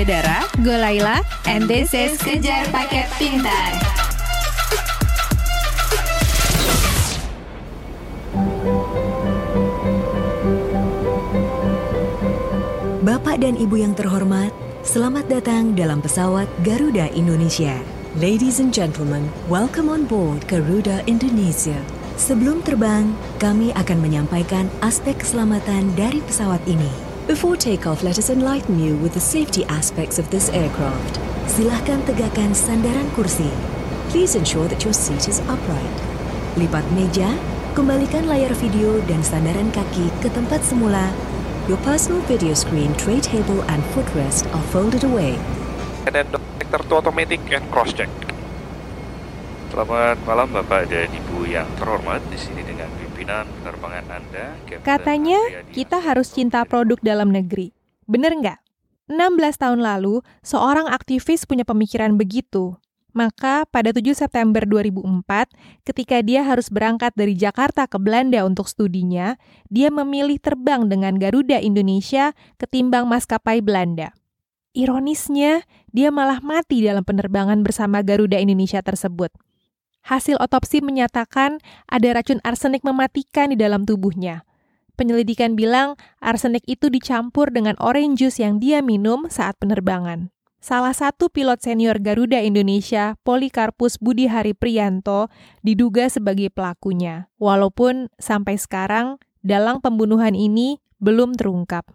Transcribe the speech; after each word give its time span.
Gue 0.00 0.08
Dara, 0.16 0.48
gue 0.56 0.72
Laila, 0.80 1.20
and 1.44 1.68
this 1.68 1.92
is 1.92 2.16
Kejar 2.24 2.64
Paket 2.72 3.04
Pintar. 3.20 3.76
Bapak 13.04 13.44
dan 13.44 13.60
Ibu 13.60 13.76
yang 13.76 13.92
terhormat, 13.92 14.48
selamat 14.88 15.28
datang 15.28 15.76
dalam 15.76 16.00
pesawat 16.00 16.48
Garuda 16.64 17.12
Indonesia. 17.12 17.76
Ladies 18.16 18.56
and 18.56 18.72
gentlemen, 18.72 19.28
welcome 19.52 19.92
on 19.92 20.08
board 20.08 20.40
Garuda 20.48 21.04
Indonesia. 21.04 21.76
Sebelum 22.16 22.64
terbang, 22.64 23.12
kami 23.36 23.68
akan 23.76 24.00
menyampaikan 24.00 24.64
aspek 24.80 25.20
keselamatan 25.20 25.92
dari 25.92 26.24
pesawat 26.24 26.64
ini. 26.64 27.09
Before 27.30 27.54
takeoff, 27.54 28.02
let 28.02 28.18
us 28.18 28.28
enlighten 28.28 28.82
you 28.82 28.96
with 28.96 29.14
the 29.14 29.22
safety 29.22 29.64
aspects 29.66 30.18
of 30.18 30.26
this 30.34 30.50
aircraft. 30.50 31.22
Silahkan 31.46 32.02
tegakkan 32.02 32.50
sandaran 32.58 33.06
kursi. 33.14 33.46
Please 34.10 34.34
ensure 34.34 34.66
that 34.66 34.82
your 34.82 34.90
seat 34.90 35.30
is 35.30 35.38
upright. 35.46 35.94
Lipat 36.58 36.82
meja, 36.90 37.30
kembalikan 37.78 38.26
layar 38.26 38.50
video 38.58 38.98
dan 39.06 39.22
sandaran 39.22 39.70
kaki 39.70 40.10
ke 40.18 40.26
tempat 40.34 40.58
semula. 40.66 41.06
Your 41.70 41.78
personal 41.86 42.18
video 42.26 42.50
screen, 42.50 42.98
tray 42.98 43.22
table, 43.22 43.62
and 43.70 43.78
footrest 43.94 44.50
are 44.50 44.66
folded 44.74 45.06
away. 45.06 45.38
dan 46.10 46.26
Dokter 46.34 46.82
to 46.82 46.98
Automatic 46.98 47.46
and 47.54 47.62
Cross 47.70 47.94
Check. 47.94 48.10
Selamat 49.70 50.18
malam 50.26 50.50
Bapak 50.50 50.90
dan 50.90 51.06
Ibu 51.14 51.46
yang 51.46 51.70
terhormat 51.78 52.26
di 52.26 52.34
sini 52.42 52.66
dengan 52.66 52.90
pimpinan 53.30 53.46
penerbangan 53.62 54.06
Anda. 54.10 54.46
Captain 54.66 54.82
Katanya 54.82 55.38
Andriadi. 55.38 55.72
kita 55.72 55.96
harus 56.02 56.28
cinta 56.34 56.60
produk 56.66 56.98
dalam 56.98 57.30
negeri. 57.30 57.70
Bener 58.10 58.34
nggak? 58.34 58.58
16 59.10 59.62
tahun 59.62 59.80
lalu, 59.82 60.22
seorang 60.42 60.90
aktivis 60.90 61.46
punya 61.46 61.62
pemikiran 61.66 62.14
begitu. 62.14 62.78
Maka 63.10 63.66
pada 63.66 63.90
7 63.90 64.14
September 64.14 64.62
2004, 64.62 65.50
ketika 65.82 66.22
dia 66.22 66.46
harus 66.46 66.70
berangkat 66.70 67.10
dari 67.18 67.34
Jakarta 67.34 67.90
ke 67.90 67.98
Belanda 67.98 68.46
untuk 68.46 68.70
studinya, 68.70 69.34
dia 69.66 69.90
memilih 69.90 70.38
terbang 70.38 70.86
dengan 70.86 71.18
Garuda 71.18 71.58
Indonesia 71.58 72.30
ketimbang 72.54 73.10
maskapai 73.10 73.58
Belanda. 73.58 74.14
Ironisnya, 74.78 75.66
dia 75.90 76.14
malah 76.14 76.38
mati 76.38 76.86
dalam 76.86 77.02
penerbangan 77.02 77.66
bersama 77.66 77.98
Garuda 78.06 78.38
Indonesia 78.38 78.78
tersebut. 78.78 79.34
Hasil 80.04 80.40
otopsi 80.40 80.80
menyatakan 80.80 81.60
ada 81.86 82.08
racun 82.16 82.40
arsenik 82.42 82.82
mematikan 82.82 83.52
di 83.52 83.56
dalam 83.60 83.84
tubuhnya. 83.84 84.48
Penyelidikan 85.00 85.56
bilang 85.56 85.96
arsenik 86.20 86.60
itu 86.68 86.92
dicampur 86.92 87.48
dengan 87.48 87.72
orange 87.80 88.20
juice 88.20 88.44
yang 88.44 88.60
dia 88.60 88.84
minum 88.84 89.28
saat 89.32 89.56
penerbangan. 89.56 90.28
Salah 90.60 90.92
satu 90.92 91.32
pilot 91.32 91.56
senior 91.64 91.96
Garuda 91.96 92.36
Indonesia, 92.44 93.16
Polikarpus 93.24 93.96
Budi 93.96 94.28
Hari 94.28 94.52
Priyanto, 94.52 95.32
diduga 95.64 96.12
sebagai 96.12 96.52
pelakunya. 96.52 97.32
Walaupun 97.40 98.12
sampai 98.20 98.60
sekarang 98.60 99.16
dalang 99.40 99.80
pembunuhan 99.80 100.36
ini 100.36 100.84
belum 101.00 101.32
terungkap. 101.32 101.88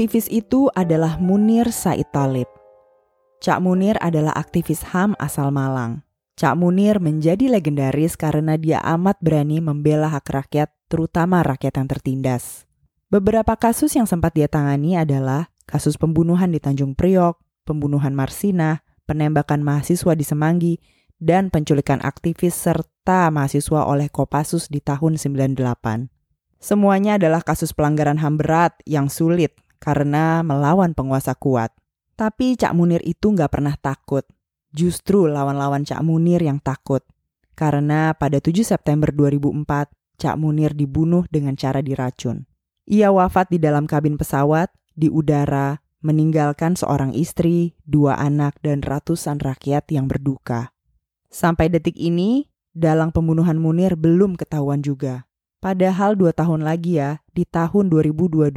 Aktivis 0.00 0.32
itu 0.32 0.72
adalah 0.72 1.20
Munir 1.20 1.68
Said 1.68 2.08
Talib. 2.08 2.48
Cak 3.44 3.60
Munir 3.60 4.00
adalah 4.00 4.32
aktivis 4.32 4.80
HAM 4.96 5.12
asal 5.20 5.52
Malang. 5.52 6.00
Cak 6.40 6.56
Munir 6.56 7.04
menjadi 7.04 7.52
legendaris 7.52 8.16
karena 8.16 8.56
dia 8.56 8.80
amat 8.80 9.20
berani 9.20 9.60
membela 9.60 10.08
hak 10.08 10.24
rakyat, 10.24 10.72
terutama 10.88 11.44
rakyat 11.44 11.76
yang 11.76 11.84
tertindas. 11.84 12.64
Beberapa 13.12 13.52
kasus 13.60 13.92
yang 13.92 14.08
sempat 14.08 14.32
dia 14.32 14.48
tangani 14.48 14.96
adalah 14.96 15.52
kasus 15.68 16.00
pembunuhan 16.00 16.48
di 16.48 16.64
Tanjung 16.64 16.96
Priok, 16.96 17.36
pembunuhan 17.68 18.16
Marsina, 18.16 18.80
penembakan 19.04 19.60
mahasiswa 19.60 20.16
di 20.16 20.24
Semanggi, 20.24 20.74
dan 21.20 21.52
penculikan 21.52 22.00
aktivis 22.00 22.56
serta 22.56 23.28
mahasiswa 23.28 23.84
oleh 23.84 24.08
Kopassus 24.08 24.72
di 24.72 24.80
tahun 24.80 25.20
98. 25.20 25.60
Semuanya 26.56 27.20
adalah 27.20 27.44
kasus 27.44 27.76
pelanggaran 27.76 28.16
HAM 28.16 28.40
berat 28.40 28.80
yang 28.88 29.12
sulit 29.12 29.60
karena 29.80 30.44
melawan 30.44 30.92
penguasa 30.92 31.32
kuat. 31.34 31.72
Tapi 32.14 32.54
Cak 32.54 32.76
Munir 32.76 33.00
itu 33.02 33.32
nggak 33.32 33.50
pernah 33.50 33.74
takut. 33.80 34.22
Justru 34.70 35.26
lawan-lawan 35.26 35.82
Cak 35.82 36.04
Munir 36.04 36.44
yang 36.44 36.60
takut. 36.60 37.02
Karena 37.56 38.12
pada 38.14 38.38
7 38.38 38.60
September 38.62 39.08
2004, 39.10 39.90
Cak 40.20 40.36
Munir 40.36 40.76
dibunuh 40.76 41.24
dengan 41.32 41.56
cara 41.56 41.80
diracun. 41.80 42.44
Ia 42.84 43.08
wafat 43.08 43.48
di 43.48 43.58
dalam 43.58 43.88
kabin 43.88 44.20
pesawat, 44.20 44.68
di 44.92 45.08
udara, 45.08 45.80
meninggalkan 46.04 46.76
seorang 46.76 47.16
istri, 47.16 47.76
dua 47.84 48.20
anak, 48.20 48.60
dan 48.60 48.84
ratusan 48.84 49.40
rakyat 49.40 49.88
yang 49.92 50.08
berduka. 50.08 50.72
Sampai 51.32 51.72
detik 51.72 51.96
ini, 51.96 52.48
dalang 52.76 53.12
pembunuhan 53.12 53.56
Munir 53.56 53.96
belum 53.96 54.36
ketahuan 54.36 54.84
juga. 54.84 55.28
Padahal 55.60 56.16
dua 56.16 56.32
tahun 56.32 56.64
lagi 56.64 56.96
ya, 56.96 57.20
di 57.36 57.44
tahun 57.44 57.92
2022, 57.92 58.50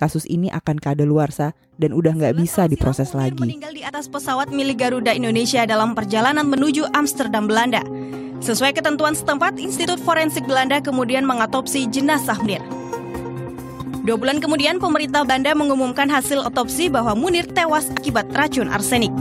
kasus 0.00 0.24
ini 0.24 0.48
akan 0.48 0.80
kadaluarsa 0.80 1.52
dan 1.76 1.92
udah 1.92 2.16
nggak 2.16 2.40
bisa 2.40 2.64
diproses 2.64 3.12
lagi. 3.12 3.36
meninggal 3.36 3.76
di 3.76 3.84
atas 3.84 4.08
pesawat 4.08 4.48
milik 4.48 4.80
Garuda 4.80 5.12
Indonesia 5.12 5.68
dalam 5.68 5.92
perjalanan 5.92 6.48
menuju 6.48 6.88
Amsterdam, 6.96 7.44
Belanda. 7.44 7.84
Sesuai 8.40 8.72
ketentuan 8.72 9.12
setempat, 9.12 9.60
Institut 9.60 10.00
Forensik 10.00 10.48
Belanda 10.48 10.80
kemudian 10.80 11.28
mengatopsi 11.28 11.84
jenazah 11.92 12.40
Munir. 12.40 12.64
Dua 14.00 14.16
bulan 14.16 14.40
kemudian, 14.40 14.80
pemerintah 14.80 15.28
Belanda 15.28 15.52
mengumumkan 15.52 16.08
hasil 16.08 16.40
otopsi 16.48 16.88
bahwa 16.88 17.12
Munir 17.12 17.44
tewas 17.44 17.92
akibat 17.92 18.32
racun 18.32 18.72
arsenik. 18.72 19.12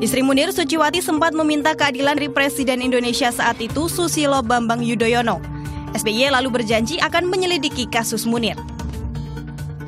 Istri 0.00 0.24
Munir, 0.24 0.48
Suciwati, 0.52 1.04
sempat 1.04 1.36
meminta 1.36 1.76
keadilan 1.76 2.16
dari 2.16 2.32
Presiden 2.32 2.80
Indonesia 2.80 3.28
saat 3.28 3.60
itu, 3.60 3.84
Susilo 3.88 4.40
Bambang 4.40 4.80
Yudhoyono. 4.80 5.53
SBY 5.94 6.34
lalu 6.34 6.50
berjanji 6.50 6.98
akan 6.98 7.30
menyelidiki 7.30 7.86
kasus 7.86 8.26
Munir. 8.26 8.58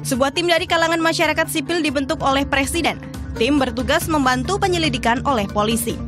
Sebuah 0.06 0.30
tim 0.30 0.46
dari 0.46 0.70
kalangan 0.70 1.02
masyarakat 1.02 1.50
sipil 1.50 1.82
dibentuk 1.82 2.22
oleh 2.22 2.46
Presiden. 2.46 3.02
Tim 3.34 3.58
bertugas 3.58 4.06
membantu 4.06 4.54
penyelidikan 4.62 5.18
oleh 5.26 5.50
polisi. 5.50 5.98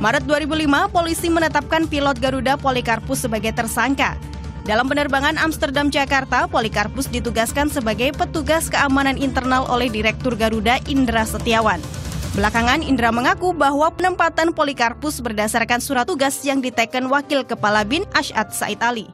Maret 0.00 0.24
2005, 0.24 0.88
polisi 0.88 1.28
menetapkan 1.28 1.84
pilot 1.84 2.16
Garuda 2.16 2.56
Polikarpus 2.56 3.28
sebagai 3.28 3.52
tersangka. 3.52 4.16
Dalam 4.64 4.88
penerbangan 4.88 5.36
Amsterdam-Jakarta, 5.36 6.48
Polikarpus 6.48 7.12
ditugaskan 7.12 7.68
sebagai 7.68 8.16
petugas 8.16 8.72
keamanan 8.72 9.20
internal 9.20 9.68
oleh 9.68 9.92
Direktur 9.92 10.32
Garuda 10.40 10.80
Indra 10.88 11.28
Setiawan. 11.28 12.03
Belakangan, 12.34 12.82
Indra 12.82 13.14
mengaku 13.14 13.54
bahwa 13.54 13.94
penempatan 13.94 14.50
Polikarpus 14.58 15.22
berdasarkan 15.22 15.78
surat 15.78 16.02
tugas 16.02 16.42
yang 16.42 16.58
diteken 16.58 17.06
Wakil 17.06 17.46
Kepala 17.46 17.86
BIN 17.86 18.02
Ashad 18.10 18.50
Said 18.50 18.82
Ali. 18.82 19.06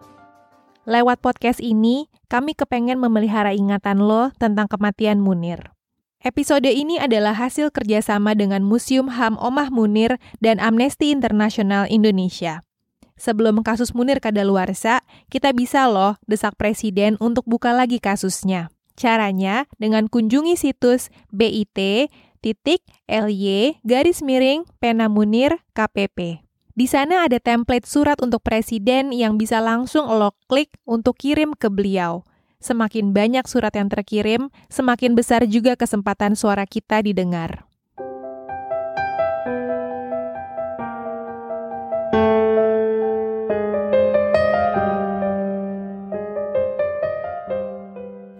Lewat 0.88 1.20
podcast 1.20 1.60
ini, 1.60 2.08
kami 2.32 2.56
kepengen 2.56 2.96
memelihara 2.96 3.52
ingatan 3.52 4.00
lo 4.00 4.32
tentang 4.40 4.72
kematian 4.72 5.20
Munir. 5.20 5.76
Episode 6.24 6.72
ini 6.72 6.96
adalah 6.96 7.36
hasil 7.36 7.68
kerjasama 7.68 8.32
dengan 8.32 8.64
Museum 8.64 9.12
HAM 9.12 9.36
Omah 9.36 9.68
Munir 9.68 10.16
dan 10.40 10.56
Amnesty 10.56 11.12
International 11.12 11.84
Indonesia. 11.92 12.64
Sebelum 13.20 13.60
kasus 13.60 13.92
Munir 13.92 14.24
kadaluarsa, 14.24 15.04
kita 15.28 15.52
bisa 15.52 15.92
loh 15.92 16.16
desak 16.24 16.56
presiden 16.56 17.20
untuk 17.20 17.44
buka 17.44 17.76
lagi 17.76 18.00
kasusnya. 18.00 18.72
Caranya 18.96 19.68
dengan 19.76 20.08
kunjungi 20.08 20.56
situs 20.56 21.12
bit 21.28 21.68
titik 22.40 22.80
ly 23.04 23.76
garis 23.84 24.24
miring 24.24 24.64
pena 24.80 25.12
munir 25.12 25.60
kpp. 25.76 26.40
Di 26.72 26.88
sana 26.88 27.28
ada 27.28 27.36
template 27.36 27.84
surat 27.84 28.16
untuk 28.24 28.40
presiden 28.40 29.12
yang 29.12 29.36
bisa 29.36 29.60
langsung 29.60 30.08
lo 30.08 30.32
klik 30.48 30.72
untuk 30.88 31.20
kirim 31.20 31.52
ke 31.52 31.68
beliau. 31.68 32.24
Semakin 32.60 33.12
banyak 33.12 33.44
surat 33.48 33.72
yang 33.76 33.88
terkirim, 33.92 34.48
semakin 34.72 35.12
besar 35.16 35.44
juga 35.44 35.76
kesempatan 35.76 36.36
suara 36.36 36.64
kita 36.64 37.04
didengar. 37.04 37.68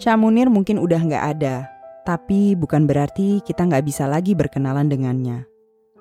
Cak 0.01 0.17
Munir 0.17 0.49
mungkin 0.49 0.81
udah 0.81 0.97
nggak 0.97 1.25
ada, 1.37 1.69
tapi 2.05 2.57
bukan 2.57 2.85
berarti 2.89 3.45
kita 3.45 3.67
nggak 3.67 3.85
bisa 3.85 4.09
lagi 4.09 4.33
berkenalan 4.33 4.89
dengannya. 4.89 5.51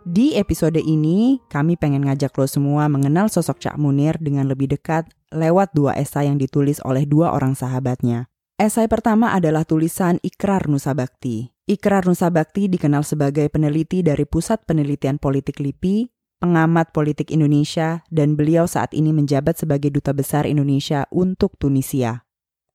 Di 0.08 0.40
episode 0.40 0.80
ini, 0.80 1.44
kami 1.52 1.76
pengen 1.76 2.08
ngajak 2.08 2.32
lo 2.40 2.48
semua 2.48 2.88
mengenal 2.88 3.28
sosok 3.28 3.60
Cak 3.60 3.76
Munir 3.76 4.16
dengan 4.18 4.48
lebih 4.48 4.72
dekat 4.72 5.06
lewat 5.30 5.76
dua 5.76 5.94
esai 6.00 6.32
yang 6.32 6.40
ditulis 6.40 6.80
oleh 6.88 7.04
dua 7.04 7.36
orang 7.36 7.54
sahabatnya. 7.54 8.32
Esai 8.60 8.88
pertama 8.92 9.32
adalah 9.32 9.64
tulisan 9.64 10.20
Ikrar 10.20 10.68
Nusa 10.68 10.92
Bakti. 10.92 11.48
Ikrar 11.70 12.04
Nusa 12.08 12.28
Bakti 12.28 12.68
dikenal 12.68 13.08
sebagai 13.08 13.48
peneliti 13.48 14.04
dari 14.04 14.28
Pusat 14.28 14.66
Penelitian 14.68 15.16
Politik 15.16 15.62
LIPI, 15.62 16.12
pengamat 16.44 16.92
politik 16.96 17.30
Indonesia, 17.30 18.04
dan 18.10 18.34
beliau 18.40 18.66
saat 18.66 18.96
ini 18.96 19.12
menjabat 19.12 19.60
sebagai 19.60 19.92
Duta 19.92 20.16
Besar 20.16 20.48
Indonesia 20.48 21.06
untuk 21.12 21.60
Tunisia. 21.60 22.26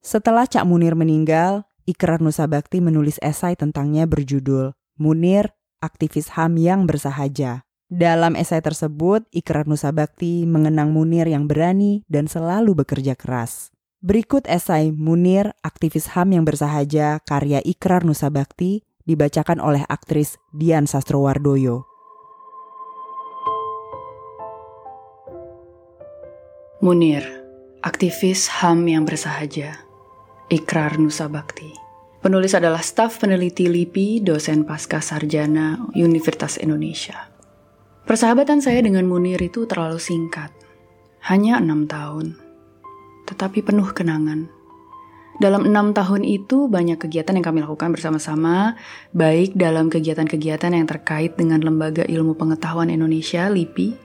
Setelah 0.04 0.44
Cak 0.44 0.68
Munir 0.68 0.92
meninggal, 0.92 1.64
Ikrar 1.84 2.24
Nusa 2.24 2.48
Bakti 2.48 2.80
menulis 2.80 3.20
esai 3.20 3.60
tentangnya 3.60 4.08
berjudul 4.08 4.72
Munir, 4.96 5.52
aktivis 5.84 6.32
HAM 6.32 6.56
yang 6.56 6.88
bersahaja. 6.88 7.68
Dalam 7.92 8.40
esai 8.40 8.64
tersebut, 8.64 9.28
Ikrar 9.28 9.68
Nusa 9.68 9.92
Bakti 9.92 10.48
mengenang 10.48 10.96
Munir 10.96 11.28
yang 11.28 11.44
berani 11.44 12.00
dan 12.08 12.24
selalu 12.24 12.72
bekerja 12.72 13.12
keras. 13.12 13.68
Berikut 14.00 14.48
esai 14.48 14.96
Munir, 14.96 15.52
aktivis 15.60 16.16
HAM 16.16 16.32
yang 16.32 16.48
bersahaja, 16.48 17.20
karya 17.20 17.60
Ikrar 17.60 18.00
Nusa 18.00 18.32
Bakti, 18.32 18.80
dibacakan 19.04 19.60
oleh 19.60 19.84
aktris 19.84 20.40
Dian 20.56 20.88
Sastrowardoyo. 20.88 21.84
Munir, 26.80 27.28
aktivis 27.84 28.48
HAM 28.48 28.88
yang 28.88 29.04
bersahaja, 29.04 29.83
Ikrar 30.52 31.00
Nusa 31.00 31.24
Bakti. 31.32 31.72
Penulis 32.20 32.52
adalah 32.52 32.84
staf 32.84 33.16
peneliti 33.16 33.64
LIPI, 33.64 34.20
dosen 34.20 34.68
pasca 34.68 35.00
sarjana 35.00 35.80
Universitas 35.96 36.60
Indonesia. 36.60 37.32
Persahabatan 38.04 38.60
saya 38.60 38.84
dengan 38.84 39.08
Munir 39.08 39.40
itu 39.40 39.64
terlalu 39.64 39.96
singkat, 39.96 40.52
hanya 41.32 41.56
enam 41.56 41.88
tahun, 41.88 42.36
tetapi 43.24 43.64
penuh 43.64 43.88
kenangan. 43.96 44.52
Dalam 45.40 45.64
enam 45.64 45.96
tahun 45.96 46.28
itu 46.28 46.68
banyak 46.68 47.00
kegiatan 47.00 47.40
yang 47.40 47.46
kami 47.48 47.64
lakukan 47.64 47.96
bersama-sama, 47.96 48.76
baik 49.16 49.56
dalam 49.56 49.88
kegiatan-kegiatan 49.88 50.76
yang 50.76 50.84
terkait 50.84 51.40
dengan 51.40 51.64
Lembaga 51.64 52.04
Ilmu 52.04 52.36
Pengetahuan 52.36 52.92
Indonesia 52.92 53.48
(LIPI) 53.48 53.96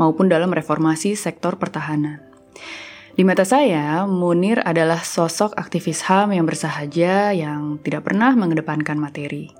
maupun 0.00 0.32
dalam 0.32 0.56
reformasi 0.56 1.20
sektor 1.20 1.60
pertahanan. 1.60 2.24
Di 3.12 3.28
mata 3.28 3.44
saya, 3.44 4.08
Munir 4.08 4.64
adalah 4.64 5.04
sosok 5.04 5.52
aktivis 5.60 6.00
HAM 6.08 6.32
yang 6.32 6.48
bersahaja 6.48 7.36
yang 7.36 7.76
tidak 7.84 8.08
pernah 8.08 8.32
mengedepankan 8.32 8.96
materi. 8.96 9.52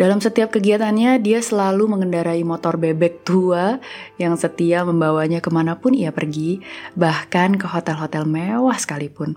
Dalam 0.00 0.16
setiap 0.16 0.48
kegiatannya, 0.48 1.20
dia 1.20 1.44
selalu 1.44 1.92
mengendarai 1.92 2.40
motor 2.40 2.80
bebek 2.80 3.20
tua 3.20 3.76
yang 4.16 4.32
setia 4.40 4.80
membawanya 4.80 5.44
ke 5.44 5.52
mana 5.52 5.76
pun 5.76 5.92
ia 5.92 6.08
pergi, 6.08 6.64
bahkan 6.96 7.60
ke 7.60 7.68
hotel-hotel 7.68 8.24
mewah 8.24 8.80
sekalipun. 8.80 9.36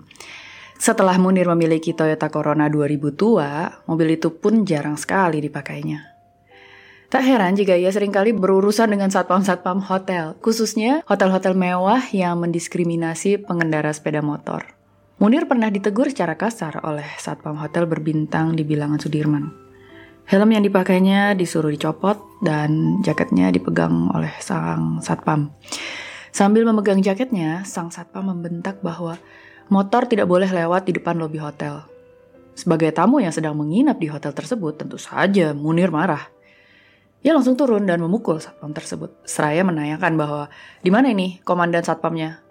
Setelah 0.80 1.20
Munir 1.20 1.44
memiliki 1.52 1.92
Toyota 1.92 2.32
Corona 2.32 2.72
2000 2.72 3.12
tua, 3.12 3.68
mobil 3.84 4.16
itu 4.16 4.32
pun 4.32 4.64
jarang 4.64 4.96
sekali 4.96 5.44
dipakainya. 5.44 6.13
Tak 7.12 7.22
heran 7.22 7.54
jika 7.54 7.76
ia 7.76 7.92
sering 7.92 8.10
kali 8.10 8.32
berurusan 8.34 8.90
dengan 8.90 9.12
satpam-satpam 9.12 9.84
hotel, 9.86 10.34
khususnya 10.40 11.04
hotel-hotel 11.06 11.54
mewah 11.54 12.02
yang 12.10 12.40
mendiskriminasi 12.40 13.44
pengendara 13.44 13.92
sepeda 13.94 14.24
motor. 14.24 14.74
Munir 15.22 15.46
pernah 15.46 15.70
ditegur 15.70 16.10
secara 16.10 16.34
kasar 16.34 16.82
oleh 16.82 17.06
satpam 17.22 17.54
hotel 17.62 17.86
berbintang 17.86 18.58
di 18.58 18.66
bilangan 18.66 18.98
Sudirman. 18.98 19.46
Helm 20.26 20.50
yang 20.50 20.64
dipakainya 20.66 21.38
disuruh 21.38 21.70
dicopot 21.70 22.18
dan 22.42 22.98
jaketnya 23.04 23.54
dipegang 23.54 24.10
oleh 24.10 24.32
sang 24.42 24.98
satpam. 25.04 25.54
Sambil 26.34 26.66
memegang 26.66 26.98
jaketnya, 26.98 27.62
sang 27.62 27.94
satpam 27.94 28.26
membentak 28.26 28.82
bahwa 28.82 29.14
motor 29.70 30.10
tidak 30.10 30.26
boleh 30.26 30.50
lewat 30.50 30.90
di 30.90 30.98
depan 30.98 31.14
lobi 31.14 31.38
hotel. 31.38 31.86
Sebagai 32.58 32.90
tamu 32.90 33.22
yang 33.22 33.30
sedang 33.30 33.54
menginap 33.54 34.02
di 34.02 34.10
hotel 34.10 34.34
tersebut, 34.34 34.82
tentu 34.82 34.98
saja 34.98 35.54
Munir 35.54 35.94
marah. 35.94 36.33
Ia 37.24 37.32
langsung 37.32 37.56
turun 37.56 37.88
dan 37.88 38.04
memukul 38.04 38.36
satpam 38.36 38.76
tersebut. 38.76 39.24
Seraya 39.24 39.64
menanyakan 39.64 40.12
bahwa 40.20 40.52
di 40.84 40.92
mana 40.92 41.08
ini 41.08 41.40
komandan 41.40 41.80
satpamnya. 41.80 42.44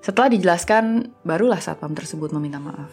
Setelah 0.00 0.32
dijelaskan, 0.32 1.12
barulah 1.20 1.60
satpam 1.60 1.92
tersebut 1.92 2.32
meminta 2.32 2.56
maaf. 2.56 2.88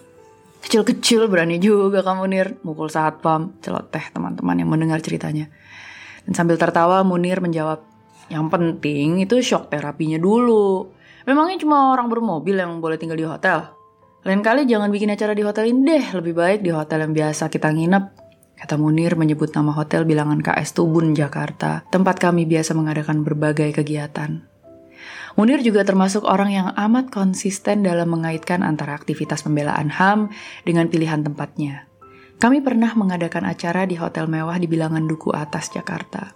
Kecil-kecil 0.67 1.31
berani 1.31 1.63
juga 1.63 2.03
kamu 2.03 2.23
Nir, 2.27 2.47
mukul 2.67 2.91
satpam, 2.91 3.55
celoteh 3.63 4.11
teman-teman 4.11 4.59
yang 4.59 4.67
mendengar 4.67 4.99
ceritanya. 4.99 5.47
Dan 6.27 6.35
sambil 6.35 6.59
tertawa 6.59 7.07
Munir 7.07 7.39
menjawab, 7.39 7.87
yang 8.27 8.51
penting 8.51 9.23
itu 9.23 9.39
shock 9.39 9.71
terapinya 9.71 10.19
dulu. 10.19 10.91
Memangnya 11.23 11.63
cuma 11.63 11.95
orang 11.95 12.11
bermobil 12.11 12.59
yang 12.59 12.83
boleh 12.83 12.99
tinggal 12.99 13.15
di 13.15 13.23
hotel? 13.23 13.71
Lain 14.27 14.43
kali 14.43 14.67
jangan 14.67 14.91
bikin 14.91 15.11
acara 15.11 15.31
di 15.31 15.43
hotel 15.43 15.71
ini 15.71 15.83
deh, 15.87 16.05
lebih 16.19 16.35
baik 16.35 16.59
di 16.63 16.71
hotel 16.71 17.07
yang 17.07 17.15
biasa 17.15 17.47
kita 17.47 17.71
nginep 17.71 18.22
Kata 18.63 18.79
Munir 18.79 19.19
menyebut 19.19 19.51
nama 19.51 19.75
hotel 19.75 20.07
bilangan 20.07 20.39
KS 20.39 20.79
Tubun, 20.79 21.11
Jakarta, 21.11 21.83
tempat 21.91 22.15
kami 22.15 22.47
biasa 22.47 22.71
mengadakan 22.71 23.27
berbagai 23.27 23.75
kegiatan. 23.75 24.47
Munir 25.35 25.59
juga 25.59 25.83
termasuk 25.83 26.23
orang 26.23 26.47
yang 26.47 26.67
amat 26.71 27.11
konsisten 27.11 27.83
dalam 27.83 28.07
mengaitkan 28.07 28.63
antara 28.63 28.95
aktivitas 28.95 29.43
pembelaan 29.43 29.91
HAM 29.91 30.31
dengan 30.63 30.87
pilihan 30.87 31.27
tempatnya. 31.27 31.91
Kami 32.39 32.63
pernah 32.63 32.95
mengadakan 32.95 33.51
acara 33.51 33.83
di 33.83 33.99
hotel 33.99 34.31
mewah 34.31 34.55
di 34.55 34.71
bilangan 34.71 35.11
Duku 35.11 35.35
Atas, 35.35 35.67
Jakarta. 35.67 36.31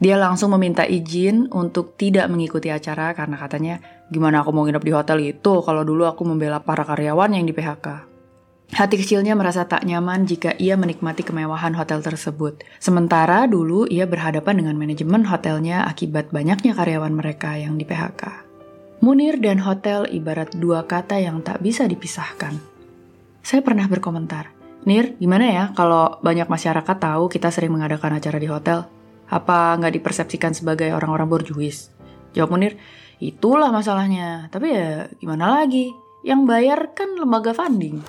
Dia 0.00 0.16
langsung 0.16 0.56
meminta 0.56 0.88
izin 0.88 1.52
untuk 1.52 2.00
tidak 2.00 2.32
mengikuti 2.32 2.72
acara 2.72 3.12
karena 3.12 3.36
katanya, 3.36 3.76
gimana 4.08 4.40
aku 4.40 4.56
mau 4.56 4.64
nginep 4.64 4.84
di 4.88 4.92
hotel 4.96 5.20
itu 5.20 5.60
kalau 5.60 5.84
dulu 5.84 6.08
aku 6.08 6.24
membela 6.24 6.64
para 6.64 6.80
karyawan 6.88 7.36
yang 7.36 7.44
di 7.44 7.52
PHK. 7.52 8.07
Hati 8.68 9.00
kecilnya 9.00 9.32
merasa 9.32 9.64
tak 9.64 9.88
nyaman 9.88 10.28
jika 10.28 10.52
ia 10.60 10.76
menikmati 10.76 11.24
kemewahan 11.24 11.72
hotel 11.72 12.04
tersebut. 12.04 12.60
Sementara 12.76 13.48
dulu 13.48 13.88
ia 13.88 14.04
berhadapan 14.04 14.60
dengan 14.60 14.76
manajemen 14.76 15.24
hotelnya 15.24 15.88
akibat 15.88 16.28
banyaknya 16.28 16.76
karyawan 16.76 17.16
mereka 17.16 17.56
yang 17.56 17.80
di 17.80 17.88
PHK. 17.88 18.44
Munir 19.00 19.40
dan 19.40 19.62
hotel 19.64 20.04
ibarat 20.12 20.52
dua 20.52 20.84
kata 20.84 21.16
yang 21.16 21.40
tak 21.40 21.64
bisa 21.64 21.88
dipisahkan. 21.88 22.60
Saya 23.40 23.64
pernah 23.64 23.88
berkomentar, 23.88 24.52
Nir, 24.84 25.16
gimana 25.16 25.48
ya 25.48 25.64
kalau 25.72 26.20
banyak 26.20 26.46
masyarakat 26.46 26.96
tahu 27.00 27.32
kita 27.32 27.48
sering 27.48 27.72
mengadakan 27.72 28.20
acara 28.20 28.36
di 28.36 28.48
hotel? 28.52 28.84
Apa 29.32 29.80
nggak 29.80 29.96
dipersepsikan 29.96 30.52
sebagai 30.52 30.92
orang-orang 30.92 31.28
borjuis? 31.28 31.88
Jawab 32.36 32.52
Munir, 32.52 32.76
itulah 33.16 33.72
masalahnya. 33.72 34.52
Tapi 34.52 34.66
ya 34.68 35.08
gimana 35.16 35.60
lagi? 35.60 35.88
Yang 36.20 36.40
bayar 36.44 36.80
kan 36.92 37.16
lembaga 37.16 37.56
funding. 37.56 38.04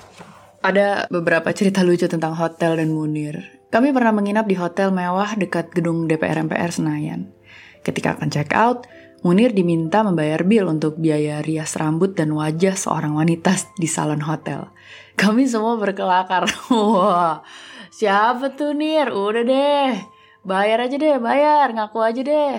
Ada 0.60 1.08
beberapa 1.08 1.48
cerita 1.56 1.80
lucu 1.80 2.04
tentang 2.04 2.36
hotel 2.36 2.76
dan 2.76 2.92
Munir. 2.92 3.64
Kami 3.72 3.96
pernah 3.96 4.12
menginap 4.12 4.44
di 4.44 4.52
hotel 4.60 4.92
mewah 4.92 5.32
dekat 5.32 5.72
gedung 5.72 6.04
DPR 6.04 6.44
MPR 6.44 6.68
Senayan. 6.68 7.32
Ketika 7.80 8.20
akan 8.20 8.28
check 8.28 8.52
out, 8.52 8.84
Munir 9.24 9.56
diminta 9.56 10.04
membayar 10.04 10.44
bil 10.44 10.68
untuk 10.68 11.00
biaya 11.00 11.40
rias 11.40 11.80
rambut 11.80 12.12
dan 12.12 12.36
wajah 12.36 12.76
seorang 12.76 13.16
wanita 13.16 13.56
di 13.80 13.88
salon 13.88 14.20
hotel. 14.20 14.68
Kami 15.16 15.48
semua 15.48 15.80
berkelakar. 15.80 16.44
Wah, 16.68 17.40
siapa 17.88 18.52
tuh 18.52 18.76
Nir? 18.76 19.16
Udah 19.16 19.40
deh, 19.40 19.96
bayar 20.44 20.84
aja 20.84 20.96
deh, 21.00 21.16
bayar, 21.16 21.72
ngaku 21.72 21.98
aja 22.04 22.20
deh. 22.20 22.56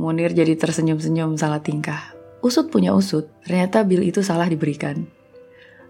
Munir 0.00 0.32
jadi 0.32 0.56
tersenyum-senyum 0.56 1.36
salah 1.36 1.60
tingkah. 1.60 2.16
Usut 2.40 2.72
punya 2.72 2.96
usut, 2.96 3.28
ternyata 3.44 3.84
bil 3.84 4.00
itu 4.00 4.24
salah 4.24 4.48
diberikan. 4.48 5.19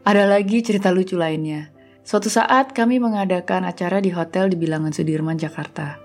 Ada 0.00 0.24
lagi 0.24 0.64
cerita 0.64 0.88
lucu 0.88 1.20
lainnya. 1.20 1.68
Suatu 2.00 2.32
saat 2.32 2.72
kami 2.72 2.96
mengadakan 2.96 3.68
acara 3.68 4.00
di 4.00 4.08
hotel 4.08 4.48
di 4.48 4.56
bilangan 4.56 4.96
Sudirman, 4.96 5.36
Jakarta. 5.36 6.00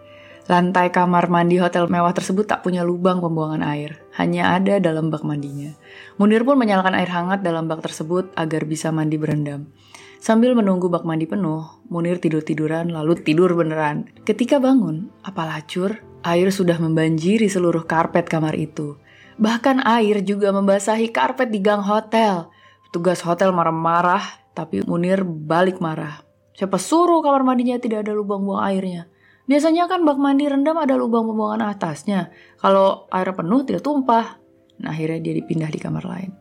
Lantai 0.51 0.91
kamar 0.91 1.31
mandi 1.31 1.57
hotel 1.57 1.87
mewah 1.87 2.11
tersebut 2.11 2.43
tak 2.45 2.61
punya 2.61 2.83
lubang 2.83 3.23
pembuangan 3.23 3.63
air, 3.63 4.03
hanya 4.19 4.53
ada 4.53 4.83
dalam 4.83 5.07
bak 5.07 5.23
mandinya. 5.23 5.73
Munir 6.19 6.43
pun 6.43 6.59
menyalakan 6.59 6.93
air 6.93 7.07
hangat 7.07 7.39
dalam 7.41 7.71
bak 7.71 7.81
tersebut 7.81 8.29
agar 8.35 8.67
bisa 8.67 8.91
mandi 8.91 9.15
berendam. 9.15 9.71
Sambil 10.19 10.53
menunggu 10.59 10.91
bak 10.91 11.07
mandi 11.07 11.25
penuh, 11.25 11.63
Munir 11.87 12.19
tidur-tiduran 12.19 12.91
lalu 12.91 13.15
tidur 13.23 13.55
beneran. 13.55 14.11
Ketika 14.27 14.59
bangun, 14.59 15.07
apalah 15.23 15.63
cur, 15.65 16.03
air 16.21 16.51
sudah 16.51 16.77
membanjiri 16.83 17.47
seluruh 17.47 17.87
karpet 17.87 18.27
kamar 18.27 18.59
itu. 18.59 18.99
Bahkan 19.39 19.87
air 19.87 20.19
juga 20.21 20.51
membasahi 20.51 21.15
karpet 21.15 21.47
di 21.49 21.63
gang 21.63 21.81
hotel. 21.81 22.51
Tugas 22.95 23.19
hotel 23.27 23.51
marah-marah, 23.51 24.23
tapi 24.55 24.79
Munir 24.87 25.27
balik 25.27 25.83
marah. 25.83 26.23
Siapa 26.55 26.79
suruh 26.79 27.19
kamar 27.19 27.43
mandinya 27.43 27.75
tidak 27.75 28.07
ada 28.07 28.15
lubang 28.15 28.47
buang 28.47 28.63
airnya? 28.63 29.11
Biasanya 29.51 29.91
kan 29.91 30.07
bak 30.07 30.15
mandi 30.15 30.47
rendam 30.47 30.79
ada 30.79 30.95
lubang 30.95 31.27
pembuangan 31.27 31.75
atasnya. 31.75 32.31
Kalau 32.55 33.11
air 33.11 33.35
penuh 33.35 33.67
tidak 33.67 33.83
tumpah. 33.83 34.39
Nah 34.79 34.95
akhirnya 34.95 35.19
dia 35.19 35.35
dipindah 35.35 35.67
di 35.67 35.75
kamar 35.75 36.07
lain. 36.07 36.31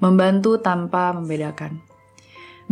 Membantu 0.00 0.56
tanpa 0.64 1.12
membedakan. 1.12 1.76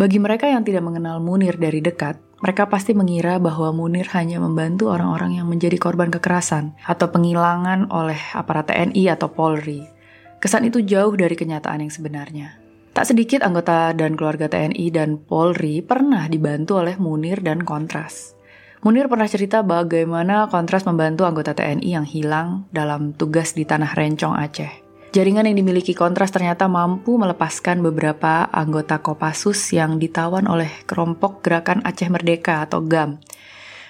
Bagi 0.00 0.16
mereka 0.16 0.48
yang 0.48 0.64
tidak 0.64 0.88
mengenal 0.88 1.20
Munir 1.20 1.60
dari 1.60 1.84
dekat, 1.84 2.16
mereka 2.40 2.72
pasti 2.72 2.96
mengira 2.96 3.36
bahwa 3.36 3.68
Munir 3.76 4.08
hanya 4.16 4.40
membantu 4.40 4.88
orang-orang 4.88 5.44
yang 5.44 5.46
menjadi 5.52 5.76
korban 5.76 6.08
kekerasan 6.08 6.72
atau 6.88 7.12
penghilangan 7.12 7.92
oleh 7.92 8.32
aparat 8.32 8.72
TNI 8.72 9.12
atau 9.12 9.28
Polri. 9.28 9.84
Kesan 10.40 10.72
itu 10.72 10.80
jauh 10.80 11.12
dari 11.12 11.36
kenyataan 11.36 11.84
yang 11.84 11.92
sebenarnya. 11.92 12.63
Tak 12.94 13.10
sedikit 13.10 13.42
anggota 13.42 13.90
dan 13.90 14.14
keluarga 14.14 14.46
TNI 14.46 14.86
dan 14.94 15.18
Polri 15.18 15.82
pernah 15.82 16.30
dibantu 16.30 16.78
oleh 16.78 16.94
Munir 16.94 17.42
dan 17.42 17.66
Kontras. 17.66 18.38
Munir 18.86 19.10
pernah 19.10 19.26
cerita 19.26 19.66
bagaimana 19.66 20.46
Kontras 20.46 20.86
membantu 20.86 21.26
anggota 21.26 21.58
TNI 21.58 21.90
yang 21.90 22.06
hilang 22.06 22.70
dalam 22.70 23.10
tugas 23.10 23.58
di 23.58 23.66
Tanah 23.66 23.98
Rencong 23.98 24.38
Aceh. 24.38 24.70
Jaringan 25.10 25.50
yang 25.50 25.58
dimiliki 25.58 25.90
Kontras 25.90 26.30
ternyata 26.30 26.70
mampu 26.70 27.18
melepaskan 27.18 27.82
beberapa 27.82 28.46
anggota 28.54 29.02
Kopassus 29.02 29.74
yang 29.74 29.98
ditawan 29.98 30.46
oleh 30.46 30.70
kelompok 30.86 31.42
Gerakan 31.42 31.82
Aceh 31.82 32.06
Merdeka 32.06 32.62
atau 32.62 32.78
GAM. 32.78 33.18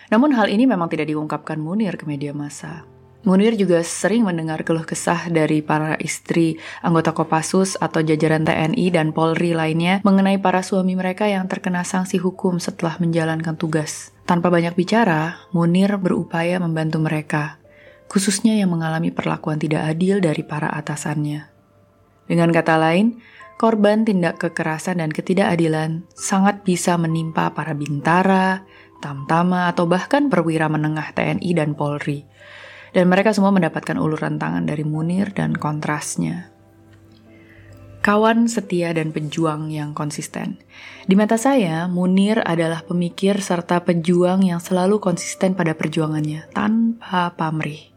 Namun 0.08 0.32
hal 0.32 0.48
ini 0.48 0.64
memang 0.64 0.88
tidak 0.88 1.12
diungkapkan 1.12 1.60
Munir 1.60 2.00
ke 2.00 2.08
media 2.08 2.32
massa. 2.32 2.88
Munir 3.24 3.56
juga 3.56 3.80
sering 3.80 4.28
mendengar 4.28 4.62
keluh 4.68 4.84
kesah 4.84 5.32
dari 5.32 5.64
para 5.64 5.96
istri 5.96 6.60
anggota 6.84 7.16
Kopassus 7.16 7.80
atau 7.80 8.04
jajaran 8.04 8.44
TNI 8.44 8.92
dan 8.92 9.16
Polri 9.16 9.56
lainnya 9.56 10.04
mengenai 10.04 10.36
para 10.36 10.60
suami 10.60 10.92
mereka 10.92 11.24
yang 11.24 11.48
terkena 11.48 11.88
sanksi 11.88 12.20
hukum 12.20 12.60
setelah 12.60 13.00
menjalankan 13.00 13.56
tugas. 13.56 14.12
Tanpa 14.28 14.52
banyak 14.52 14.76
bicara, 14.76 15.40
Munir 15.56 15.96
berupaya 15.96 16.60
membantu 16.60 17.00
mereka 17.00 17.64
khususnya 18.14 18.54
yang 18.54 18.72
mengalami 18.72 19.10
perlakuan 19.10 19.58
tidak 19.58 19.90
adil 19.90 20.20
dari 20.20 20.46
para 20.46 20.70
atasannya. 20.70 21.50
Dengan 22.30 22.54
kata 22.54 22.78
lain, 22.78 23.20
korban 23.60 24.06
tindak 24.06 24.40
kekerasan 24.40 25.02
dan 25.02 25.10
ketidakadilan 25.12 26.06
sangat 26.14 26.64
bisa 26.64 26.96
menimpa 26.96 27.52
para 27.52 27.76
bintara, 27.76 28.64
tamtama, 29.02 29.68
atau 29.68 29.84
bahkan 29.90 30.30
perwira 30.30 30.70
menengah 30.70 31.12
TNI 31.12 31.50
dan 31.58 31.76
Polri. 31.76 32.24
Dan 32.94 33.10
mereka 33.10 33.34
semua 33.34 33.50
mendapatkan 33.50 33.98
uluran 33.98 34.38
tangan 34.38 34.70
dari 34.70 34.86
Munir 34.86 35.34
dan 35.34 35.58
kontrasnya. 35.58 36.54
Kawan 38.04 38.46
setia 38.52 38.92
dan 38.92 39.10
pejuang 39.10 39.72
yang 39.72 39.96
konsisten. 39.96 40.60
Di 41.08 41.16
mata 41.16 41.40
saya, 41.40 41.88
Munir 41.88 42.38
adalah 42.44 42.84
pemikir 42.84 43.40
serta 43.40 43.80
pejuang 43.82 44.44
yang 44.44 44.60
selalu 44.60 45.00
konsisten 45.00 45.56
pada 45.56 45.72
perjuangannya, 45.72 46.52
tanpa 46.52 47.32
pamrih. 47.34 47.90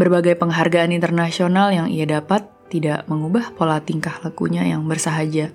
Berbagai 0.00 0.40
penghargaan 0.40 0.96
internasional 0.96 1.70
yang 1.76 1.92
ia 1.92 2.08
dapat 2.08 2.48
tidak 2.72 3.04
mengubah 3.06 3.52
pola 3.52 3.84
tingkah 3.84 4.16
lakunya 4.24 4.64
yang 4.64 4.88
bersahaja. 4.88 5.52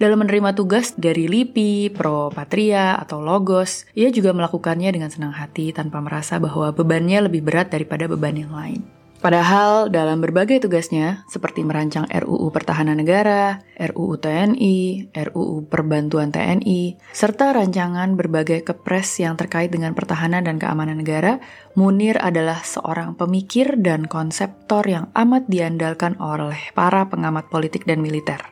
Dalam 0.00 0.24
menerima 0.24 0.56
tugas 0.56 0.96
dari 0.96 1.28
LIPI, 1.28 1.92
Pro 1.92 2.32
Patria, 2.32 2.96
atau 2.96 3.20
Logos, 3.20 3.84
ia 3.92 4.08
juga 4.08 4.32
melakukannya 4.32 4.88
dengan 4.88 5.12
senang 5.12 5.36
hati 5.36 5.74
tanpa 5.76 6.00
merasa 6.00 6.40
bahwa 6.40 6.72
bebannya 6.72 7.28
lebih 7.28 7.44
berat 7.44 7.68
daripada 7.68 8.08
beban 8.08 8.36
yang 8.36 8.52
lain. 8.52 8.80
Padahal 9.22 9.86
dalam 9.86 10.18
berbagai 10.18 10.66
tugasnya, 10.66 11.22
seperti 11.30 11.62
merancang 11.62 12.10
RUU 12.10 12.50
Pertahanan 12.50 12.98
Negara, 12.98 13.62
RUU 13.78 14.18
TNI, 14.18 15.14
RUU 15.14 15.70
Perbantuan 15.70 16.34
TNI, 16.34 16.98
serta 17.14 17.54
rancangan 17.54 18.18
berbagai 18.18 18.66
kepres 18.66 19.22
yang 19.22 19.38
terkait 19.38 19.70
dengan 19.70 19.94
pertahanan 19.94 20.42
dan 20.42 20.58
keamanan 20.58 20.98
negara, 20.98 21.38
Munir 21.78 22.18
adalah 22.18 22.66
seorang 22.66 23.14
pemikir 23.14 23.78
dan 23.78 24.10
konseptor 24.10 24.82
yang 24.90 25.14
amat 25.14 25.46
diandalkan 25.46 26.18
oleh 26.18 26.58
para 26.74 27.06
pengamat 27.06 27.46
politik 27.46 27.86
dan 27.86 28.02
militer. 28.02 28.42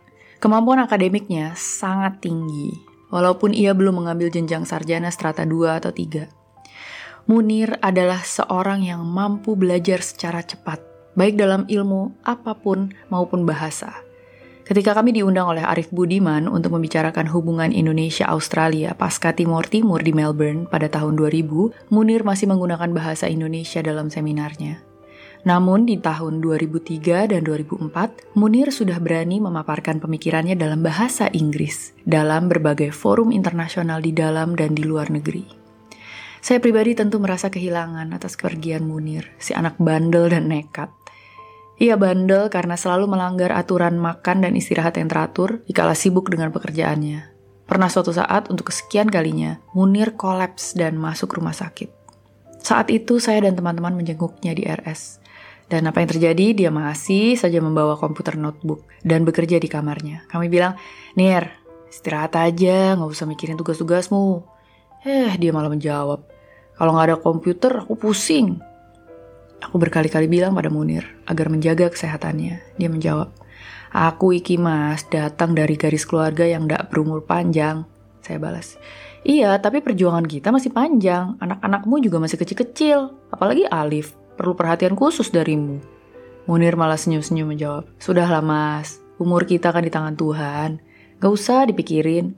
Kemampuan 0.41 0.81
akademiknya 0.81 1.53
sangat 1.53 2.25
tinggi, 2.25 2.73
walaupun 3.13 3.53
ia 3.53 3.77
belum 3.77 4.01
mengambil 4.01 4.33
jenjang 4.33 4.65
sarjana 4.65 5.13
strata 5.13 5.45
2 5.45 5.77
atau 5.77 5.93
3. 5.93 6.33
Munir 7.29 7.77
adalah 7.85 8.25
seorang 8.25 8.81
yang 8.81 9.05
mampu 9.05 9.53
belajar 9.53 10.01
secara 10.01 10.41
cepat, 10.41 10.81
baik 11.13 11.37
dalam 11.37 11.69
ilmu 11.69 12.17
apa 12.25 12.57
pun 12.57 12.89
maupun 13.13 13.45
bahasa. 13.45 13.93
Ketika 14.65 14.97
kami 14.97 15.13
diundang 15.13 15.45
oleh 15.45 15.61
Arif 15.61 15.93
Budiman 15.93 16.49
untuk 16.49 16.73
membicarakan 16.73 17.29
hubungan 17.29 17.69
Indonesia-Australia 17.69 18.97
pasca 18.97 19.37
Timur 19.37 19.69
Timur 19.69 20.01
di 20.01 20.17
Melbourne 20.17 20.65
pada 20.65 20.89
tahun 20.89 21.21
2000, 21.21 21.93
Munir 21.93 22.25
masih 22.25 22.49
menggunakan 22.49 22.89
bahasa 22.97 23.29
Indonesia 23.29 23.85
dalam 23.85 24.09
seminarnya. 24.09 24.90
Namun 25.41 25.89
di 25.89 25.97
tahun 25.97 26.45
2003 26.45 27.33
dan 27.33 27.41
2004, 27.41 28.37
Munir 28.37 28.69
sudah 28.69 29.01
berani 29.01 29.41
memaparkan 29.41 29.97
pemikirannya 29.97 30.53
dalam 30.53 30.85
bahasa 30.85 31.33
Inggris 31.33 31.97
dalam 32.05 32.53
berbagai 32.53 32.93
forum 32.93 33.33
internasional 33.33 34.05
di 34.05 34.13
dalam 34.13 34.53
dan 34.53 34.77
di 34.77 34.85
luar 34.85 35.09
negeri. 35.09 35.49
Saya 36.41 36.61
pribadi 36.61 36.97
tentu 36.97 37.21
merasa 37.21 37.53
kehilangan 37.53 38.13
atas 38.17 38.37
kepergian 38.37 38.85
Munir, 38.85 39.33
si 39.41 39.53
anak 39.53 39.77
bandel 39.81 40.29
dan 40.29 40.49
nekat. 40.49 40.93
Ia 41.81 41.97
bandel 41.97 42.53
karena 42.53 42.77
selalu 42.77 43.09
melanggar 43.09 43.57
aturan 43.57 43.97
makan 43.97 44.45
dan 44.45 44.53
istirahat 44.53 45.01
yang 45.01 45.09
teratur 45.09 45.65
dikala 45.65 45.97
sibuk 45.97 46.29
dengan 46.29 46.53
pekerjaannya. 46.53 47.33
Pernah 47.65 47.89
suatu 47.89 48.13
saat 48.13 48.53
untuk 48.53 48.69
kesekian 48.69 49.09
kalinya, 49.09 49.61
Munir 49.73 50.17
kolaps 50.17 50.77
dan 50.77 51.01
masuk 51.01 51.41
rumah 51.41 51.57
sakit. 51.57 51.89
Saat 52.61 52.93
itu 52.93 53.17
saya 53.17 53.41
dan 53.49 53.57
teman-teman 53.57 53.97
menjenguknya 53.97 54.53
di 54.53 54.69
RS. 54.69 55.20
Dan 55.71 55.87
apa 55.87 56.03
yang 56.03 56.11
terjadi, 56.11 56.47
dia 56.51 56.71
masih 56.75 57.39
saja 57.39 57.63
membawa 57.63 57.95
komputer 57.95 58.35
notebook 58.35 58.91
dan 59.07 59.23
bekerja 59.23 59.63
di 59.63 59.71
kamarnya. 59.71 60.27
Kami 60.27 60.51
bilang, 60.51 60.75
Nir, 61.15 61.47
istirahat 61.87 62.35
aja, 62.35 62.99
nggak 62.99 63.07
usah 63.07 63.31
mikirin 63.31 63.55
tugas-tugasmu. 63.55 64.43
Eh, 65.07 65.31
dia 65.39 65.55
malah 65.55 65.71
menjawab, 65.71 66.27
kalau 66.75 66.97
nggak 66.97 67.07
ada 67.13 67.17
komputer, 67.23 67.73
aku 67.87 67.95
pusing. 67.95 68.59
Aku 69.61 69.77
berkali-kali 69.77 70.27
bilang 70.27 70.57
pada 70.57 70.73
Munir 70.73 71.05
agar 71.29 71.53
menjaga 71.53 71.93
kesehatannya. 71.93 72.81
Dia 72.81 72.89
menjawab, 72.89 73.31
Aku 73.91 74.31
iki 74.31 74.57
mas, 74.57 75.05
datang 75.11 75.53
dari 75.53 75.75
garis 75.75 76.07
keluarga 76.09 76.47
yang 76.47 76.65
tidak 76.65 76.89
berumur 76.89 77.27
panjang. 77.27 77.85
Saya 78.25 78.41
balas, 78.41 78.81
Iya, 79.21 79.61
tapi 79.61 79.85
perjuangan 79.85 80.25
kita 80.25 80.49
masih 80.49 80.73
panjang. 80.73 81.37
Anak-anakmu 81.37 82.01
juga 82.01 82.17
masih 82.17 82.41
kecil-kecil. 82.41 83.13
Apalagi 83.29 83.69
Alif, 83.69 84.17
perlu 84.41 84.57
perhatian 84.57 84.97
khusus 84.97 85.29
darimu. 85.29 85.85
Munir 86.49 86.81
malah 86.81 86.97
senyum-senyum 86.97 87.53
menjawab, 87.53 87.85
Sudahlah 88.01 88.41
mas, 88.41 88.97
umur 89.21 89.45
kita 89.45 89.69
kan 89.69 89.85
di 89.85 89.93
tangan 89.93 90.17
Tuhan. 90.17 90.81
Gak 91.21 91.29
usah 91.29 91.69
dipikirin, 91.69 92.33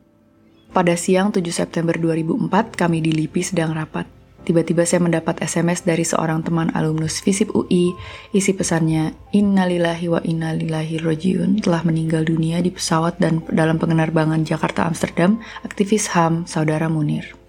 pada 0.75 0.99
siang 0.99 1.31
7 1.31 1.47
September 1.55 1.95
2004, 1.95 2.75
kami 2.75 2.99
di 2.99 3.15
LIPI 3.15 3.55
sedang 3.55 3.71
rapat. 3.71 4.11
Tiba-tiba 4.43 4.83
saya 4.83 5.07
mendapat 5.07 5.39
SMS 5.39 5.87
dari 5.87 6.03
seorang 6.03 6.43
teman 6.43 6.75
alumnus 6.75 7.23
FISIP 7.23 7.55
UI. 7.55 7.95
Isi 8.35 8.51
pesannya, 8.51 9.15
Innalillahi 9.31 10.11
wa 10.11 10.19
innalillahi 10.19 10.99
rojiun 10.99 11.63
telah 11.63 11.87
meninggal 11.87 12.27
dunia 12.27 12.59
di 12.59 12.75
pesawat 12.75 13.23
dan 13.23 13.47
dalam 13.55 13.79
penerbangan 13.79 14.43
Jakarta-Amsterdam, 14.43 15.39
aktivis 15.63 16.11
HAM, 16.11 16.51
Saudara 16.51 16.91
Munir. 16.91 17.42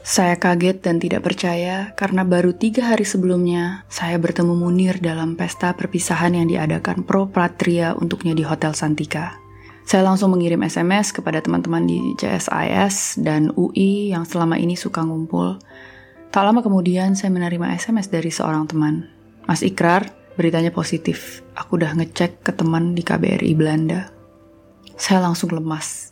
Saya 0.00 0.40
kaget 0.40 0.80
dan 0.80 0.96
tidak 0.96 1.28
percaya 1.28 1.92
karena 1.92 2.24
baru 2.24 2.56
tiga 2.56 2.88
hari 2.88 3.04
sebelumnya 3.04 3.84
saya 3.92 4.16
bertemu 4.16 4.56
Munir 4.56 4.96
dalam 4.96 5.36
pesta 5.36 5.76
perpisahan 5.76 6.32
yang 6.32 6.48
diadakan 6.48 7.04
Pro 7.04 7.28
Patria 7.28 7.92
untuknya 7.92 8.32
di 8.32 8.40
Hotel 8.40 8.72
Santika. 8.72 9.36
Saya 9.84 10.08
langsung 10.08 10.32
mengirim 10.32 10.64
SMS 10.64 11.12
kepada 11.12 11.44
teman-teman 11.44 11.84
di 11.84 12.16
CSIS 12.16 13.20
dan 13.20 13.52
UI 13.52 14.14
yang 14.16 14.24
selama 14.24 14.56
ini 14.56 14.72
suka 14.72 15.04
ngumpul. 15.04 15.60
Tak 16.30 16.48
lama 16.48 16.64
kemudian 16.64 17.12
saya 17.12 17.28
menerima 17.34 17.76
SMS 17.76 18.08
dari 18.08 18.32
seorang 18.32 18.70
teman. 18.70 19.04
Mas 19.44 19.60
Ikrar, 19.60 20.14
beritanya 20.38 20.72
positif. 20.72 21.42
Aku 21.58 21.76
udah 21.76 21.92
ngecek 21.98 22.40
ke 22.40 22.54
teman 22.54 22.96
di 22.96 23.02
KBRI 23.02 23.52
Belanda. 23.52 24.08
Saya 24.94 25.26
langsung 25.26 25.50
lemas. 25.52 26.09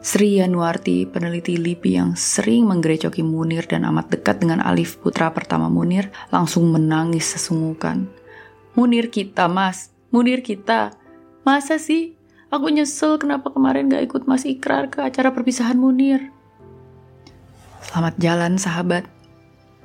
Sri 0.00 0.40
Yanuarti, 0.40 1.04
peneliti 1.04 1.60
LIPI 1.60 1.90
yang 1.92 2.10
sering 2.16 2.64
menggerecoki 2.64 3.20
Munir 3.20 3.68
dan 3.68 3.84
amat 3.84 4.08
dekat 4.08 4.40
dengan 4.40 4.64
Alif 4.64 4.96
putra 4.96 5.28
pertama 5.36 5.68
Munir, 5.68 6.08
langsung 6.32 6.72
menangis 6.72 7.36
sesungguhkan. 7.36 8.08
Munir 8.72 9.12
kita, 9.12 9.44
mas. 9.46 9.92
Munir 10.08 10.40
kita. 10.40 10.96
Masa 11.44 11.76
sih 11.76 12.20
Aku 12.50 12.66
nyesel 12.66 13.14
kenapa 13.22 13.54
kemarin 13.54 13.86
gak 13.86 14.10
ikut 14.10 14.22
Mas 14.26 14.42
Ikrar 14.42 14.90
ke 14.90 15.06
acara 15.06 15.30
perpisahan 15.30 15.78
Munir. 15.78 16.34
Selamat 17.78 18.18
jalan 18.18 18.58
sahabat. 18.58 19.06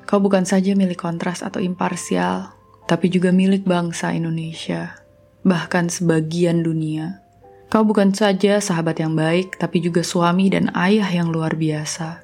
Kau 0.09 0.17
bukan 0.17 0.49
saja 0.49 0.73
milik 0.73 0.97
kontras 0.97 1.45
atau 1.45 1.61
imparsial, 1.61 2.57
tapi 2.89 3.13
juga 3.13 3.29
milik 3.29 3.69
bangsa 3.69 4.17
Indonesia, 4.17 4.97
bahkan 5.45 5.93
sebagian 5.93 6.65
dunia. 6.65 7.21
Kau 7.65 7.81
bukan 7.81 8.13
saja 8.13 8.61
sahabat 8.61 9.01
yang 9.01 9.17
baik, 9.17 9.57
tapi 9.57 9.81
juga 9.81 10.05
suami 10.05 10.53
dan 10.53 10.69
ayah 10.77 11.09
yang 11.09 11.33
luar 11.33 11.57
biasa. 11.57 12.21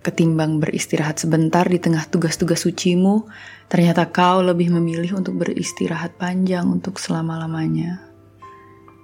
Ketimbang 0.00 0.56
beristirahat 0.64 1.20
sebentar 1.20 1.68
di 1.68 1.76
tengah 1.76 2.08
tugas-tugas 2.08 2.64
sucimu, 2.64 3.28
ternyata 3.68 4.08
kau 4.08 4.40
lebih 4.40 4.72
memilih 4.72 5.20
untuk 5.20 5.36
beristirahat 5.36 6.16
panjang 6.16 6.64
untuk 6.64 6.96
selama-lamanya. 6.96 8.00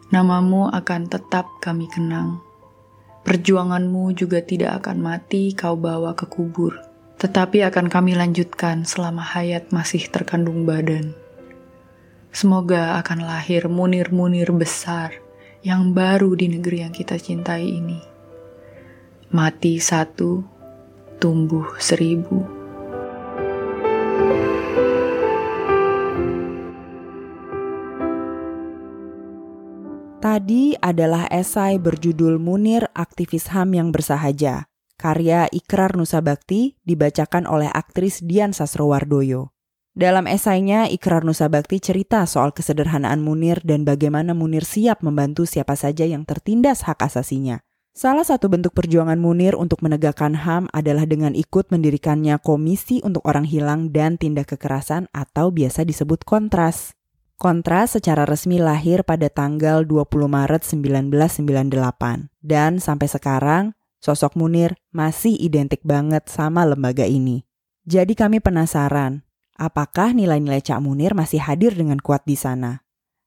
Namamu 0.08 0.72
akan 0.72 1.12
tetap 1.12 1.44
kami 1.60 1.84
kenang. 1.92 2.40
Perjuanganmu 3.28 4.16
juga 4.16 4.40
tidak 4.40 4.80
akan 4.80 5.04
mati 5.04 5.52
kau 5.52 5.76
bawa 5.76 6.16
ke 6.16 6.24
kubur, 6.24 6.80
tetapi 7.20 7.60
akan 7.68 7.92
kami 7.92 8.16
lanjutkan 8.16 8.88
selama 8.88 9.20
hayat 9.20 9.68
masih 9.76 10.08
terkandung 10.08 10.64
badan. 10.64 11.12
Semoga 12.32 12.96
akan 13.04 13.28
lahir 13.28 13.68
munir-munir 13.68 14.48
besar 14.56 15.25
yang 15.66 15.90
baru 15.90 16.38
di 16.38 16.46
negeri 16.46 16.86
yang 16.86 16.94
kita 16.94 17.18
cintai 17.18 17.66
ini. 17.66 17.98
Mati 19.34 19.82
satu, 19.82 20.46
tumbuh 21.18 21.74
seribu. 21.82 22.46
Tadi 30.22 30.78
adalah 30.78 31.26
esai 31.34 31.82
berjudul 31.82 32.38
Munir 32.38 32.86
Aktivis 32.94 33.50
HAM 33.50 33.74
yang 33.74 33.90
Bersahaja, 33.90 34.70
karya 34.94 35.50
Ikrar 35.50 35.98
Nusa 35.98 36.22
Bakti 36.22 36.78
dibacakan 36.86 37.42
oleh 37.50 37.66
aktris 37.74 38.22
Dian 38.22 38.54
Sastrowardoyo. 38.54 39.55
Dalam 39.96 40.28
esainya, 40.28 40.92
Ikrar 40.92 41.24
Nusa 41.24 41.48
Bakti 41.48 41.80
cerita 41.80 42.20
soal 42.28 42.52
kesederhanaan 42.52 43.24
Munir 43.24 43.64
dan 43.64 43.88
bagaimana 43.88 44.36
Munir 44.36 44.60
siap 44.60 45.00
membantu 45.00 45.48
siapa 45.48 45.72
saja 45.72 46.04
yang 46.04 46.28
tertindas 46.28 46.84
hak 46.84 47.00
asasinya. 47.00 47.64
Salah 47.96 48.28
satu 48.28 48.52
bentuk 48.52 48.76
perjuangan 48.76 49.16
Munir 49.16 49.56
untuk 49.56 49.80
menegakkan 49.80 50.36
HAM 50.36 50.68
adalah 50.76 51.08
dengan 51.08 51.32
ikut 51.32 51.72
mendirikannya 51.72 52.36
Komisi 52.44 53.00
untuk 53.08 53.24
Orang 53.24 53.48
Hilang 53.48 53.88
dan 53.88 54.20
Tindak 54.20 54.52
Kekerasan 54.52 55.08
atau 55.16 55.48
biasa 55.48 55.88
disebut 55.88 56.28
Kontras. 56.28 56.92
Kontras 57.40 57.96
secara 57.96 58.28
resmi 58.28 58.60
lahir 58.60 59.00
pada 59.00 59.32
tanggal 59.32 59.88
20 59.88 60.12
Maret 60.28 60.60
1998 60.60 62.36
dan 62.44 62.84
sampai 62.84 63.08
sekarang 63.08 63.64
sosok 64.04 64.36
Munir 64.36 64.76
masih 64.92 65.32
identik 65.40 65.80
banget 65.88 66.28
sama 66.28 66.68
lembaga 66.68 67.08
ini. 67.08 67.48
Jadi 67.88 68.12
kami 68.12 68.44
penasaran, 68.44 69.25
apakah 69.56 70.12
nilai-nilai 70.12 70.62
Cak 70.62 70.78
Munir 70.84 71.16
masih 71.16 71.42
hadir 71.42 71.72
dengan 71.72 71.98
kuat 71.98 72.22
di 72.28 72.36
sana? 72.36 72.86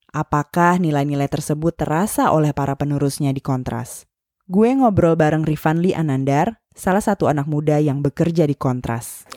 Apakah 0.09 0.81
nilai-nilai 0.81 1.29
tersebut 1.29 1.77
terasa 1.77 2.33
oleh 2.33 2.53
para 2.53 2.73
penerusnya 2.73 3.29
di 3.33 3.41
Kontras? 3.41 4.09
Gue 4.49 4.73
ngobrol 4.73 5.13
bareng 5.13 5.45
Rifanli 5.45 5.93
Anandar, 5.93 6.57
salah 6.73 7.01
satu 7.01 7.29
anak 7.29 7.45
muda 7.45 7.77
yang 7.77 8.01
bekerja 8.01 8.49
di 8.49 8.57
Kontras 8.57 9.29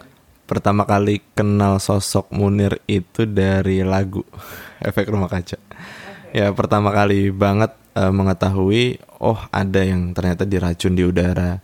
pertama 0.53 0.85
kali 0.85 1.25
kenal 1.33 1.81
sosok 1.81 2.29
Munir 2.29 2.77
itu 2.85 3.25
dari 3.25 3.81
lagu 3.81 4.21
Efek 4.85 5.09
Rumah 5.09 5.33
Kaca. 5.33 5.57
Ya 6.37 6.53
pertama 6.53 6.93
kali 6.93 7.33
banget 7.33 7.73
uh, 7.97 8.13
mengetahui 8.13 9.01
oh 9.17 9.41
ada 9.49 9.81
yang 9.81 10.13
ternyata 10.13 10.45
diracun 10.45 10.93
di 10.93 11.09
udara. 11.09 11.57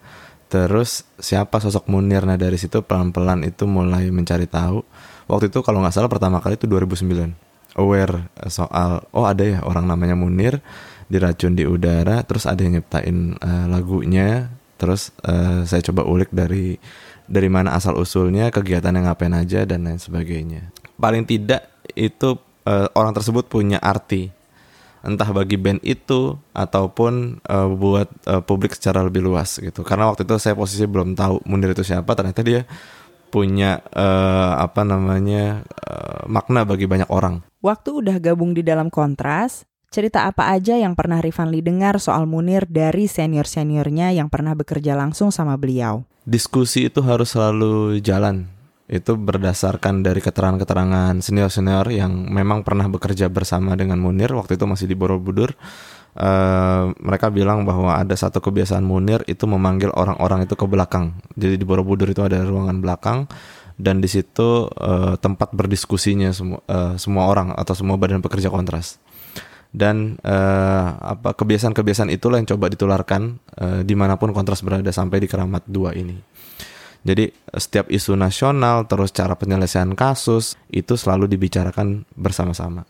Terus 0.48 1.04
siapa 1.20 1.60
sosok 1.60 1.86
Munir? 1.92 2.24
Nah 2.24 2.40
dari 2.40 2.56
situ 2.56 2.80
pelan-pelan 2.80 3.44
itu 3.44 3.68
mulai 3.68 4.08
mencari 4.08 4.48
tahu. 4.48 4.80
Waktu 5.28 5.52
itu 5.52 5.60
kalau 5.60 5.84
nggak 5.84 5.92
salah 5.92 6.08
pertama 6.08 6.40
kali 6.40 6.56
itu 6.56 6.64
2009. 6.64 7.76
Aware 7.78 8.32
soal 8.48 9.06
oh 9.14 9.28
ada 9.28 9.44
ya 9.44 9.58
orang 9.62 9.86
namanya 9.86 10.16
Munir 10.16 10.64
diracun 11.12 11.52
di 11.52 11.68
udara. 11.68 12.24
Terus 12.24 12.48
ada 12.48 12.64
yang 12.64 12.80
nyiptain 12.80 13.36
uh, 13.36 13.66
lagunya. 13.68 14.48
Terus 14.80 15.12
uh, 15.28 15.68
saya 15.68 15.84
coba 15.84 16.08
ulik 16.08 16.32
dari 16.32 16.80
dari 17.28 17.48
mana 17.52 17.76
asal 17.76 18.00
usulnya, 18.00 18.48
kegiatan 18.48 18.88
yang 18.96 19.04
ngapain 19.04 19.36
aja 19.36 19.68
dan 19.68 19.84
lain 19.84 20.00
sebagainya. 20.00 20.72
Paling 20.96 21.28
tidak 21.28 21.68
itu 21.92 22.40
uh, 22.64 22.88
orang 22.96 23.12
tersebut 23.12 23.52
punya 23.52 23.76
arti 23.84 24.32
entah 25.04 25.30
bagi 25.30 25.56
band 25.58 25.82
itu 25.86 26.36
ataupun 26.54 27.42
uh, 27.46 27.68
buat 27.72 28.08
uh, 28.26 28.42
publik 28.42 28.74
secara 28.74 29.02
lebih 29.02 29.24
luas 29.24 29.58
gitu. 29.58 29.86
Karena 29.86 30.10
waktu 30.10 30.26
itu 30.26 30.34
saya 30.38 30.54
posisi 30.58 30.84
belum 30.84 31.14
tahu 31.14 31.44
Munir 31.46 31.72
itu 31.72 31.86
siapa, 31.86 32.14
ternyata 32.18 32.42
dia 32.42 32.66
punya 33.28 33.84
uh, 33.92 34.58
apa 34.62 34.82
namanya 34.88 35.62
uh, 35.84 36.24
makna 36.26 36.64
bagi 36.64 36.88
banyak 36.88 37.08
orang. 37.12 37.44
Waktu 37.60 38.04
udah 38.04 38.16
gabung 38.22 38.56
di 38.56 38.64
dalam 38.64 38.88
kontras, 38.88 39.68
cerita 39.92 40.24
apa 40.24 40.48
aja 40.50 40.78
yang 40.78 40.96
pernah 40.96 41.20
Rifanli 41.20 41.60
dengar 41.60 42.00
soal 42.00 42.24
Munir 42.24 42.64
dari 42.64 43.04
senior-seniornya 43.04 44.16
yang 44.16 44.32
pernah 44.32 44.56
bekerja 44.56 44.96
langsung 44.96 45.28
sama 45.28 45.58
beliau? 45.60 46.08
diskusi 46.28 46.92
itu 46.92 47.00
harus 47.00 47.32
selalu 47.32 48.04
jalan. 48.04 48.44
Itu 48.88 49.20
berdasarkan 49.20 50.00
dari 50.00 50.24
keterangan-keterangan 50.24 51.20
senior-senior 51.20 51.92
yang 51.92 52.32
memang 52.32 52.64
pernah 52.64 52.88
bekerja 52.88 53.28
bersama 53.28 53.76
dengan 53.76 54.00
Munir 54.00 54.32
waktu 54.32 54.56
itu 54.56 54.64
masih 54.64 54.88
di 54.88 54.96
Borobudur. 54.96 55.52
Uh, 56.18 56.90
mereka 56.98 57.30
bilang 57.30 57.62
bahwa 57.62 57.94
ada 57.94 58.16
satu 58.16 58.40
kebiasaan 58.40 58.82
Munir 58.82 59.22
itu 59.28 59.44
memanggil 59.44 59.92
orang-orang 59.92 60.48
itu 60.48 60.56
ke 60.56 60.64
belakang. 60.64 61.20
Jadi 61.36 61.60
di 61.60 61.64
Borobudur 61.68 62.08
itu 62.08 62.24
ada 62.24 62.40
ruangan 62.42 62.80
belakang 62.80 63.18
dan 63.78 64.02
di 64.02 64.10
situ 64.10 64.66
uh, 64.66 65.14
tempat 65.20 65.54
berdiskusinya 65.54 66.34
semua 66.34 66.58
uh, 66.66 66.98
semua 66.98 67.30
orang 67.30 67.54
atau 67.54 67.78
semua 67.78 67.94
badan 67.94 68.18
pekerja 68.18 68.50
kontras 68.50 68.98
dan 69.70 70.16
uh, 70.24 70.96
apa 70.98 71.36
kebiasaan-kebiasaan 71.36 72.08
itulah 72.08 72.40
yang 72.40 72.48
coba 72.48 72.72
ditularkan 72.72 73.36
uh, 73.60 73.80
di 73.84 73.92
mana 73.92 74.16
pun 74.16 74.32
kontras 74.32 74.64
berada 74.64 74.88
sampai 74.88 75.20
di 75.20 75.28
keramat 75.28 75.62
dua 75.68 75.92
ini. 75.92 76.16
Jadi 77.06 77.30
setiap 77.54 77.88
isu 77.88 78.18
nasional 78.18 78.84
terus 78.90 79.14
cara 79.14 79.38
penyelesaian 79.38 79.94
kasus 79.94 80.58
itu 80.68 80.98
selalu 80.98 81.30
dibicarakan 81.30 82.04
bersama-sama. 82.18 82.84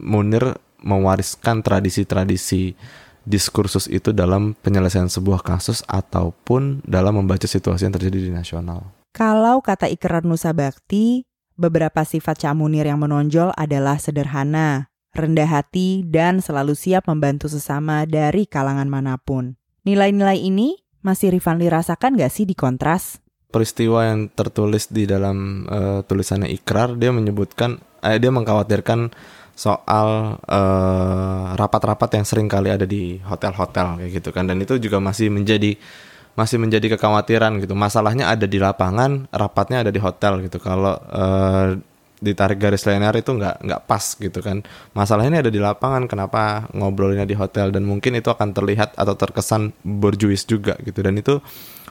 Munir 0.00 0.56
mewariskan 0.84 1.64
tradisi-tradisi 1.64 2.76
diskursus 3.24 3.88
itu 3.88 4.12
dalam 4.12 4.52
penyelesaian 4.60 5.08
sebuah 5.08 5.40
kasus 5.40 5.80
ataupun 5.88 6.84
dalam 6.84 7.16
membaca 7.20 7.48
situasi 7.48 7.88
yang 7.88 7.94
terjadi 7.96 8.18
di 8.28 8.32
nasional. 8.32 8.84
Kalau 9.16 9.64
kata 9.64 9.88
Ikrar 9.88 10.26
Nusa 10.28 10.52
Bakti, 10.52 11.24
beberapa 11.56 12.04
sifat 12.04 12.44
Cak 12.44 12.54
Munir 12.58 12.84
yang 12.84 13.00
menonjol 13.00 13.54
adalah 13.56 13.96
sederhana, 13.96 14.92
rendah 15.16 15.48
hati, 15.48 16.04
dan 16.04 16.44
selalu 16.44 16.76
siap 16.76 17.08
membantu 17.08 17.48
sesama 17.48 18.04
dari 18.04 18.44
kalangan 18.44 18.90
mana 18.90 19.16
pun. 19.16 19.56
Nilai-nilai 19.88 20.42
ini 20.42 20.84
masih 21.00 21.32
Rifanli 21.32 21.68
rasakan 21.70 22.16
gak 22.18 22.32
sih 22.32 22.44
di 22.44 22.56
kontras? 22.56 23.23
Peristiwa 23.54 24.02
yang 24.02 24.26
tertulis 24.34 24.90
di 24.90 25.06
dalam 25.06 25.62
uh, 25.70 26.02
tulisannya 26.02 26.50
Ikrar, 26.50 26.98
dia 26.98 27.14
menyebutkan, 27.14 27.78
eh, 28.02 28.18
dia 28.18 28.34
mengkhawatirkan 28.34 29.14
soal 29.54 30.42
eh, 30.50 31.44
rapat-rapat 31.54 32.18
yang 32.18 32.26
sering 32.26 32.50
kali 32.50 32.74
ada 32.74 32.82
di 32.82 33.22
hotel-hotel 33.22 34.02
kayak 34.02 34.10
gitu 34.18 34.30
kan. 34.34 34.50
Dan 34.50 34.58
itu 34.60 34.76
juga 34.82 34.98
masih 34.98 35.30
menjadi 35.30 35.78
masih 36.34 36.58
menjadi 36.58 36.98
kekhawatiran 36.98 37.62
gitu. 37.62 37.78
Masalahnya 37.78 38.34
ada 38.34 38.50
di 38.50 38.58
lapangan 38.58 39.30
rapatnya 39.30 39.86
ada 39.86 39.94
di 39.94 40.02
hotel 40.02 40.42
gitu. 40.42 40.58
Kalau 40.58 40.98
uh, 40.98 41.78
ditarik 42.18 42.58
garis 42.58 42.82
linear 42.88 43.14
itu 43.14 43.30
nggak 43.30 43.62
nggak 43.62 43.82
pas 43.86 44.04
gitu 44.18 44.42
kan. 44.42 44.66
Masalahnya 44.90 45.46
ada 45.46 45.50
di 45.54 45.62
lapangan 45.62 46.10
kenapa 46.10 46.66
ngobrolinnya 46.74 47.26
di 47.26 47.38
hotel? 47.38 47.70
Dan 47.70 47.86
mungkin 47.86 48.18
itu 48.18 48.34
akan 48.34 48.50
terlihat 48.50 48.98
atau 48.98 49.14
terkesan 49.14 49.70
berjuis 49.86 50.42
juga 50.42 50.74
gitu. 50.82 50.98
Dan 50.98 51.14
itu 51.22 51.38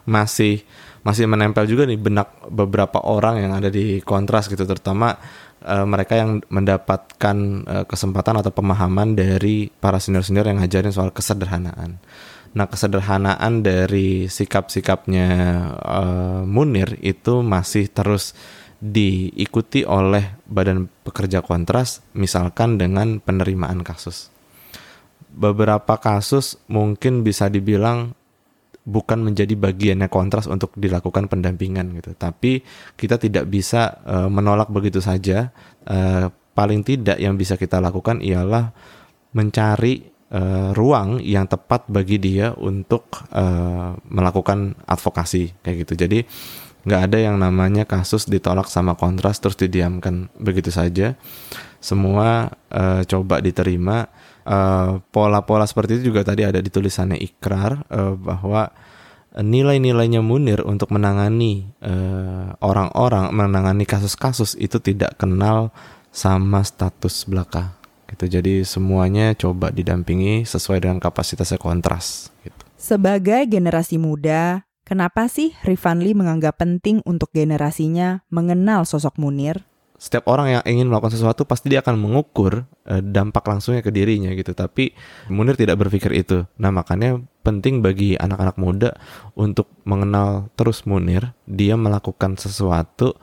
masih 0.03 0.67
masih 1.03 1.27
menempel 1.27 1.67
juga 1.67 1.83
nih 1.83 1.99
benak 1.99 2.47
beberapa 2.47 3.03
orang 3.03 3.43
yang 3.43 3.51
ada 3.51 3.67
di 3.67 3.99
kontras 3.99 4.47
gitu 4.47 4.63
terutama 4.63 5.15
uh, 5.63 5.83
mereka 5.83 6.15
yang 6.15 6.39
mendapatkan 6.47 7.37
uh, 7.67 7.85
kesempatan 7.87 8.39
atau 8.39 8.55
pemahaman 8.55 9.15
dari 9.15 9.67
para 9.67 9.99
senior-senior 9.99 10.47
yang 10.47 10.63
ngajarin 10.63 10.95
soal 10.95 11.11
kesederhanaan 11.11 11.99
Nah, 12.53 12.69
kesederhanaan 12.69 13.65
dari 13.65 14.29
sikap-sikapnya 14.29 15.27
uh, 15.73 16.41
Munir 16.45 17.01
itu 17.01 17.41
masih 17.41 17.89
terus 17.89 18.37
diikuti 18.77 19.81
oleh 19.81 20.37
badan 20.45 20.85
pekerja 21.01 21.41
kontras 21.41 22.05
misalkan 22.13 22.77
dengan 22.77 23.17
penerimaan 23.17 23.81
kasus. 23.81 24.29
Beberapa 25.33 25.97
kasus 25.97 26.61
mungkin 26.69 27.25
bisa 27.25 27.49
dibilang 27.49 28.13
bukan 28.83 29.23
menjadi 29.23 29.55
bagiannya 29.55 30.11
kontras 30.11 30.45
untuk 30.47 30.75
dilakukan 30.75 31.31
pendampingan 31.31 31.95
gitu. 31.99 32.11
Tapi 32.15 32.63
kita 32.99 33.15
tidak 33.15 33.47
bisa 33.47 34.03
uh, 34.03 34.27
menolak 34.27 34.67
begitu 34.69 34.99
saja. 34.99 35.51
Uh, 35.87 36.27
paling 36.53 36.85
tidak 36.85 37.17
yang 37.17 37.39
bisa 37.39 37.57
kita 37.57 37.81
lakukan 37.81 38.21
ialah 38.21 38.75
mencari 39.33 40.05
uh, 40.29 40.69
ruang 40.75 41.23
yang 41.23 41.49
tepat 41.49 41.89
bagi 41.89 42.21
dia 42.21 42.53
untuk 42.53 43.09
uh, 43.33 43.97
melakukan 44.11 44.77
advokasi 44.85 45.55
kayak 45.63 45.87
gitu. 45.87 46.05
Jadi 46.05 46.19
nggak 46.83 47.01
ada 47.09 47.17
yang 47.17 47.39
namanya 47.39 47.87
kasus 47.87 48.27
ditolak 48.27 48.67
sama 48.67 48.99
kontras 48.99 49.39
terus 49.39 49.55
didiamkan 49.55 50.27
begitu 50.35 50.67
saja 50.67 51.15
semua 51.79 52.51
uh, 52.75 53.01
coba 53.07 53.39
diterima 53.39 54.11
pola 54.43 54.99
pola-pola 54.99 55.63
seperti 55.63 55.99
itu 55.99 56.11
juga 56.11 56.27
tadi 56.27 56.43
ada 56.43 56.59
di 56.59 56.67
tulisannya 56.67 57.15
ikrar 57.19 57.87
uh, 57.87 58.13
bahwa 58.19 58.67
nilai-nilainya 59.33 60.21
Munir 60.21 60.61
untuk 60.61 60.93
menangani 60.93 61.65
orang-orang 62.61 63.31
uh, 63.31 63.33
menangani 63.33 63.81
kasus-kasus 63.87 64.53
itu 64.61 64.77
tidak 64.77 65.17
kenal 65.17 65.73
sama 66.13 66.61
status 66.61 67.25
belaka. 67.25 67.73
Gitu. 68.13 68.29
Jadi 68.29 68.53
semuanya 68.61 69.33
coba 69.33 69.73
didampingi 69.73 70.45
sesuai 70.45 70.85
dengan 70.85 71.01
kapasitasnya 71.01 71.57
kontras 71.57 72.29
gitu. 72.45 72.61
Sebagai 72.77 73.49
generasi 73.49 73.97
muda, 73.97 74.69
kenapa 74.85 75.25
sih 75.25 75.57
Rifanli 75.65 76.13
menganggap 76.13 76.61
penting 76.61 77.01
untuk 77.09 77.33
generasinya 77.33 78.21
mengenal 78.29 78.85
sosok 78.85 79.17
Munir? 79.17 79.65
Setiap 80.03 80.27
orang 80.27 80.59
yang 80.59 80.63
ingin 80.67 80.91
melakukan 80.91 81.15
sesuatu 81.15 81.47
pasti 81.47 81.71
dia 81.71 81.79
akan 81.79 81.95
mengukur 81.95 82.67
uh, 82.67 82.99
dampak 82.99 83.47
langsungnya 83.47 83.79
ke 83.79 83.87
dirinya 83.87 84.35
gitu. 84.35 84.51
Tapi 84.51 84.91
Munir 85.31 85.55
tidak 85.55 85.79
berpikir 85.79 86.11
itu. 86.11 86.43
Nah 86.59 86.75
makanya 86.75 87.23
penting 87.39 87.79
bagi 87.79 88.19
anak-anak 88.19 88.59
muda 88.59 88.99
untuk 89.39 89.71
mengenal 89.87 90.51
terus 90.59 90.83
Munir. 90.83 91.31
Dia 91.47 91.79
melakukan 91.79 92.35
sesuatu 92.35 93.15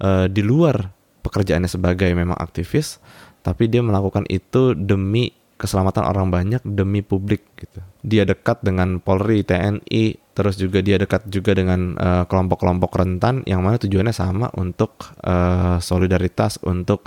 uh, 0.00 0.24
di 0.24 0.40
luar 0.40 0.88
pekerjaannya 1.20 1.68
sebagai 1.68 2.08
memang 2.16 2.40
aktivis, 2.40 2.96
tapi 3.44 3.68
dia 3.68 3.84
melakukan 3.84 4.24
itu 4.32 4.72
demi 4.72 5.36
keselamatan 5.62 6.02
orang 6.02 6.26
banyak 6.34 6.62
demi 6.66 7.06
publik 7.06 7.54
gitu. 7.54 7.78
Dia 8.02 8.26
dekat 8.26 8.66
dengan 8.66 8.98
Polri, 8.98 9.46
TNI, 9.46 10.34
terus 10.34 10.58
juga 10.58 10.82
dia 10.82 10.98
dekat 10.98 11.30
juga 11.30 11.54
dengan 11.54 11.94
kelompok 11.94 12.26
kelompok-kelompok 12.26 12.90
rentan 12.98 13.46
yang 13.46 13.62
mana 13.62 13.78
tujuannya 13.78 14.10
sama 14.10 14.50
untuk 14.58 15.14
uh, 15.22 15.78
solidaritas, 15.78 16.58
untuk 16.66 17.06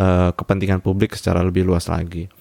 uh, 0.00 0.32
kepentingan 0.32 0.80
publik 0.80 1.12
secara 1.12 1.44
lebih 1.44 1.68
luas 1.68 1.92
lagi. 1.92 2.32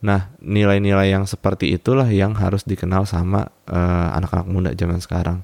Nah, 0.00 0.32
nilai-nilai 0.40 1.12
yang 1.12 1.26
seperti 1.26 1.74
itulah 1.74 2.08
yang 2.08 2.32
harus 2.38 2.64
dikenal 2.64 3.04
sama 3.04 3.52
anak 3.68 4.32
anak-anak 4.32 4.46
muda 4.48 4.70
zaman 4.72 4.96
sekarang. 4.96 5.38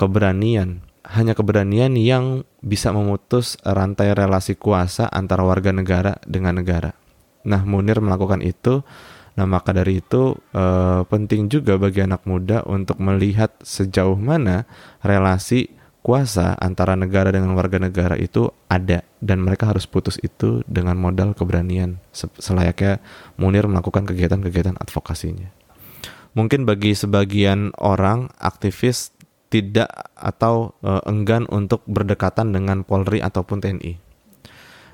Keberanian, 0.00 0.80
hanya 1.12 1.36
keberanian 1.36 1.92
yang 2.00 2.48
bisa 2.64 2.88
memutus 2.88 3.60
rantai 3.60 4.16
relasi 4.16 4.56
kuasa 4.56 5.12
antara 5.12 5.44
warga 5.44 5.76
negara 5.76 6.16
dengan 6.24 6.64
negara 6.64 7.01
Nah, 7.46 7.62
Munir 7.66 7.98
melakukan 7.98 8.42
itu. 8.42 8.82
Nah, 9.32 9.46
maka 9.48 9.72
dari 9.72 10.04
itu 10.04 10.36
eh, 10.52 11.00
penting 11.08 11.48
juga 11.48 11.80
bagi 11.80 12.04
anak 12.04 12.28
muda 12.28 12.60
untuk 12.68 13.00
melihat 13.00 13.56
sejauh 13.64 14.18
mana 14.20 14.68
relasi 15.00 15.72
kuasa 16.02 16.58
antara 16.58 16.98
negara 16.98 17.30
dengan 17.30 17.54
warga 17.54 17.78
negara 17.78 18.18
itu 18.18 18.50
ada 18.66 19.06
dan 19.22 19.38
mereka 19.38 19.70
harus 19.70 19.86
putus 19.86 20.18
itu 20.18 20.66
dengan 20.66 20.98
modal 20.98 21.30
keberanian 21.32 22.02
selayaknya 22.12 22.98
Munir 23.38 23.70
melakukan 23.70 24.04
kegiatan-kegiatan 24.04 24.76
advokasinya. 24.82 25.48
Mungkin 26.34 26.66
bagi 26.66 26.98
sebagian 26.98 27.70
orang 27.78 28.34
aktivis 28.42 29.14
tidak 29.52 29.88
atau 30.16 30.74
uh, 30.82 31.04
enggan 31.06 31.46
untuk 31.52 31.84
berdekatan 31.86 32.50
dengan 32.50 32.82
Polri 32.82 33.22
ataupun 33.22 33.62
TNI 33.62 34.01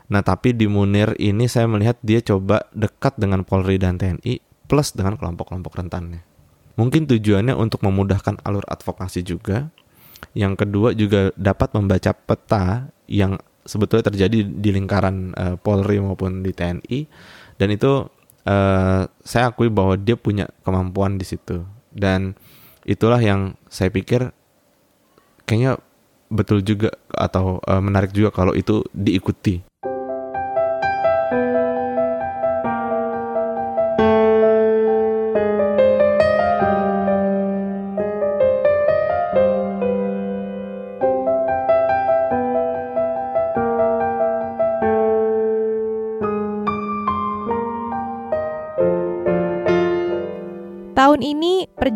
Nah, 0.09 0.25
tapi 0.25 0.57
di 0.57 0.65
Munir 0.65 1.13
ini 1.21 1.45
saya 1.49 1.69
melihat 1.69 2.01
dia 2.01 2.25
coba 2.25 2.65
dekat 2.73 3.21
dengan 3.21 3.45
Polri 3.45 3.77
dan 3.77 4.01
TNI 4.01 4.41
plus 4.65 4.97
dengan 4.97 5.21
kelompok-kelompok 5.21 5.77
rentannya. 5.77 6.25
Mungkin 6.81 7.05
tujuannya 7.11 7.53
untuk 7.53 7.85
memudahkan 7.85 8.41
alur 8.47 8.65
advokasi 8.65 9.21
juga. 9.21 9.69
Yang 10.33 10.65
kedua 10.65 10.89
juga 10.97 11.31
dapat 11.37 11.77
membaca 11.77 12.11
peta 12.15 12.89
yang 13.11 13.37
sebetulnya 13.69 14.09
terjadi 14.09 14.49
di 14.49 14.71
lingkaran 14.73 15.37
uh, 15.37 15.57
Polri 15.61 16.01
maupun 16.01 16.41
di 16.41 16.57
TNI 16.57 16.99
dan 17.61 17.69
itu 17.69 18.09
uh, 18.49 19.03
saya 19.21 19.45
akui 19.53 19.69
bahwa 19.69 20.01
dia 20.01 20.17
punya 20.17 20.49
kemampuan 20.65 21.21
di 21.21 21.29
situ 21.29 21.69
dan 21.93 22.33
itulah 22.89 23.21
yang 23.21 23.61
saya 23.69 23.93
pikir 23.93 24.33
kayaknya 25.45 25.77
betul 26.33 26.65
juga 26.65 26.97
atau 27.13 27.61
uh, 27.61 27.83
menarik 27.85 28.17
juga 28.17 28.33
kalau 28.33 28.57
itu 28.57 28.81
diikuti 28.97 29.68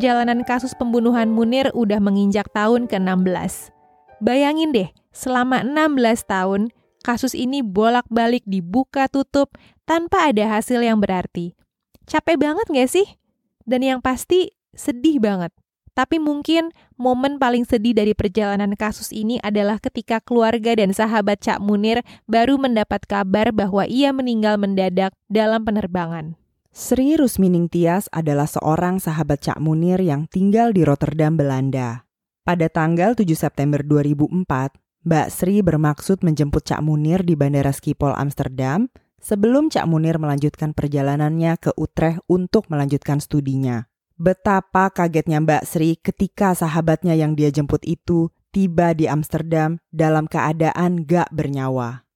perjalanan 0.03 0.43
kasus 0.43 0.75
pembunuhan 0.75 1.31
Munir 1.31 1.71
udah 1.79 2.03
menginjak 2.03 2.51
tahun 2.51 2.91
ke-16. 2.91 3.71
Bayangin 4.19 4.75
deh, 4.75 4.91
selama 5.15 5.63
16 5.63 6.27
tahun, 6.27 6.75
kasus 7.07 7.39
ini 7.39 7.63
bolak-balik 7.63 8.43
dibuka 8.43 9.07
tutup 9.07 9.55
tanpa 9.87 10.27
ada 10.27 10.59
hasil 10.59 10.83
yang 10.83 10.99
berarti. 10.99 11.55
Capek 12.11 12.35
banget 12.35 12.67
gak 12.67 12.91
sih? 12.91 13.07
Dan 13.63 13.87
yang 13.87 14.03
pasti, 14.03 14.51
sedih 14.75 15.23
banget. 15.23 15.55
Tapi 15.95 16.19
mungkin 16.19 16.75
momen 16.99 17.39
paling 17.39 17.63
sedih 17.63 17.95
dari 17.95 18.11
perjalanan 18.11 18.75
kasus 18.75 19.15
ini 19.15 19.39
adalah 19.39 19.79
ketika 19.79 20.19
keluarga 20.19 20.75
dan 20.75 20.91
sahabat 20.91 21.47
Cak 21.47 21.63
Munir 21.63 22.03
baru 22.27 22.59
mendapat 22.59 23.07
kabar 23.07 23.55
bahwa 23.55 23.87
ia 23.87 24.11
meninggal 24.11 24.59
mendadak 24.59 25.15
dalam 25.31 25.63
penerbangan. 25.63 26.42
Sri 26.73 27.21
Rusmining 27.21 27.69
Tias 27.69 28.09
adalah 28.17 28.49
seorang 28.49 28.97
sahabat 28.97 29.45
Cak 29.45 29.61
Munir 29.61 30.01
yang 30.01 30.25
tinggal 30.25 30.73
di 30.73 30.89
Rotterdam, 30.89 31.37
Belanda. 31.37 32.09
Pada 32.49 32.73
tanggal 32.73 33.13
7 33.13 33.29
September 33.37 33.85
2004, 33.85 34.81
Mbak 35.05 35.29
Sri 35.29 35.61
bermaksud 35.61 36.25
menjemput 36.25 36.65
Cak 36.65 36.81
Munir 36.81 37.29
di 37.29 37.37
Bandara 37.37 37.77
Schiphol 37.77 38.17
Amsterdam 38.17 38.89
sebelum 39.21 39.69
Cak 39.69 39.85
Munir 39.85 40.17
melanjutkan 40.17 40.73
perjalanannya 40.73 41.61
ke 41.61 41.77
Utrecht 41.77 42.25
untuk 42.25 42.65
melanjutkan 42.73 43.21
studinya. 43.21 43.93
Betapa 44.17 44.89
kagetnya 44.89 45.45
Mbak 45.45 45.69
Sri 45.69 46.01
ketika 46.01 46.57
sahabatnya 46.57 47.13
yang 47.13 47.37
dia 47.37 47.53
jemput 47.53 47.85
itu 47.85 48.33
tiba 48.49 48.97
di 48.97 49.13
Amsterdam 49.13 49.77
dalam 49.93 50.25
keadaan 50.25 51.05
gak 51.05 51.29
bernyawa. 51.37 52.09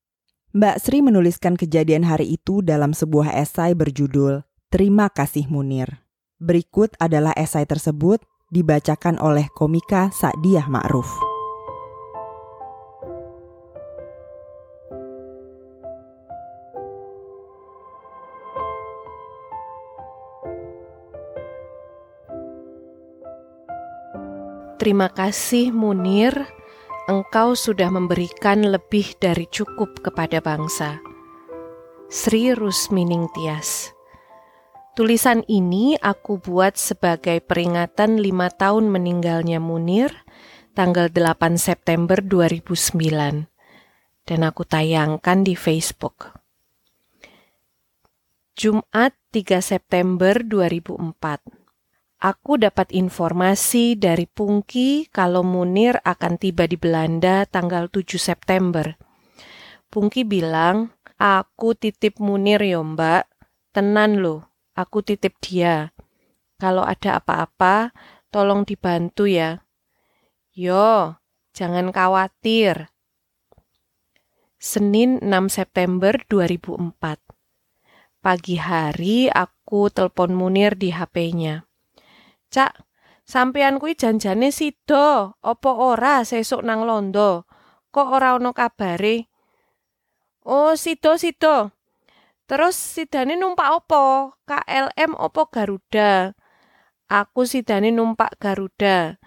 Mbak 0.57 0.81
Sri 0.81 1.05
menuliskan 1.05 1.61
kejadian 1.61 2.09
hari 2.09 2.41
itu 2.41 2.65
dalam 2.65 2.97
sebuah 2.97 3.37
esai 3.37 3.77
berjudul 3.77 4.46
Terima 4.67 5.07
Kasih 5.07 5.47
Munir. 5.47 6.03
Berikut 6.43 6.93
adalah 6.99 7.31
esai 7.39 7.65
tersebut 7.65 8.19
dibacakan 8.51 9.17
oleh 9.23 9.47
komika 9.55 10.11
Sa'diah 10.11 10.67
Ma'ruf. 10.67 11.07
Terima 24.77 25.11
kasih 25.11 25.75
Munir 25.75 26.47
engkau 27.11 27.59
sudah 27.59 27.91
memberikan 27.91 28.63
lebih 28.63 29.19
dari 29.19 29.49
cukup 29.51 30.05
kepada 30.05 30.39
bangsa. 30.39 31.03
Sri 32.07 32.55
Rusmining 32.55 33.27
Tias 33.35 33.96
Tulisan 34.97 35.45
ini 35.45 35.93
aku 36.01 36.41
buat 36.41 36.81
sebagai 36.81 37.45
peringatan 37.45 38.17
lima 38.17 38.49
tahun 38.49 38.89
meninggalnya 38.89 39.61
Munir, 39.61 40.09
tanggal 40.73 41.13
8 41.13 41.61
September 41.61 42.17
2009. 42.25 43.45
Dan 44.25 44.41
aku 44.41 44.65
tayangkan 44.65 45.45
di 45.45 45.53
Facebook. 45.53 46.41
Jumat 48.57 49.13
3 49.37 49.61
September 49.61 50.41
2004 50.41 51.45
Aku 52.25 52.57
dapat 52.57 52.89
informasi 52.97 54.01
dari 54.01 54.25
Pungki 54.25 55.13
kalau 55.13 55.45
Munir 55.45 56.01
akan 56.09 56.41
tiba 56.41 56.65
di 56.65 56.81
Belanda 56.81 57.45
tanggal 57.45 57.93
7 57.93 58.17
September. 58.17 58.97
Pungki 59.93 60.25
bilang, 60.25 60.97
aku 61.21 61.77
titip 61.77 62.17
Munir 62.17 62.65
ya 62.65 62.81
mbak, 62.81 63.29
tenan 63.77 64.25
loh, 64.25 64.46
aku 64.77 65.01
titip 65.01 65.41
dia. 65.41 65.97
Kalau 66.61 66.85
ada 66.85 67.19
apa-apa, 67.19 67.97
tolong 68.29 68.69
dibantu 68.69 69.25
ya. 69.25 69.65
Yo, 70.53 71.17
jangan 71.57 71.89
khawatir. 71.93 72.93
Senin 74.57 75.21
6 75.21 75.53
September 75.53 76.17
2004. 76.29 77.21
Pagi 78.25 78.57
hari 78.57 79.29
aku 79.29 79.93
telepon 79.93 80.33
Munir 80.33 80.81
di 80.81 80.91
HP-nya. 80.93 81.69
Cak, 82.49 82.73
sampean 83.29 83.77
kuwi 83.77 83.95
janjane 83.95 84.49
sida, 84.49 85.37
apa 85.39 85.71
ora 85.71 86.25
sesuk 86.25 86.65
nang 86.65 86.89
Londo? 86.89 87.45
Kok 87.93 88.09
ora 88.17 88.35
ono 88.35 88.57
kabare? 88.57 89.29
Oh, 90.43 90.73
sida 90.73 91.21
sida. 91.21 91.76
Terus 92.47 92.79
sidane 92.79 93.35
numpak 93.35 93.75
opo? 93.83 94.39
KLM 94.47 95.19
opo 95.19 95.51
Garuda? 95.51 96.31
Aku 97.11 97.43
sidane 97.43 97.91
numpak 97.91 98.39
Garuda. 98.39 99.19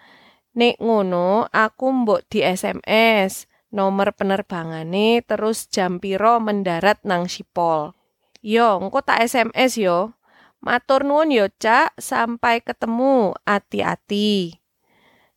Nek 0.56 0.80
ngono, 0.80 1.48
aku 1.52 1.86
mbok 1.92 2.32
di 2.32 2.44
SMS 2.44 3.48
nomor 3.76 4.16
penerbangane 4.18 5.22
terus 5.22 5.70
jam 5.70 6.02
piro 6.02 6.40
mendarat 6.40 7.04
nang 7.06 7.28
Sipol. 7.28 7.94
Yo, 8.40 8.80
engko 8.80 9.04
tak 9.04 9.28
SMS 9.28 9.76
yo. 9.76 10.16
Matur 10.64 11.04
nuwun 11.04 11.32
yo, 11.32 11.52
Cak. 11.60 12.00
Sampai 12.00 12.64
ketemu. 12.64 13.36
Hati-hati. 13.44 14.60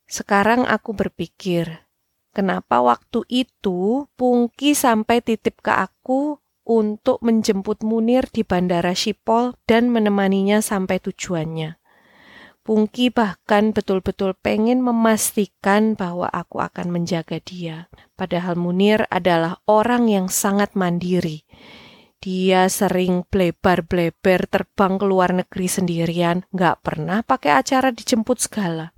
Sekarang 0.07 0.67
aku 0.67 0.95
berpikir, 0.95 1.83
kenapa 2.35 2.83
waktu 2.83 3.23
itu 3.31 4.07
Pungki 4.19 4.75
sampai 4.75 5.23
titip 5.23 5.63
ke 5.63 5.71
aku 5.71 6.42
untuk 6.63 7.19
menjemput 7.23 7.83
Munir 7.83 8.27
di 8.31 8.47
Bandara 8.47 8.95
Schiphol 8.95 9.55
dan 9.67 9.91
menemaninya 9.91 10.63
sampai 10.63 10.99
tujuannya. 11.03 11.79
Pungki 12.63 13.11
bahkan 13.11 13.75
betul-betul 13.75 14.39
pengen 14.39 14.79
memastikan 14.79 15.99
bahwa 15.99 16.31
aku 16.31 16.63
akan 16.63 16.95
menjaga 16.95 17.43
dia. 17.43 17.91
Padahal 18.15 18.55
Munir 18.55 19.03
adalah 19.11 19.59
orang 19.67 20.07
yang 20.07 20.31
sangat 20.31 20.71
mandiri. 20.71 21.43
Dia 22.23 22.71
sering 22.71 23.27
blebar-bleber 23.27 24.47
terbang 24.47 24.95
ke 24.95 25.03
luar 25.03 25.35
negeri 25.35 25.67
sendirian, 25.67 26.47
nggak 26.55 26.79
pernah 26.79 27.19
pakai 27.19 27.59
acara 27.59 27.91
dijemput 27.91 28.39
segala. 28.39 28.95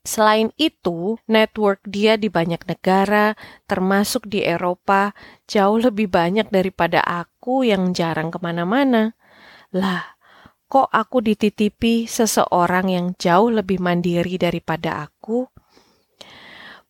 Selain 0.00 0.48
itu, 0.56 1.20
network 1.28 1.84
dia 1.84 2.16
di 2.16 2.32
banyak 2.32 2.64
negara, 2.64 3.36
termasuk 3.68 4.24
di 4.24 4.40
Eropa, 4.40 5.12
jauh 5.44 5.76
lebih 5.76 6.08
banyak 6.08 6.48
daripada 6.48 7.04
aku 7.04 7.68
yang 7.68 7.92
jarang 7.92 8.32
ke 8.32 8.40
mana-mana. 8.40 9.12
Lah, 9.76 10.16
kok 10.72 10.88
aku 10.88 11.20
dititipi 11.20 12.08
seseorang 12.08 12.88
yang 12.88 13.06
jauh 13.20 13.52
lebih 13.52 13.76
mandiri 13.76 14.40
daripada 14.40 15.04
aku? 15.04 15.44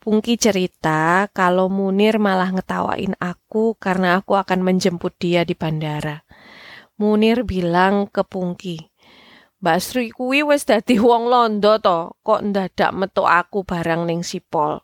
Pungki 0.01 0.41
cerita 0.41 1.29
kalau 1.35 1.69
Munir 1.69 2.17
malah 2.17 2.55
ngetawain 2.57 3.21
aku 3.21 3.77
karena 3.77 4.23
aku 4.23 4.33
akan 4.33 4.65
menjemput 4.65 5.13
dia 5.21 5.45
di 5.45 5.53
bandara. 5.53 6.25
Munir 6.97 7.45
bilang 7.45 8.09
ke 8.09 8.25
Pungki, 8.25 8.90
Mbak 9.61 9.79
Sri 9.85 10.09
kuwi 10.09 10.41
wis 10.41 10.65
dadi 10.65 10.97
wong 10.97 11.29
londo 11.29 11.77
to, 11.85 12.17
kok 12.25 12.41
ndadak 12.41 12.97
metu 12.97 13.29
aku 13.29 13.61
barang 13.61 14.09
ning 14.09 14.25
sipol. 14.25 14.81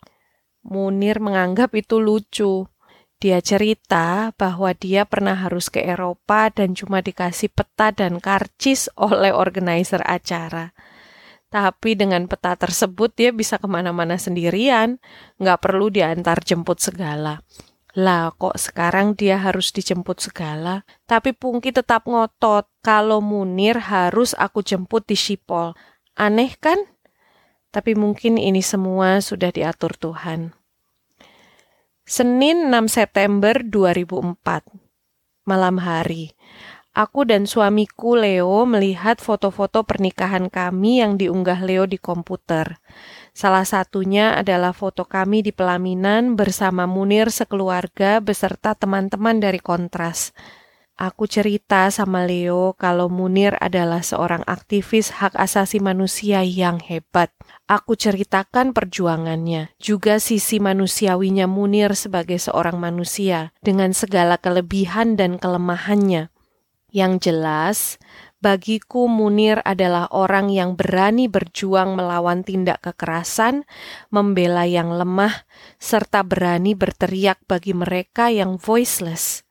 Munir 0.69 1.17
menganggap 1.17 1.73
itu 1.73 1.97
lucu. 1.97 2.69
Dia 3.17 3.41
cerita 3.41 4.37
bahwa 4.37 4.77
dia 4.77 5.09
pernah 5.09 5.33
harus 5.33 5.73
ke 5.73 5.81
Eropa 5.81 6.53
dan 6.53 6.77
cuma 6.77 7.01
dikasih 7.01 7.49
peta 7.49 7.89
dan 7.89 8.21
karcis 8.21 8.93
oleh 9.01 9.33
organizer 9.33 10.05
acara. 10.05 10.77
Tapi 11.49 11.97
dengan 11.97 12.29
peta 12.29 12.53
tersebut 12.53 13.17
dia 13.17 13.33
bisa 13.33 13.57
ke 13.57 13.65
mana-mana 13.65 14.21
sendirian, 14.21 15.01
nggak 15.41 15.65
perlu 15.65 15.89
diantar 15.89 16.45
jemput 16.45 16.85
segala. 16.85 17.41
Lah 17.97 18.29
kok 18.37 18.61
sekarang 18.61 19.17
dia 19.17 19.41
harus 19.41 19.73
dijemput 19.73 20.21
segala? 20.21 20.85
Tapi 21.09 21.33
Pungki 21.33 21.73
tetap 21.73 22.05
ngotot 22.05 22.69
kalau 22.85 23.25
Munir 23.25 23.81
harus 23.89 24.37
aku 24.37 24.61
jemput 24.61 25.09
di 25.09 25.17
Sipol. 25.17 25.73
Aneh 26.13 26.53
kan? 26.61 26.77
Tapi 27.73 27.97
mungkin 27.97 28.37
ini 28.37 28.61
semua 28.61 29.25
sudah 29.25 29.49
diatur 29.49 29.97
Tuhan. 29.97 30.53
Senin 32.05 32.69
6 32.69 32.85
September 32.93 33.65
2004. 33.65 34.45
Malam 35.49 35.81
hari, 35.81 36.37
aku 36.93 37.25
dan 37.25 37.49
suamiku 37.49 38.13
Leo 38.13 38.69
melihat 38.69 39.25
foto-foto 39.25 39.89
pernikahan 39.89 40.53
kami 40.53 41.01
yang 41.01 41.17
diunggah 41.17 41.65
Leo 41.65 41.89
di 41.89 41.97
komputer. 41.97 42.77
Salah 43.37 43.69
satunya 43.69 44.33
adalah 44.33 44.73
foto 44.73 45.05
kami 45.05 45.45
di 45.45 45.53
pelaminan 45.53 46.41
bersama 46.41 46.89
Munir 46.89 47.29
sekeluarga 47.29 48.17
beserta 48.25 48.73
teman-teman 48.73 49.37
dari 49.45 49.61
Kontras. 49.61 50.33
Aku 50.97 51.29
cerita 51.29 51.93
sama 51.93 52.25
Leo 52.25 52.73
kalau 52.81 53.13
Munir 53.13 53.53
adalah 53.61 54.01
seorang 54.01 54.41
aktivis 54.49 55.21
hak 55.21 55.37
asasi 55.37 55.85
manusia 55.85 56.41
yang 56.41 56.81
hebat. 56.81 57.29
Aku 57.69 57.93
ceritakan 57.93 58.73
perjuangannya, 58.73 59.69
juga 59.77 60.17
sisi 60.17 60.57
manusiawinya 60.57 61.45
Munir 61.45 61.93
sebagai 61.93 62.41
seorang 62.41 62.81
manusia, 62.81 63.53
dengan 63.61 63.93
segala 63.93 64.41
kelebihan 64.41 65.21
dan 65.21 65.37
kelemahannya. 65.37 66.33
Yang 66.89 67.13
jelas, 67.29 67.79
bagiku 68.47 69.11
Munir 69.11 69.59
adalah 69.67 70.07
orang 70.15 70.55
yang 70.55 70.79
berani 70.79 71.27
berjuang 71.27 71.99
melawan 71.99 72.47
tindak 72.47 72.79
kekerasan, 72.87 73.67
membela 74.15 74.63
yang 74.71 74.95
lemah, 74.95 75.43
serta 75.83 76.23
berani 76.23 76.79
berteriak 76.79 77.43
bagi 77.51 77.75
mereka 77.75 78.31
yang 78.31 78.55
voiceless 78.55 79.43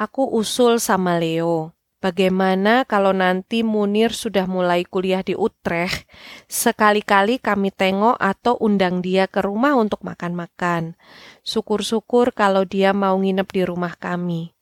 aku 0.00 0.24
usul 0.32 0.80
sama 0.80 1.20
Leo. 1.20 1.76
Bagaimana 2.00 2.88
kalau 2.88 3.12
nanti 3.12 3.60
Munir 3.60 4.16
sudah 4.16 4.48
mulai 4.48 4.88
kuliah 4.88 5.20
di 5.20 5.36
Utrecht, 5.36 6.08
sekali-kali 6.48 7.36
kami 7.36 7.68
tengok 7.68 8.16
atau 8.16 8.56
undang 8.56 9.04
dia 9.04 9.28
ke 9.28 9.44
rumah 9.44 9.76
untuk 9.76 10.00
makan-makan. 10.00 10.96
Syukur-syukur 11.44 12.32
kalau 12.32 12.64
dia 12.64 12.96
mau 12.96 13.20
nginep 13.20 13.48
di 13.52 13.62
rumah 13.68 14.00
kami. 14.00 14.56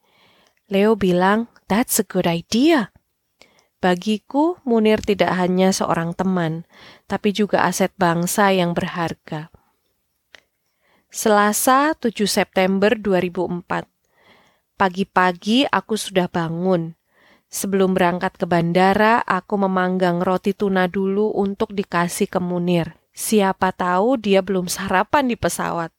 Leo 0.67 0.99
bilang, 0.99 1.47
that's 1.71 2.03
a 2.03 2.05
good 2.05 2.27
idea. 2.27 2.91
Bagiku, 3.79 4.59
Munir 4.67 4.99
tidak 4.99 5.39
hanya 5.39 5.71
seorang 5.71 6.11
teman, 6.11 6.67
tapi 7.07 7.31
juga 7.31 7.63
aset 7.63 7.95
bangsa 7.95 8.51
yang 8.51 8.75
berharga. 8.75 9.55
Selasa 11.15 11.95
7 11.95 12.27
September 12.27 12.99
2004 12.99 13.87
Pagi-pagi 14.75 15.63
aku 15.71 15.95
sudah 15.95 16.27
bangun. 16.27 16.99
Sebelum 17.47 17.95
berangkat 17.95 18.35
ke 18.35 18.51
bandara, 18.51 19.23
aku 19.23 19.55
memanggang 19.55 20.27
roti 20.27 20.59
tuna 20.59 20.91
dulu 20.91 21.31
untuk 21.39 21.71
dikasih 21.71 22.27
ke 22.27 22.43
Munir. 22.43 22.99
Siapa 23.15 23.71
tahu 23.71 24.19
dia 24.19 24.43
belum 24.43 24.67
sarapan 24.67 25.31
di 25.31 25.39
pesawat. 25.39 25.95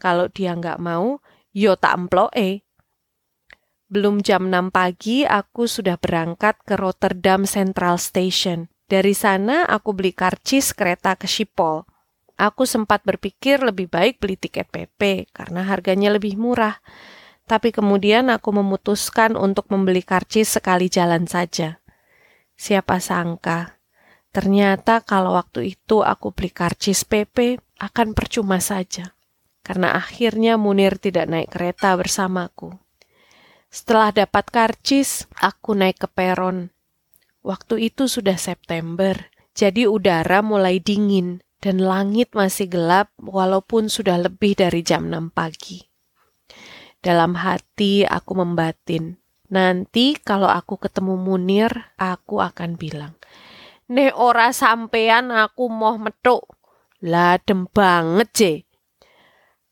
Kalau 0.00 0.32
dia 0.32 0.56
nggak 0.56 0.80
mau, 0.80 1.20
yo 1.52 1.76
tak 1.76 2.00
emploe. 2.00 2.64
Belum 3.90 4.22
jam 4.22 4.46
6 4.46 4.70
pagi, 4.70 5.26
aku 5.26 5.66
sudah 5.66 5.98
berangkat 5.98 6.62
ke 6.62 6.78
Rotterdam 6.78 7.42
Central 7.42 7.98
Station. 7.98 8.70
Dari 8.86 9.12
sana, 9.12 9.66
aku 9.66 9.90
beli 9.90 10.14
karcis 10.14 10.70
kereta 10.70 11.18
ke 11.18 11.26
Schiphol. 11.26 11.82
Aku 12.38 12.64
sempat 12.64 13.02
berpikir 13.02 13.60
lebih 13.60 13.90
baik 13.90 14.22
beli 14.22 14.38
tiket 14.38 14.70
PP 14.70 15.28
karena 15.34 15.66
harganya 15.66 16.14
lebih 16.14 16.38
murah 16.40 16.80
tapi 17.50 17.74
kemudian 17.74 18.30
aku 18.30 18.54
memutuskan 18.54 19.34
untuk 19.34 19.66
membeli 19.74 20.06
karcis 20.06 20.46
sekali 20.54 20.86
jalan 20.86 21.26
saja. 21.26 21.82
Siapa 22.54 23.02
sangka, 23.02 23.74
ternyata 24.30 25.02
kalau 25.02 25.34
waktu 25.34 25.74
itu 25.74 26.06
aku 26.06 26.30
beli 26.30 26.54
karcis 26.54 27.02
PP 27.02 27.58
akan 27.82 28.14
percuma 28.14 28.62
saja. 28.62 29.18
Karena 29.66 29.98
akhirnya 29.98 30.54
Munir 30.54 31.02
tidak 31.02 31.26
naik 31.26 31.50
kereta 31.50 31.98
bersamaku. 31.98 32.70
Setelah 33.70 34.10
dapat 34.10 34.50
karcis, 34.50 35.30
aku 35.38 35.78
naik 35.78 36.02
ke 36.02 36.08
peron. 36.10 36.74
Waktu 37.46 37.86
itu 37.86 38.10
sudah 38.10 38.34
September, 38.34 39.14
jadi 39.54 39.86
udara 39.86 40.42
mulai 40.42 40.82
dingin 40.82 41.38
dan 41.62 41.78
langit 41.78 42.34
masih 42.34 42.66
gelap 42.66 43.14
walaupun 43.22 43.86
sudah 43.86 44.18
lebih 44.18 44.58
dari 44.58 44.82
jam 44.82 45.06
6 45.06 45.30
pagi. 45.30 45.86
Dalam 46.98 47.38
hati 47.38 48.02
aku 48.02 48.42
membatin, 48.42 49.16
nanti 49.48 50.18
kalau 50.18 50.50
aku 50.50 50.76
ketemu 50.82 51.14
Munir, 51.14 51.94
aku 51.94 52.42
akan 52.42 52.74
bilang, 52.74 53.14
Ne 53.86 54.10
ora 54.10 54.50
sampean 54.50 55.30
aku 55.30 55.70
mau 55.70 55.94
metuk. 55.94 56.42
Ladem 57.06 57.70
banget, 57.70 58.28
C. 58.34 58.40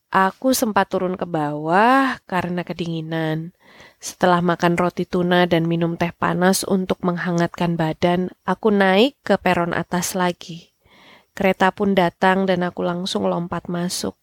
Aku 0.09 0.57
sempat 0.57 0.89
turun 0.89 1.13
ke 1.13 1.27
bawah 1.27 2.17
karena 2.25 2.65
kedinginan. 2.65 3.53
Setelah 3.99 4.39
makan 4.39 4.79
roti 4.79 5.03
tuna 5.03 5.43
dan 5.43 5.67
minum 5.67 5.99
teh 5.99 6.15
panas 6.15 6.63
untuk 6.63 7.03
menghangatkan 7.03 7.75
badan, 7.75 8.31
aku 8.47 8.71
naik 8.71 9.19
ke 9.27 9.35
peron 9.35 9.75
atas 9.75 10.15
lagi. 10.15 10.71
Kereta 11.35 11.75
pun 11.75 11.99
datang 11.99 12.47
dan 12.47 12.63
aku 12.63 12.79
langsung 12.79 13.27
lompat 13.27 13.67
masuk. 13.67 14.15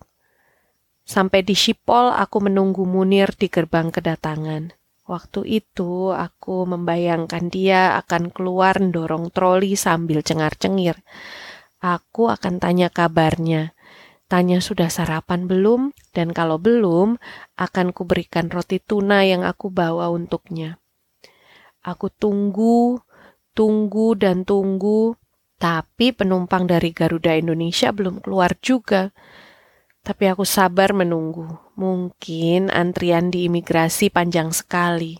Sampai 1.04 1.44
di 1.44 1.52
Sipol, 1.52 2.08
aku 2.08 2.48
menunggu 2.48 2.88
Munir 2.88 3.36
di 3.36 3.52
gerbang 3.52 3.92
kedatangan. 3.92 4.72
Waktu 5.06 5.46
itu, 5.62 6.10
aku 6.10 6.66
membayangkan 6.66 7.46
dia 7.46 7.94
akan 8.00 8.34
keluar 8.34 8.80
dorong 8.80 9.30
troli 9.30 9.78
sambil 9.78 10.24
cengar-cengir. 10.24 10.98
Aku 11.78 12.32
akan 12.32 12.58
tanya 12.58 12.90
kabarnya. 12.90 13.75
Tanya 14.26 14.58
sudah 14.58 14.90
sarapan 14.90 15.46
belum, 15.46 15.94
dan 16.10 16.34
kalau 16.34 16.58
belum, 16.58 17.14
akan 17.54 17.94
kuberikan 17.94 18.50
roti 18.50 18.82
tuna 18.82 19.22
yang 19.22 19.46
aku 19.46 19.70
bawa 19.70 20.10
untuknya. 20.10 20.82
Aku 21.86 22.10
tunggu, 22.10 22.98
tunggu, 23.54 24.18
dan 24.18 24.42
tunggu, 24.42 25.14
tapi 25.56 26.10
penumpang 26.10 26.66
dari 26.66 26.90
Garuda 26.90 27.38
Indonesia 27.38 27.94
belum 27.94 28.18
keluar 28.18 28.58
juga. 28.58 29.14
Tapi 30.02 30.24
aku 30.26 30.42
sabar 30.42 30.90
menunggu. 30.90 31.46
Mungkin 31.78 32.70
antrian 32.74 33.30
di 33.30 33.46
imigrasi 33.46 34.10
panjang 34.10 34.50
sekali. 34.50 35.18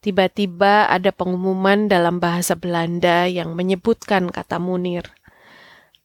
Tiba-tiba 0.00 0.88
ada 0.88 1.12
pengumuman 1.12 1.84
dalam 1.84 2.24
bahasa 2.24 2.56
Belanda 2.56 3.28
yang 3.28 3.52
menyebutkan 3.52 4.32
kata 4.32 4.56
Munir. 4.56 5.12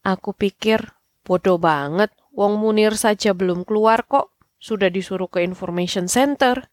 Aku 0.03 0.35
pikir, 0.35 0.91
bodoh 1.25 1.57
banget, 1.57 2.13
wong 2.37 2.61
Munir 2.61 2.93
saja 2.93 3.33
belum 3.33 3.65
keluar 3.65 4.05
kok, 4.05 4.31
sudah 4.61 4.93
disuruh 4.93 5.27
ke 5.27 5.41
information 5.41 6.05
center. 6.05 6.69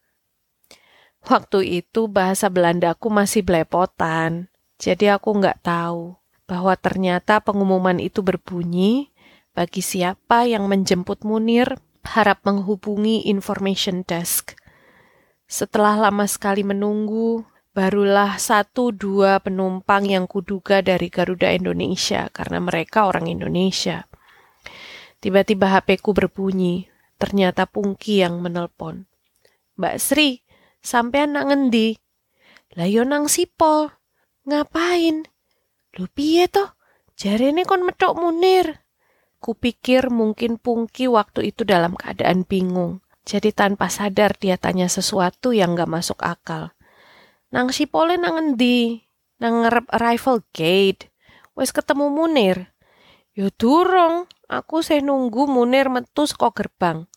Waktu 1.25 1.83
itu 1.83 2.05
bahasa 2.05 2.53
Belandaku 2.53 3.09
masih 3.09 3.41
belepotan, 3.41 4.53
jadi 4.77 5.17
aku 5.17 5.41
nggak 5.41 5.65
tahu 5.65 6.19
bahwa 6.45 6.75
ternyata 6.75 7.39
pengumuman 7.39 7.97
itu 7.97 8.19
berbunyi 8.19 9.09
bagi 9.55 9.79
siapa 9.79 10.45
yang 10.45 10.67
menjemput 10.67 11.23
Munir 11.23 11.79
harap 12.03 12.43
menghubungi 12.43 13.25
information 13.31 14.03
desk. 14.03 14.59
Setelah 15.47 16.09
lama 16.09 16.27
sekali 16.27 16.67
menunggu, 16.67 17.47
barulah 17.71 18.35
satu 18.35 18.91
dua 18.91 19.39
penumpang 19.39 20.03
yang 20.05 20.27
kuduga 20.27 20.83
dari 20.83 21.07
Garuda 21.07 21.53
Indonesia 21.55 22.27
karena 22.29 22.59
mereka 22.59 23.07
orang 23.07 23.31
Indonesia. 23.31 24.03
Tiba-tiba 25.23 25.71
HP 25.71 26.03
ku 26.03 26.11
berbunyi, 26.11 26.91
ternyata 27.15 27.63
Pungki 27.63 28.19
yang 28.19 28.43
menelpon. 28.43 29.07
Mbak 29.79 29.95
Sri, 29.95 30.43
sampean 30.83 31.39
nak 31.39 31.47
ngendi? 31.47 31.95
Lah 32.75 32.91
yo 32.91 33.07
nang 33.07 33.31
Sipol. 33.31 33.87
Ngapain? 34.43 35.23
Lu 35.95 36.11
piye 36.11 36.51
toh? 36.51 36.75
Jarene 37.15 37.63
kon 37.63 37.87
metok 37.87 38.19
Munir. 38.19 38.83
Kupikir 39.39 40.11
mungkin 40.11 40.59
Pungki 40.59 41.07
waktu 41.07 41.55
itu 41.55 41.63
dalam 41.63 41.95
keadaan 41.95 42.43
bingung. 42.43 42.99
Jadi 43.23 43.55
tanpa 43.55 43.87
sadar 43.87 44.35
dia 44.35 44.59
tanya 44.59 44.91
sesuatu 44.91 45.55
yang 45.55 45.79
gak 45.79 45.87
masuk 45.87 46.19
akal. 46.19 46.75
Nang 47.55 47.71
si 47.71 47.87
Pole 47.87 48.19
nang 48.19 48.35
endi? 48.35 48.99
Nang 49.39 49.63
ngerep 49.63 49.87
arrival 49.95 50.43
gate. 50.51 51.07
Wes 51.55 51.71
ketemu 51.71 52.11
Munir. 52.11 52.75
Yo 53.31 53.47
durung, 53.55 54.27
aku 54.47 54.83
saya 54.83 55.03
nunggu 55.03 55.47
Munir 55.47 55.87
metu 55.91 56.23
kok 56.27 56.55
gerbang. 56.55 57.07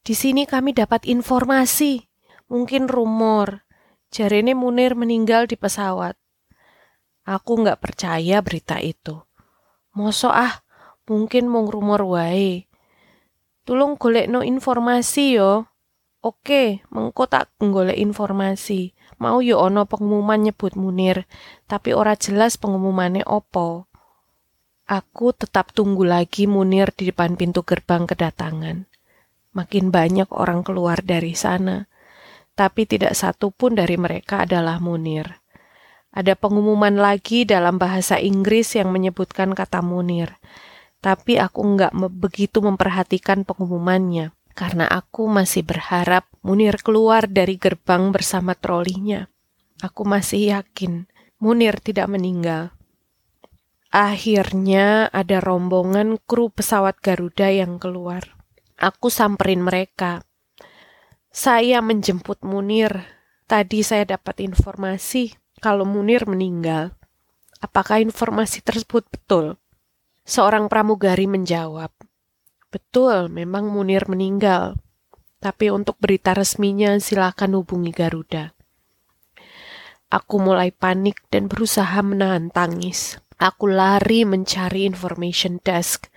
Di 0.00 0.16
sini 0.16 0.48
kami 0.48 0.72
dapat 0.72 1.04
informasi, 1.04 2.08
mungkin 2.48 2.88
rumor. 2.88 3.68
Jarene 4.10 4.58
Munir 4.58 4.98
meninggal 4.98 5.46
di 5.46 5.54
pesawat. 5.54 6.18
Aku 7.28 7.62
nggak 7.62 7.78
percaya 7.78 8.42
berita 8.42 8.82
itu. 8.82 9.22
Mosok 9.94 10.34
ah, 10.34 10.64
mungkin 11.06 11.46
mung 11.46 11.70
rumor 11.70 12.02
wae. 12.06 12.70
Tulung 13.66 14.00
no 14.30 14.40
informasi 14.42 15.36
yo. 15.38 15.70
Oke, 16.20 16.84
mengko 16.92 17.28
tak 17.28 17.52
golek 17.60 17.96
informasi. 17.96 18.92
Mau 19.20 19.44
yo 19.44 19.60
ono 19.60 19.84
pengumuman 19.84 20.40
nyebut 20.40 20.76
Munir, 20.76 21.28
tapi 21.68 21.92
ora 21.92 22.16
jelas 22.16 22.56
pengumumannya 22.56 23.24
opo. 23.28 23.89
Aku 24.90 25.30
tetap 25.30 25.70
tunggu 25.70 26.02
lagi 26.02 26.50
Munir 26.50 26.90
di 26.90 27.14
depan 27.14 27.38
pintu 27.38 27.62
gerbang 27.62 28.10
kedatangan. 28.10 28.90
Makin 29.54 29.94
banyak 29.94 30.34
orang 30.34 30.66
keluar 30.66 30.98
dari 31.06 31.38
sana, 31.38 31.86
tapi 32.58 32.90
tidak 32.90 33.14
satu 33.14 33.54
pun 33.54 33.78
dari 33.78 33.94
mereka 33.94 34.42
adalah 34.42 34.82
Munir. 34.82 35.38
Ada 36.10 36.34
pengumuman 36.34 36.98
lagi 36.98 37.46
dalam 37.46 37.78
bahasa 37.78 38.18
Inggris 38.18 38.74
yang 38.74 38.90
menyebutkan 38.90 39.54
kata 39.54 39.78
Munir 39.78 40.34
tapi 41.00 41.40
aku 41.40 41.64
nggak 41.64 41.96
begitu 42.12 42.60
memperhatikan 42.60 43.48
pengumumannya 43.48 44.36
karena 44.52 44.84
aku 44.84 45.24
masih 45.26 45.64
berharap 45.64 46.28
Munir 46.44 46.76
keluar 46.80 47.28
dari 47.28 47.56
gerbang 47.56 48.12
bersama 48.12 48.52
trolinya. 48.56 49.28
Aku 49.80 50.04
masih 50.04 50.52
yakin 50.52 51.08
Munir 51.40 51.80
tidak 51.80 52.08
meninggal. 52.12 52.72
Akhirnya 53.90 55.10
ada 55.10 55.42
rombongan 55.42 56.22
kru 56.22 56.54
pesawat 56.54 57.02
Garuda 57.02 57.50
yang 57.50 57.82
keluar. 57.82 58.38
Aku 58.78 59.10
samperin 59.10 59.66
mereka. 59.66 60.22
Saya 61.34 61.82
menjemput 61.82 62.46
Munir. 62.46 63.02
Tadi 63.50 63.82
saya 63.82 64.06
dapat 64.06 64.46
informasi 64.46 65.34
kalau 65.58 65.82
Munir 65.82 66.22
meninggal. 66.30 66.94
Apakah 67.58 67.98
informasi 67.98 68.62
tersebut 68.62 69.10
betul? 69.10 69.58
Seorang 70.22 70.70
pramugari 70.70 71.26
menjawab, 71.26 71.90
Betul, 72.70 73.26
memang 73.34 73.66
Munir 73.66 74.06
meninggal. 74.06 74.78
Tapi 75.42 75.74
untuk 75.74 75.98
berita 75.98 76.30
resminya 76.38 76.94
silakan 77.02 77.58
hubungi 77.58 77.90
Garuda. 77.90 78.54
Aku 80.06 80.38
mulai 80.38 80.70
panik 80.70 81.18
dan 81.34 81.50
berusaha 81.50 81.98
menahan 82.06 82.46
tangis. 82.54 83.18
Aku 83.40 83.72
lari 83.72 84.28
mencari 84.28 84.84
information 84.84 85.64
desk. 85.64 86.12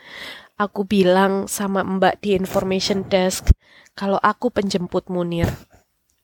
Aku 0.60 0.84
bilang 0.84 1.48
sama 1.48 1.80
mbak 1.80 2.20
di 2.20 2.36
information 2.36 3.08
desk 3.08 3.48
kalau 3.96 4.20
aku 4.20 4.52
penjemput 4.52 5.08
Munir. 5.08 5.48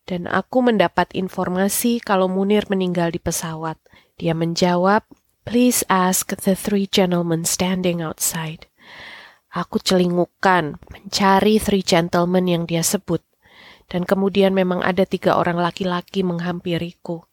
Dan 0.03 0.27
aku 0.27 0.59
mendapat 0.59 1.07
informasi 1.15 2.03
kalau 2.03 2.27
Munir 2.27 2.67
meninggal 2.67 3.15
di 3.15 3.19
pesawat. 3.23 3.79
Dia 4.19 4.35
menjawab 4.35 5.07
Please 5.47 5.88
ask 5.88 6.35
the 6.35 6.51
three 6.51 6.83
gentlemen 6.83 7.47
standing 7.47 8.03
outside. 8.03 8.67
Aku 9.55 9.79
celingukan 9.79 10.83
mencari 10.91 11.63
three 11.63 11.81
gentlemen 11.81 12.45
yang 12.45 12.63
dia 12.67 12.83
sebut. 12.83 13.23
Dan 13.88 14.03
kemudian 14.03 14.51
memang 14.51 14.83
ada 14.83 15.07
tiga 15.07 15.39
orang 15.39 15.57
laki-laki 15.57 16.27
menghampiriku. 16.27 17.25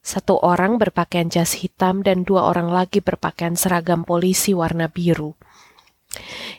Satu 0.00 0.40
orang 0.40 0.80
berpakaian 0.80 1.28
jas 1.28 1.58
hitam 1.60 2.00
dan 2.00 2.24
dua 2.24 2.48
orang 2.48 2.72
lagi 2.72 3.04
berpakaian 3.04 3.58
seragam 3.58 4.06
polisi 4.06 4.56
warna 4.56 4.88
biru. 4.88 5.36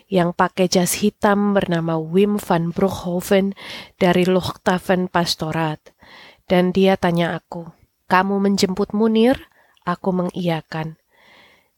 Yang 0.06 0.30
pakai 0.38 0.66
jas 0.70 1.02
hitam 1.02 1.54
bernama 1.56 1.98
Wim 1.98 2.38
van 2.38 2.70
Broekhoven 2.70 3.58
dari 3.98 4.26
Luchthaven 4.26 5.10
Pastorat. 5.10 5.80
Dan 6.46 6.74
dia 6.74 6.98
tanya 6.98 7.38
aku, 7.38 7.70
kamu 8.10 8.42
menjemput 8.42 8.90
Munir? 8.90 9.38
Aku 9.86 10.10
mengiyakan. 10.10 10.98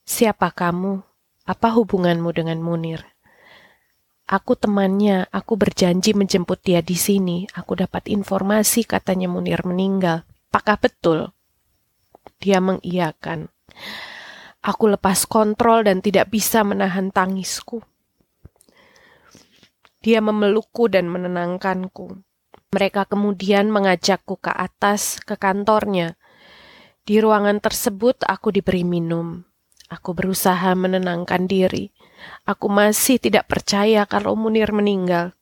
Siapa 0.09 0.48
kamu? 0.53 1.05
Apa 1.44 1.77
hubunganmu 1.77 2.33
dengan 2.33 2.59
Munir? 2.64 3.05
Aku 4.25 4.57
temannya, 4.57 5.29
aku 5.29 5.61
berjanji 5.61 6.16
menjemput 6.16 6.64
dia 6.64 6.81
di 6.81 6.96
sini. 6.96 7.44
Aku 7.53 7.77
dapat 7.77 8.09
informasi 8.09 8.88
katanya 8.88 9.29
Munir 9.29 9.61
meninggal. 9.68 10.25
Apakah 10.48 10.81
betul? 10.81 11.37
Dia 12.42 12.59
mengiyakan. 12.59 13.46
Aku 14.62 14.90
lepas 14.90 15.31
kontrol 15.31 15.87
dan 15.87 16.02
tidak 16.02 16.35
bisa 16.35 16.66
menahan 16.66 17.14
tangisku. 17.14 17.87
Dia 20.02 20.18
memelukku 20.18 20.90
dan 20.90 21.07
menenangkanku. 21.07 22.18
Mereka 22.74 23.07
kemudian 23.07 23.70
mengajakku 23.70 24.42
ke 24.42 24.50
atas, 24.50 25.22
ke 25.22 25.38
kantornya. 25.38 26.18
Di 27.07 27.22
ruangan 27.22 27.62
tersebut 27.62 28.26
aku 28.26 28.50
diberi 28.50 28.83
minum. 28.83 29.46
Aku 29.87 30.11
berusaha 30.11 30.74
menenangkan 30.74 31.46
diri. 31.46 31.94
Aku 32.42 32.66
masih 32.66 33.22
tidak 33.22 33.46
percaya 33.46 34.02
kalau 34.11 34.35
Munir 34.35 34.74
meninggal. 34.74 35.37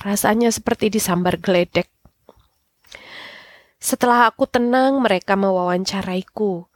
Rasanya 0.00 0.48
seperti 0.54 0.88
disambar 0.88 1.36
geledek. 1.42 1.90
Setelah 3.78 4.26
aku 4.26 4.50
tenang, 4.50 4.98
mereka 4.98 5.38
mewawancaraiku. 5.38 6.66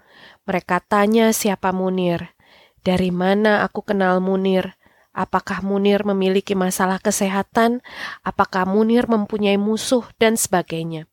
Mereka 0.46 0.82
tanya 0.86 1.34
siapa 1.34 1.74
Munir. 1.74 2.34
Dari 2.82 3.10
mana 3.10 3.66
aku 3.66 3.82
kenal 3.82 4.22
Munir? 4.22 4.78
Apakah 5.12 5.60
Munir 5.66 6.06
memiliki 6.06 6.54
masalah 6.54 7.02
kesehatan? 7.02 7.82
Apakah 8.22 8.64
Munir 8.64 9.10
mempunyai 9.10 9.58
musuh? 9.58 10.06
Dan 10.16 10.38
sebagainya. 10.38 11.10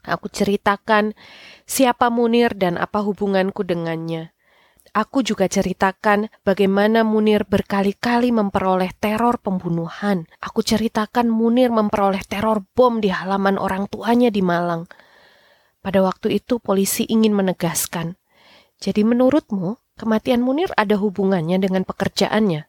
Aku 0.00 0.32
ceritakan 0.32 1.12
siapa 1.68 2.08
Munir 2.08 2.56
dan 2.56 2.80
apa 2.80 3.04
hubunganku 3.04 3.60
dengannya. 3.62 4.32
Aku 4.90 5.22
juga 5.22 5.46
ceritakan 5.46 6.34
bagaimana 6.42 7.06
Munir 7.06 7.46
berkali-kali 7.46 8.34
memperoleh 8.34 8.90
teror 8.98 9.38
pembunuhan. 9.38 10.26
Aku 10.42 10.66
ceritakan 10.66 11.30
Munir 11.30 11.70
memperoleh 11.70 12.26
teror 12.26 12.66
bom 12.74 12.98
di 12.98 13.06
halaman 13.14 13.54
orang 13.54 13.86
tuanya 13.86 14.34
di 14.34 14.42
Malang. 14.42 14.90
Pada 15.78 16.02
waktu 16.02 16.42
itu 16.42 16.58
polisi 16.58 17.06
ingin 17.06 17.32
menegaskan. 17.38 18.18
Jadi 18.82 19.06
menurutmu 19.06 19.78
kematian 19.94 20.42
Munir 20.42 20.74
ada 20.74 20.98
hubungannya 20.98 21.62
dengan 21.62 21.86
pekerjaannya? 21.86 22.66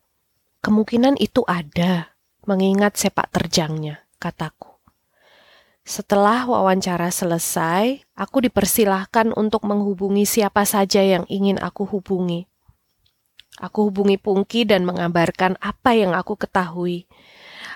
Kemungkinan 0.61 1.17
itu 1.17 1.41
ada, 1.49 2.13
mengingat 2.45 3.01
sepak 3.01 3.33
terjangnya, 3.33 4.05
kataku. 4.21 4.70
Setelah 5.81 6.45
wawancara 6.45 7.09
selesai, 7.09 8.05
aku 8.13 8.45
dipersilahkan 8.45 9.33
untuk 9.33 9.65
menghubungi 9.65 10.29
siapa 10.29 10.61
saja 10.61 11.01
yang 11.01 11.25
ingin 11.25 11.57
aku 11.57 11.89
hubungi. 11.89 12.45
Aku 13.57 13.89
hubungi 13.89 14.21
Pungki 14.21 14.63
dan 14.63 14.85
mengabarkan 14.85 15.57
apa 15.57 15.97
yang 15.97 16.13
aku 16.13 16.37
ketahui. 16.37 17.09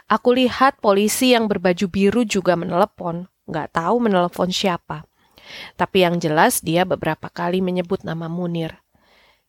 Aku 0.06 0.38
lihat 0.38 0.78
polisi 0.80 1.34
yang 1.34 1.49
berbaju 1.49 1.89
biru 1.89 2.22
juga 2.30 2.53
menelepon, 2.53 3.26
nggak 3.49 3.74
tahu 3.74 3.95
menelepon 3.97 4.53
siapa. 4.53 5.10
Tapi 5.74 6.06
yang 6.06 6.22
jelas 6.22 6.62
dia 6.62 6.86
beberapa 6.86 7.30
kali 7.30 7.62
menyebut 7.62 8.06
nama 8.06 8.30
Munir. 8.30 8.82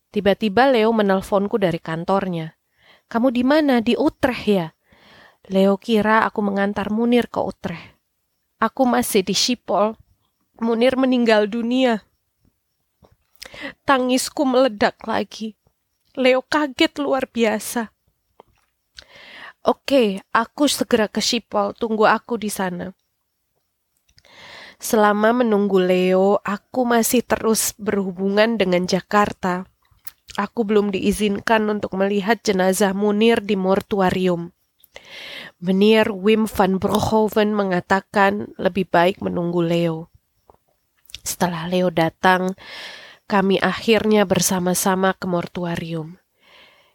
Tiba-tiba 0.09 0.69
Leo 0.69 0.89
menelponku 0.93 1.61
dari 1.61 1.77
kantornya. 1.77 2.57
Kamu 3.05 3.29
di 3.29 3.43
mana? 3.45 3.85
Di 3.85 3.93
Utrecht 3.97 4.45
ya? 4.49 4.67
Leo 5.47 5.77
kira 5.77 6.25
aku 6.25 6.41
mengantar 6.41 6.89
Munir 6.89 7.29
ke 7.29 7.37
Utrecht. 7.41 7.96
Aku 8.57 8.89
masih 8.89 9.21
di 9.21 9.37
Schiphol. 9.37 9.93
Munir 10.57 10.97
meninggal 10.97 11.45
dunia. 11.45 12.01
Tangisku 13.85 14.49
meledak 14.49 14.97
lagi. 15.05 15.53
Leo 16.17 16.41
kaget 16.41 16.97
luar 16.97 17.29
biasa. 17.29 17.93
Oke, 19.61 20.25
aku 20.33 20.65
segera 20.65 21.05
ke 21.05 21.21
Schiphol. 21.21 21.77
Tunggu 21.77 22.09
aku 22.09 22.41
di 22.41 22.49
sana. 22.49 22.89
Selama 24.81 25.45
menunggu 25.45 25.77
Leo, 25.77 26.41
aku 26.41 26.81
masih 26.81 27.21
terus 27.21 27.77
berhubungan 27.77 28.57
dengan 28.57 28.89
Jakarta. 28.89 29.69
Aku 30.33 30.65
belum 30.65 30.89
diizinkan 30.89 31.69
untuk 31.69 31.93
melihat 31.93 32.41
jenazah 32.41 32.97
Munir 32.97 33.37
di 33.37 33.53
mortuarium. 33.53 34.49
Meneer 35.57 36.13
Wim 36.13 36.45
van 36.45 36.77
Broekhoven 36.77 37.49
mengatakan 37.49 38.53
lebih 38.61 38.85
baik 38.93 39.25
menunggu 39.25 39.65
Leo. 39.65 40.13
Setelah 41.25 41.65
Leo 41.65 41.89
datang, 41.89 42.53
kami 43.25 43.57
akhirnya 43.57 44.29
bersama-sama 44.29 45.17
ke 45.17 45.25
mortuarium. 45.25 46.21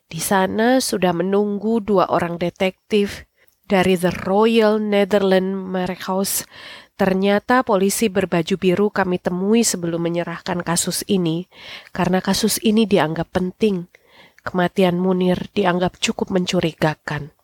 Di 0.07 0.23
sana 0.23 0.79
sudah 0.79 1.11
menunggu 1.11 1.83
dua 1.83 2.07
orang 2.07 2.39
detektif 2.39 3.27
dari 3.67 3.99
The 3.99 4.15
Royal 4.31 4.79
Netherlands 4.79 5.59
Markhouse. 5.59 6.47
Ternyata 6.95 7.67
polisi 7.67 8.07
berbaju 8.07 8.55
biru 8.63 8.95
kami 8.95 9.19
temui 9.19 9.67
sebelum 9.67 10.07
menyerahkan 10.07 10.63
kasus 10.63 11.03
ini, 11.11 11.51
karena 11.91 12.23
kasus 12.23 12.63
ini 12.63 12.87
dianggap 12.87 13.27
penting. 13.35 13.91
Kematian 14.47 15.03
Munir 15.03 15.51
dianggap 15.51 15.99
cukup 15.99 16.31
mencurigakan. 16.31 17.35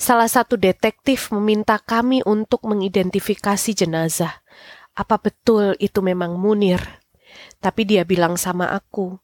Salah 0.00 0.32
satu 0.32 0.56
detektif 0.56 1.28
meminta 1.28 1.76
kami 1.76 2.24
untuk 2.24 2.64
mengidentifikasi 2.64 3.76
jenazah. 3.76 4.40
Apa 4.96 5.20
betul 5.20 5.76
itu 5.76 6.00
memang 6.00 6.40
Munir? 6.40 6.80
Tapi 7.60 7.84
dia 7.84 8.08
bilang 8.08 8.40
sama 8.40 8.72
aku, 8.72 9.20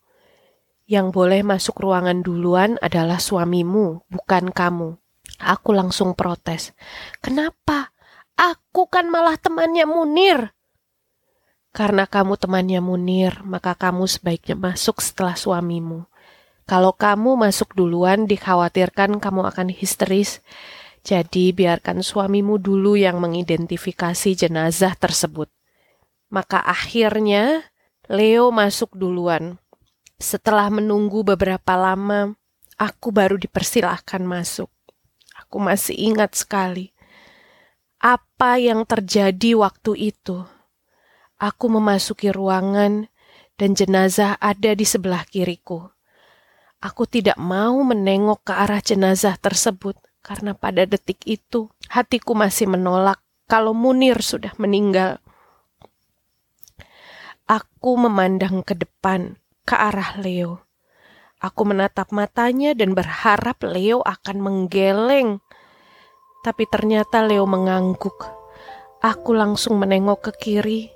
yang 0.84 1.16
boleh 1.16 1.40
masuk 1.40 1.80
ruangan 1.80 2.20
duluan 2.20 2.76
adalah 2.84 3.16
suamimu, 3.16 4.04
bukan 4.06 4.52
kamu. 4.52 5.00
Aku 5.40 5.72
langsung 5.72 6.12
protes. 6.12 6.76
Kenapa? 7.24 7.96
Aku 8.36 8.84
kan 8.92 9.08
malah 9.08 9.40
temannya 9.40 9.88
Munir. 9.88 10.52
Karena 11.72 12.04
kamu 12.04 12.36
temannya 12.36 12.84
Munir, 12.84 13.40
maka 13.48 13.72
kamu 13.72 14.04
sebaiknya 14.04 14.60
masuk 14.60 15.00
setelah 15.00 15.40
suamimu. 15.40 16.04
Kalau 16.66 16.90
kamu 16.92 17.38
masuk 17.38 17.78
duluan, 17.78 18.26
dikhawatirkan 18.26 19.22
kamu 19.22 19.46
akan 19.46 19.70
histeris. 19.70 20.42
Jadi 21.06 21.54
biarkan 21.54 22.02
suamimu 22.02 22.58
dulu 22.58 22.98
yang 22.98 23.22
mengidentifikasi 23.22 24.34
jenazah 24.34 24.98
tersebut. 24.98 25.46
Maka 26.26 26.58
akhirnya 26.58 27.70
Leo 28.10 28.50
masuk 28.50 28.98
duluan. 28.98 29.62
Setelah 30.18 30.66
menunggu 30.70 31.22
beberapa 31.22 31.78
lama, 31.78 32.34
aku 32.74 33.14
baru 33.14 33.38
dipersilahkan 33.38 34.26
masuk. 34.26 34.70
Aku 35.38 35.62
masih 35.62 35.94
ingat 35.94 36.34
sekali 36.34 36.96
apa 38.06 38.60
yang 38.60 38.84
terjadi 38.84 39.56
waktu 39.56 40.12
itu. 40.14 40.44
Aku 41.36 41.66
memasuki 41.68 42.30
ruangan 42.32 43.08
dan 43.58 43.74
jenazah 43.74 44.38
ada 44.40 44.72
di 44.72 44.84
sebelah 44.86 45.24
kiriku. 45.28 45.95
Aku 46.84 47.08
tidak 47.08 47.40
mau 47.40 47.80
menengok 47.80 48.44
ke 48.44 48.52
arah 48.52 48.84
jenazah 48.84 49.40
tersebut 49.40 49.96
karena 50.20 50.52
pada 50.52 50.84
detik 50.84 51.24
itu 51.24 51.72
hatiku 51.88 52.36
masih 52.36 52.68
menolak 52.68 53.22
kalau 53.48 53.72
Munir 53.72 54.20
sudah 54.20 54.52
meninggal. 54.60 55.22
Aku 57.46 57.94
memandang 57.94 58.60
ke 58.66 58.74
depan, 58.74 59.38
ke 59.62 59.72
arah 59.78 60.18
Leo. 60.18 60.66
Aku 61.38 61.62
menatap 61.62 62.10
matanya 62.10 62.74
dan 62.74 62.92
berharap 62.92 63.62
Leo 63.62 64.02
akan 64.02 64.36
menggeleng. 64.42 65.38
Tapi 66.42 66.66
ternyata 66.66 67.22
Leo 67.22 67.46
mengangguk. 67.46 68.26
Aku 68.98 69.30
langsung 69.30 69.78
menengok 69.78 70.26
ke 70.28 70.32
kiri, 70.42 70.90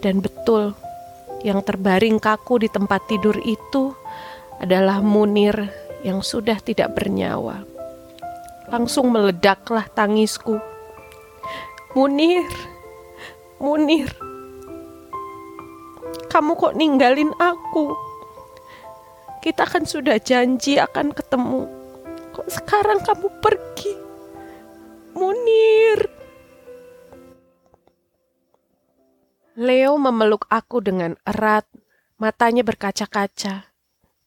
dan 0.00 0.24
betul, 0.24 0.72
yang 1.44 1.60
terbaring 1.60 2.16
kaku 2.16 2.64
di 2.64 2.72
tempat 2.72 3.04
tidur 3.04 3.36
itu 3.44 3.92
adalah 4.62 5.02
Munir 5.02 5.66
yang 6.06 6.22
sudah 6.22 6.62
tidak 6.62 6.94
bernyawa. 6.94 7.66
Langsung 8.70 9.10
meledaklah 9.10 9.90
tangisku. 9.90 10.62
Munir, 11.98 12.46
Munir, 13.58 14.08
kamu 16.30 16.56
kok 16.56 16.78
ninggalin 16.78 17.34
aku? 17.36 17.92
Kita 19.42 19.66
kan 19.66 19.82
sudah 19.82 20.16
janji 20.22 20.78
akan 20.78 21.10
ketemu. 21.10 21.66
Kok 22.32 22.48
sekarang 22.48 23.02
kamu 23.02 23.28
pergi? 23.42 23.92
Munir. 25.12 26.00
Leo 29.58 30.00
memeluk 30.00 30.48
aku 30.48 30.80
dengan 30.80 31.12
erat, 31.28 31.68
matanya 32.16 32.64
berkaca-kaca. 32.64 33.71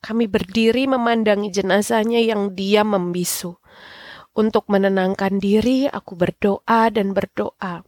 Kami 0.06 0.30
berdiri 0.30 0.86
memandangi 0.86 1.50
jenazahnya 1.50 2.22
yang 2.22 2.54
diam 2.54 2.94
membisu. 2.94 3.58
Untuk 4.38 4.70
menenangkan 4.70 5.42
diri, 5.42 5.90
aku 5.90 6.14
berdoa 6.14 6.94
dan 6.94 7.18
berdoa. 7.18 7.82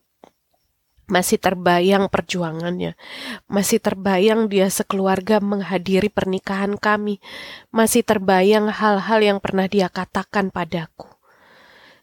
Masih 1.05 1.37
terbayang 1.37 2.09
perjuangannya, 2.09 2.97
masih 3.45 3.77
terbayang 3.77 4.49
dia 4.49 4.65
sekeluarga 4.73 5.37
menghadiri 5.37 6.09
pernikahan 6.09 6.73
kami, 6.75 7.21
masih 7.69 8.01
terbayang 8.01 8.73
hal-hal 8.73 9.19
yang 9.21 9.39
pernah 9.39 9.69
dia 9.69 9.87
katakan 9.87 10.49
padaku. 10.49 11.16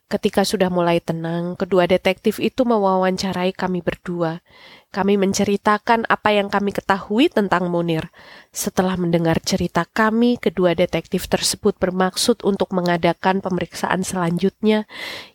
Ketika 0.05 0.45
sudah 0.45 0.69
mulai 0.69 1.01
tenang, 1.01 1.57
kedua 1.57 1.89
detektif 1.89 2.37
itu 2.37 2.69
mewawancarai 2.69 3.57
kami 3.57 3.81
berdua. 3.81 4.45
Kami 4.93 5.17
menceritakan 5.17 6.07
apa 6.07 6.31
yang 6.31 6.53
kami 6.53 6.77
ketahui 6.77 7.33
tentang 7.33 7.73
Munir. 7.73 8.13
Setelah 8.53 9.01
mendengar 9.01 9.41
cerita 9.41 9.89
kami, 9.89 10.37
kedua 10.37 10.77
detektif 10.77 11.27
tersebut 11.27 11.81
bermaksud 11.81 12.45
untuk 12.45 12.77
mengadakan 12.77 13.41
pemeriksaan 13.41 14.05
selanjutnya, 14.05 14.85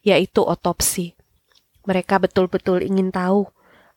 yaitu 0.05 0.45
otopsi. 0.45 1.17
Mereka 1.89 2.21
betul-betul 2.21 2.85
ingin 2.85 3.09
tahu 3.09 3.49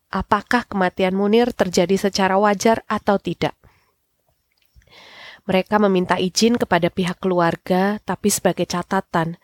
apakah 0.08 0.68
kematian 0.68 1.12
Munir 1.12 1.52
terjadi 1.52 2.00
secara 2.00 2.40
wajar 2.40 2.80
atau 2.88 3.20
tidak. 3.20 3.56
Mereka 5.42 5.82
meminta 5.82 6.22
izin 6.22 6.54
kepada 6.54 6.86
pihak 6.86 7.18
keluarga, 7.18 7.98
tapi 8.06 8.30
sebagai 8.30 8.62
catatan, 8.62 9.34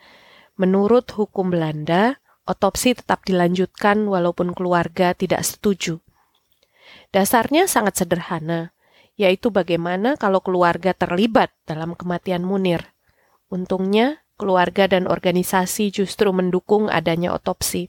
menurut 0.59 1.07
hukum 1.15 1.55
Belanda, 1.55 2.19
otopsi 2.45 2.99
tetap 2.99 3.23
dilanjutkan 3.25 4.05
walaupun 4.11 4.53
keluarga 4.53 5.15
tidak 5.15 5.47
setuju. 5.47 6.03
Dasarnya 7.15 7.65
sangat 7.71 8.05
sederhana, 8.05 8.77
yaitu 9.17 9.49
bagaimana 9.49 10.19
kalau 10.21 10.45
keluarga 10.45 10.93
terlibat 10.93 11.55
dalam 11.65 11.97
kematian 11.97 12.45
Munir. 12.45 12.93
Untungnya, 13.49 14.21
keluarga 14.37 14.87
dan 14.87 15.09
organisasi 15.09 15.91
justru 15.91 16.31
mendukung 16.31 16.93
adanya 16.93 17.33
otopsi. 17.33 17.89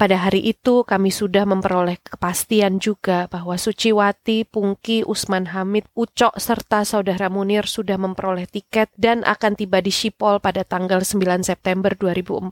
Pada 0.00 0.16
hari 0.16 0.40
itu 0.48 0.80
kami 0.80 1.12
sudah 1.12 1.44
memperoleh 1.44 2.00
kepastian 2.00 2.80
juga 2.80 3.28
bahwa 3.28 3.60
Suciwati, 3.60 4.48
Pungki, 4.48 5.04
Usman 5.04 5.52
Hamid, 5.52 5.92
Ucok, 5.92 6.40
serta 6.40 6.88
saudara 6.88 7.28
Munir 7.28 7.68
sudah 7.68 8.00
memperoleh 8.00 8.48
tiket 8.48 8.88
dan 8.96 9.20
akan 9.28 9.60
tiba 9.60 9.84
di 9.84 9.92
Sipol 9.92 10.40
pada 10.40 10.64
tanggal 10.64 11.04
9 11.04 11.44
September 11.44 11.92
2004 11.92 12.48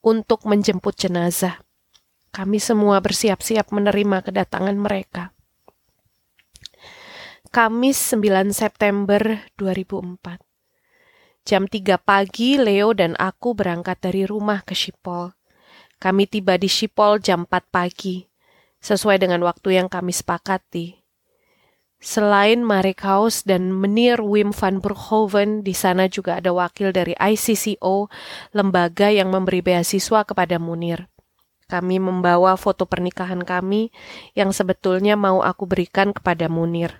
untuk 0.00 0.48
menjemput 0.48 0.96
jenazah. 0.96 1.60
Kami 2.32 2.56
semua 2.56 2.96
bersiap-siap 3.04 3.76
menerima 3.76 4.24
kedatangan 4.24 4.80
mereka. 4.80 5.36
Kamis 7.52 8.00
9 8.16 8.56
September 8.56 9.44
2004. 9.60 10.40
Jam 11.44 11.68
3 11.68 12.00
pagi, 12.00 12.56
Leo 12.56 12.96
dan 12.96 13.20
aku 13.20 13.52
berangkat 13.52 14.00
dari 14.00 14.24
rumah 14.24 14.64
ke 14.64 14.72
Sipol. 14.72 15.36
Kami 16.00 16.24
tiba 16.24 16.56
di 16.56 16.64
Sipol 16.64 17.20
jam 17.20 17.44
4 17.44 17.68
pagi, 17.68 18.24
sesuai 18.80 19.20
dengan 19.20 19.44
waktu 19.44 19.76
yang 19.76 19.92
kami 19.92 20.16
sepakati. 20.16 20.96
Selain 22.00 22.64
Marek 22.64 23.04
Haus 23.04 23.44
dan 23.44 23.68
Menir 23.68 24.24
Wim 24.24 24.56
van 24.56 24.80
Broekhoven, 24.80 25.60
di 25.60 25.76
sana 25.76 26.08
juga 26.08 26.40
ada 26.40 26.56
wakil 26.56 26.96
dari 26.96 27.12
ICCO, 27.12 28.08
lembaga 28.56 29.12
yang 29.12 29.28
memberi 29.28 29.60
beasiswa 29.60 30.24
kepada 30.24 30.56
Munir. 30.56 31.12
Kami 31.68 32.00
membawa 32.00 32.56
foto 32.56 32.88
pernikahan 32.88 33.44
kami 33.44 33.92
yang 34.32 34.56
sebetulnya 34.56 35.20
mau 35.20 35.44
aku 35.44 35.68
berikan 35.68 36.16
kepada 36.16 36.48
Munir. 36.48 36.96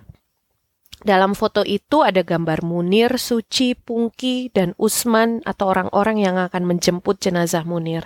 Dalam 1.01 1.33
foto 1.33 1.65
itu 1.65 2.05
ada 2.05 2.21
gambar 2.21 2.61
Munir, 2.61 3.17
Suci, 3.17 3.73
Pungki, 3.73 4.53
dan 4.53 4.77
Usman 4.77 5.41
atau 5.49 5.73
orang-orang 5.73 6.21
yang 6.21 6.37
akan 6.37 6.61
menjemput 6.69 7.17
jenazah 7.17 7.65
Munir. 7.65 8.05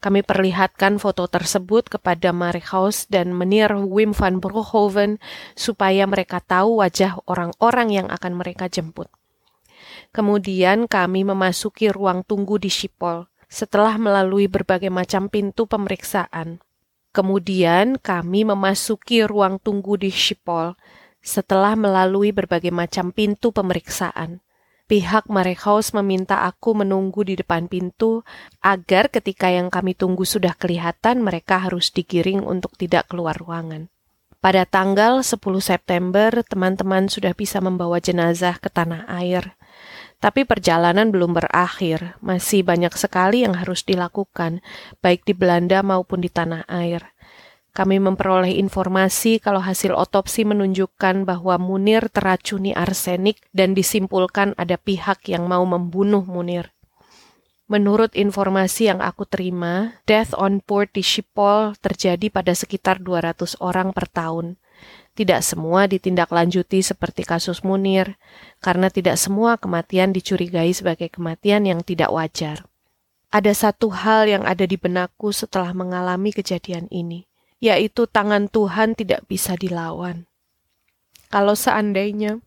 Kami 0.00 0.24
perlihatkan 0.24 0.96
foto 0.96 1.28
tersebut 1.28 1.92
kepada 1.92 2.32
Marihaus 2.32 3.04
dan 3.12 3.36
Menir 3.36 3.76
Wim 3.76 4.16
van 4.16 4.40
Broekhoven 4.40 5.20
supaya 5.52 6.08
mereka 6.08 6.40
tahu 6.40 6.80
wajah 6.80 7.20
orang-orang 7.28 7.92
yang 7.92 8.08
akan 8.08 8.32
mereka 8.40 8.64
jemput. 8.64 9.12
Kemudian 10.16 10.88
kami 10.88 11.28
memasuki 11.28 11.92
ruang 11.92 12.24
tunggu 12.24 12.56
di 12.56 12.72
Schiphol 12.72 13.28
setelah 13.52 14.00
melalui 14.00 14.48
berbagai 14.48 14.88
macam 14.88 15.28
pintu 15.28 15.68
pemeriksaan. 15.68 16.64
Kemudian 17.12 18.00
kami 18.00 18.48
memasuki 18.48 19.20
ruang 19.28 19.60
tunggu 19.60 20.00
di 20.00 20.08
Schiphol 20.08 20.72
setelah 21.22 21.78
melalui 21.78 22.34
berbagai 22.34 22.74
macam 22.74 23.14
pintu 23.14 23.54
pemeriksaan. 23.54 24.42
Pihak 24.90 25.30
Marehaus 25.30 25.94
meminta 25.96 26.44
aku 26.44 26.76
menunggu 26.76 27.24
di 27.24 27.38
depan 27.38 27.70
pintu 27.70 28.26
agar 28.60 29.08
ketika 29.08 29.48
yang 29.48 29.72
kami 29.72 29.96
tunggu 29.96 30.26
sudah 30.26 30.52
kelihatan 30.52 31.24
mereka 31.24 31.62
harus 31.62 31.88
digiring 31.94 32.44
untuk 32.44 32.76
tidak 32.76 33.08
keluar 33.08 33.32
ruangan. 33.38 33.88
Pada 34.42 34.66
tanggal 34.66 35.22
10 35.22 35.38
September, 35.62 36.42
teman-teman 36.42 37.06
sudah 37.06 37.30
bisa 37.30 37.62
membawa 37.62 38.02
jenazah 38.02 38.58
ke 38.58 38.66
tanah 38.66 39.06
air. 39.06 39.54
Tapi 40.18 40.42
perjalanan 40.42 41.14
belum 41.14 41.30
berakhir, 41.30 42.18
masih 42.18 42.66
banyak 42.66 42.90
sekali 42.98 43.46
yang 43.46 43.54
harus 43.54 43.86
dilakukan, 43.86 44.58
baik 44.98 45.22
di 45.22 45.34
Belanda 45.34 45.86
maupun 45.86 46.18
di 46.18 46.28
tanah 46.28 46.66
air. 46.66 47.11
Kami 47.72 47.96
memperoleh 47.96 48.60
informasi 48.60 49.40
kalau 49.40 49.64
hasil 49.64 49.96
otopsi 49.96 50.44
menunjukkan 50.44 51.24
bahwa 51.24 51.56
Munir 51.56 52.12
teracuni 52.12 52.76
arsenik 52.76 53.40
dan 53.56 53.72
disimpulkan 53.72 54.52
ada 54.60 54.76
pihak 54.76 55.24
yang 55.32 55.48
mau 55.48 55.64
membunuh 55.64 56.20
Munir. 56.20 56.76
Menurut 57.72 58.12
informasi 58.12 58.92
yang 58.92 59.00
aku 59.00 59.24
terima, 59.24 59.96
death 60.04 60.36
on 60.36 60.60
board 60.60 60.92
di 60.92 61.00
Schiphol 61.00 61.72
terjadi 61.80 62.28
pada 62.28 62.52
sekitar 62.52 63.00
200 63.00 63.56
orang 63.64 63.96
per 63.96 64.04
tahun. 64.04 64.60
Tidak 65.16 65.40
semua 65.40 65.88
ditindaklanjuti 65.88 66.84
seperti 66.84 67.24
kasus 67.24 67.64
Munir, 67.64 68.20
karena 68.60 68.92
tidak 68.92 69.16
semua 69.16 69.56
kematian 69.56 70.12
dicurigai 70.12 70.76
sebagai 70.76 71.08
kematian 71.08 71.64
yang 71.64 71.80
tidak 71.80 72.12
wajar. 72.12 72.68
Ada 73.32 73.56
satu 73.56 73.88
hal 73.96 74.28
yang 74.28 74.44
ada 74.44 74.68
di 74.68 74.76
benakku 74.76 75.32
setelah 75.32 75.72
mengalami 75.72 76.36
kejadian 76.36 76.84
ini 76.92 77.31
yaitu 77.62 78.10
tangan 78.10 78.50
Tuhan 78.50 78.98
tidak 78.98 79.22
bisa 79.30 79.54
dilawan. 79.54 80.26
Kalau 81.30 81.54
seandainya 81.54 82.42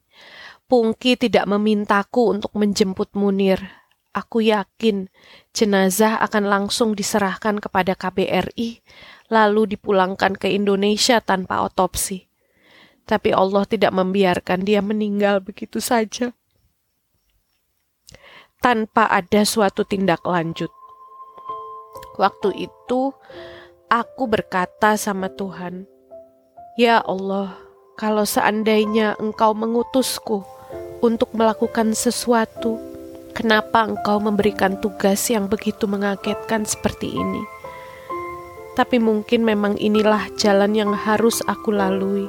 Pungki 0.66 1.16
tidak 1.16 1.48
memintaku 1.48 2.36
untuk 2.36 2.52
menjemput 2.58 3.14
Munir, 3.16 3.62
aku 4.12 4.44
yakin 4.44 5.14
jenazah 5.54 6.18
akan 6.20 6.50
langsung 6.50 6.98
diserahkan 6.98 7.62
kepada 7.62 7.94
KBRI, 7.94 8.82
lalu 9.30 9.78
dipulangkan 9.78 10.34
ke 10.34 10.50
Indonesia 10.52 11.22
tanpa 11.22 11.62
otopsi. 11.64 12.26
Tapi 13.06 13.30
Allah 13.30 13.64
tidak 13.70 13.94
membiarkan 13.94 14.66
dia 14.66 14.82
meninggal 14.82 15.46
begitu 15.46 15.78
saja. 15.78 16.34
Tanpa 18.58 19.06
ada 19.14 19.46
suatu 19.46 19.86
tindak 19.86 20.26
lanjut. 20.26 20.74
Waktu 22.18 22.66
itu, 22.66 23.14
aku 23.90 24.26
berkata 24.26 24.98
sama 24.98 25.30
Tuhan, 25.30 25.86
"Ya 26.78 27.02
Allah, 27.06 27.54
kalau 27.96 28.26
seandainya 28.26 29.14
Engkau 29.22 29.54
mengutusku 29.54 30.42
untuk 31.06 31.30
melakukan 31.38 31.94
sesuatu, 31.94 32.82
kenapa 33.38 33.86
Engkau 33.86 34.18
memberikan 34.18 34.82
tugas 34.82 35.30
yang 35.30 35.46
begitu 35.46 35.86
mengagetkan 35.86 36.66
seperti 36.66 37.14
ini? 37.14 37.44
Tapi 38.76 39.00
mungkin 39.00 39.48
memang 39.48 39.80
inilah 39.80 40.34
jalan 40.36 40.74
yang 40.74 40.92
harus 40.94 41.46
aku 41.46 41.70
lalui." 41.70 42.28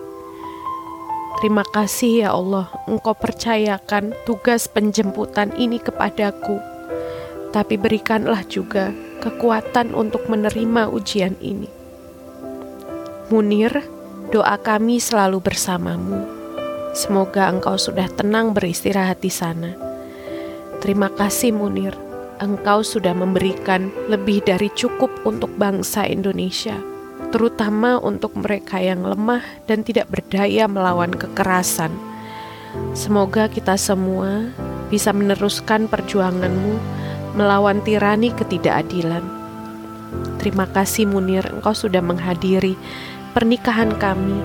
Terima 1.36 1.68
kasih 1.68 2.24
ya 2.24 2.28
Allah, 2.32 2.72
Engkau 2.88 3.12
percayakan 3.12 4.16
tugas 4.24 4.72
penjemputan 4.72 5.52
ini 5.60 5.76
kepadaku. 5.76 6.56
Tapi 7.52 7.76
berikanlah 7.76 8.40
juga 8.48 8.88
kekuatan 9.20 9.96
untuk 9.96 10.28
menerima 10.28 10.88
ujian 10.90 11.34
ini. 11.40 11.68
Munir, 13.26 13.82
doa 14.30 14.54
kami 14.60 15.02
selalu 15.02 15.42
bersamamu. 15.42 16.22
Semoga 16.96 17.50
engkau 17.52 17.76
sudah 17.76 18.08
tenang 18.08 18.56
beristirahat 18.56 19.20
di 19.20 19.28
sana. 19.28 19.74
Terima 20.80 21.10
kasih 21.12 21.52
Munir, 21.52 21.92
engkau 22.38 22.84
sudah 22.84 23.12
memberikan 23.16 23.90
lebih 24.06 24.44
dari 24.44 24.68
cukup 24.72 25.10
untuk 25.24 25.52
bangsa 25.56 26.04
Indonesia, 26.06 26.76
terutama 27.32 27.98
untuk 28.00 28.36
mereka 28.36 28.80
yang 28.80 29.02
lemah 29.04 29.42
dan 29.66 29.82
tidak 29.82 30.08
berdaya 30.12 30.68
melawan 30.68 31.12
kekerasan. 31.12 31.92
Semoga 32.92 33.48
kita 33.48 33.80
semua 33.80 34.52
bisa 34.92 35.10
meneruskan 35.10 35.88
perjuanganmu 35.88 36.76
melawan 37.36 37.84
tirani 37.84 38.32
ketidakadilan. 38.32 39.22
Terima 40.40 40.64
kasih 40.66 41.04
Munir, 41.06 41.44
engkau 41.52 41.76
sudah 41.76 42.00
menghadiri 42.00 42.74
pernikahan 43.36 43.92
kami, 44.00 44.40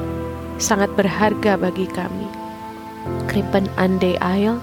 sangat 0.59 0.91
berharga 0.99 1.55
bagi 1.55 1.87
kami. 1.89 2.27
Kripen 3.25 3.65
Ande 3.79 4.19
Ail, 4.21 4.59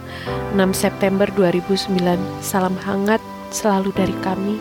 6 0.54 0.60
September 0.76 1.26
2009, 1.34 1.98
salam 2.44 2.76
hangat 2.84 3.18
selalu 3.50 3.90
dari 3.96 4.14
kami, 4.22 4.60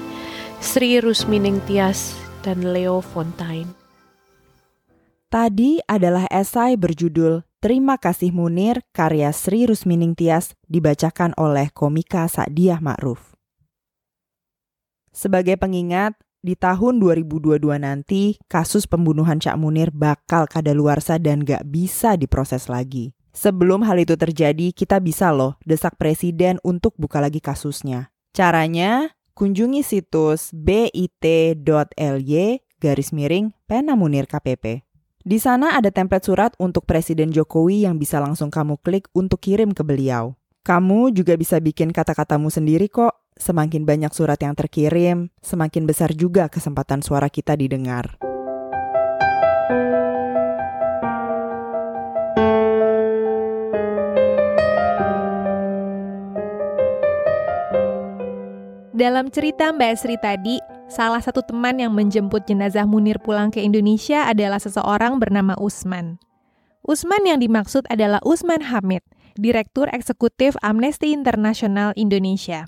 Sri 0.63 0.97
Rusmining 0.97 1.61
Tias 1.67 2.15
dan 2.41 2.73
Leo 2.73 3.03
Fontaine. 3.03 3.69
Tadi 5.27 5.83
adalah 5.83 6.25
esai 6.31 6.79
berjudul 6.79 7.43
Terima 7.57 7.97
kasih 7.97 8.31
Munir 8.31 8.85
karya 8.93 9.33
Sri 9.33 9.67
Rusmining 9.67 10.13
Tias 10.13 10.53
dibacakan 10.69 11.33
oleh 11.35 11.73
komika 11.73 12.29
Sa'diah 12.29 12.77
Ma'ruf. 12.77 13.36
Sebagai 15.17 15.57
pengingat, 15.57 16.13
di 16.45 16.53
tahun 16.53 17.01
2022 17.01 17.57
nanti 17.81 18.37
kasus 18.45 18.85
pembunuhan 18.85 19.41
Cak 19.41 19.57
Munir 19.57 19.89
bakal 19.89 20.45
kadaluarsa 20.45 21.17
dan 21.17 21.41
gak 21.41 21.65
bisa 21.65 22.13
diproses 22.13 22.69
lagi. 22.69 23.17
Sebelum 23.33 23.81
hal 23.81 23.97
itu 23.97 24.13
terjadi, 24.13 24.69
kita 24.69 25.01
bisa 25.01 25.33
loh 25.33 25.57
desak 25.65 25.97
presiden 25.97 26.61
untuk 26.61 26.93
buka 27.01 27.17
lagi 27.17 27.41
kasusnya. 27.41 28.13
Caranya, 28.29 29.17
kunjungi 29.33 29.81
situs 29.81 30.53
bit.ly 30.53 32.37
garis 32.77 33.09
miring 33.09 33.57
pena 33.65 33.97
Munir 33.97 34.29
KPP. 34.29 34.85
Di 35.25 35.41
sana 35.41 35.73
ada 35.73 35.89
template 35.89 36.29
surat 36.29 36.53
untuk 36.61 36.85
Presiden 36.85 37.33
Jokowi 37.33 37.89
yang 37.89 37.97
bisa 37.97 38.21
langsung 38.21 38.53
kamu 38.53 38.77
klik 38.85 39.09
untuk 39.17 39.41
kirim 39.41 39.73
ke 39.73 39.81
beliau. 39.81 40.37
Kamu 40.61 41.09
juga 41.09 41.33
bisa 41.33 41.57
bikin 41.57 41.89
kata-katamu 41.89 42.53
sendiri 42.53 42.85
kok 42.85 43.26
Semakin 43.37 43.85
banyak 43.85 44.09
surat 44.17 44.41
yang 44.41 44.57
terkirim, 44.57 45.29
semakin 45.45 45.85
besar 45.85 46.09
juga 46.17 46.49
kesempatan 46.49 47.05
suara 47.05 47.29
kita 47.29 47.53
didengar. 47.53 48.17
Dalam 58.97 59.29
cerita 59.29 59.69
Mbak 59.69 59.93
Sri 59.93 60.17
tadi, 60.17 60.57
salah 60.89 61.21
satu 61.21 61.45
teman 61.45 61.77
yang 61.77 61.93
menjemput 61.93 62.49
jenazah 62.49 62.89
Munir 62.89 63.21
pulang 63.21 63.53
ke 63.53 63.61
Indonesia 63.61 64.25
adalah 64.25 64.57
seseorang 64.57 65.21
bernama 65.21 65.53
Usman. 65.61 66.17
Usman 66.81 67.21
yang 67.29 67.37
dimaksud 67.37 67.85
adalah 67.93 68.17
Usman 68.25 68.65
Hamid, 68.73 69.05
Direktur 69.37 69.85
Eksekutif 69.93 70.57
Amnesty 70.65 71.13
International 71.13 71.93
Indonesia. 71.93 72.65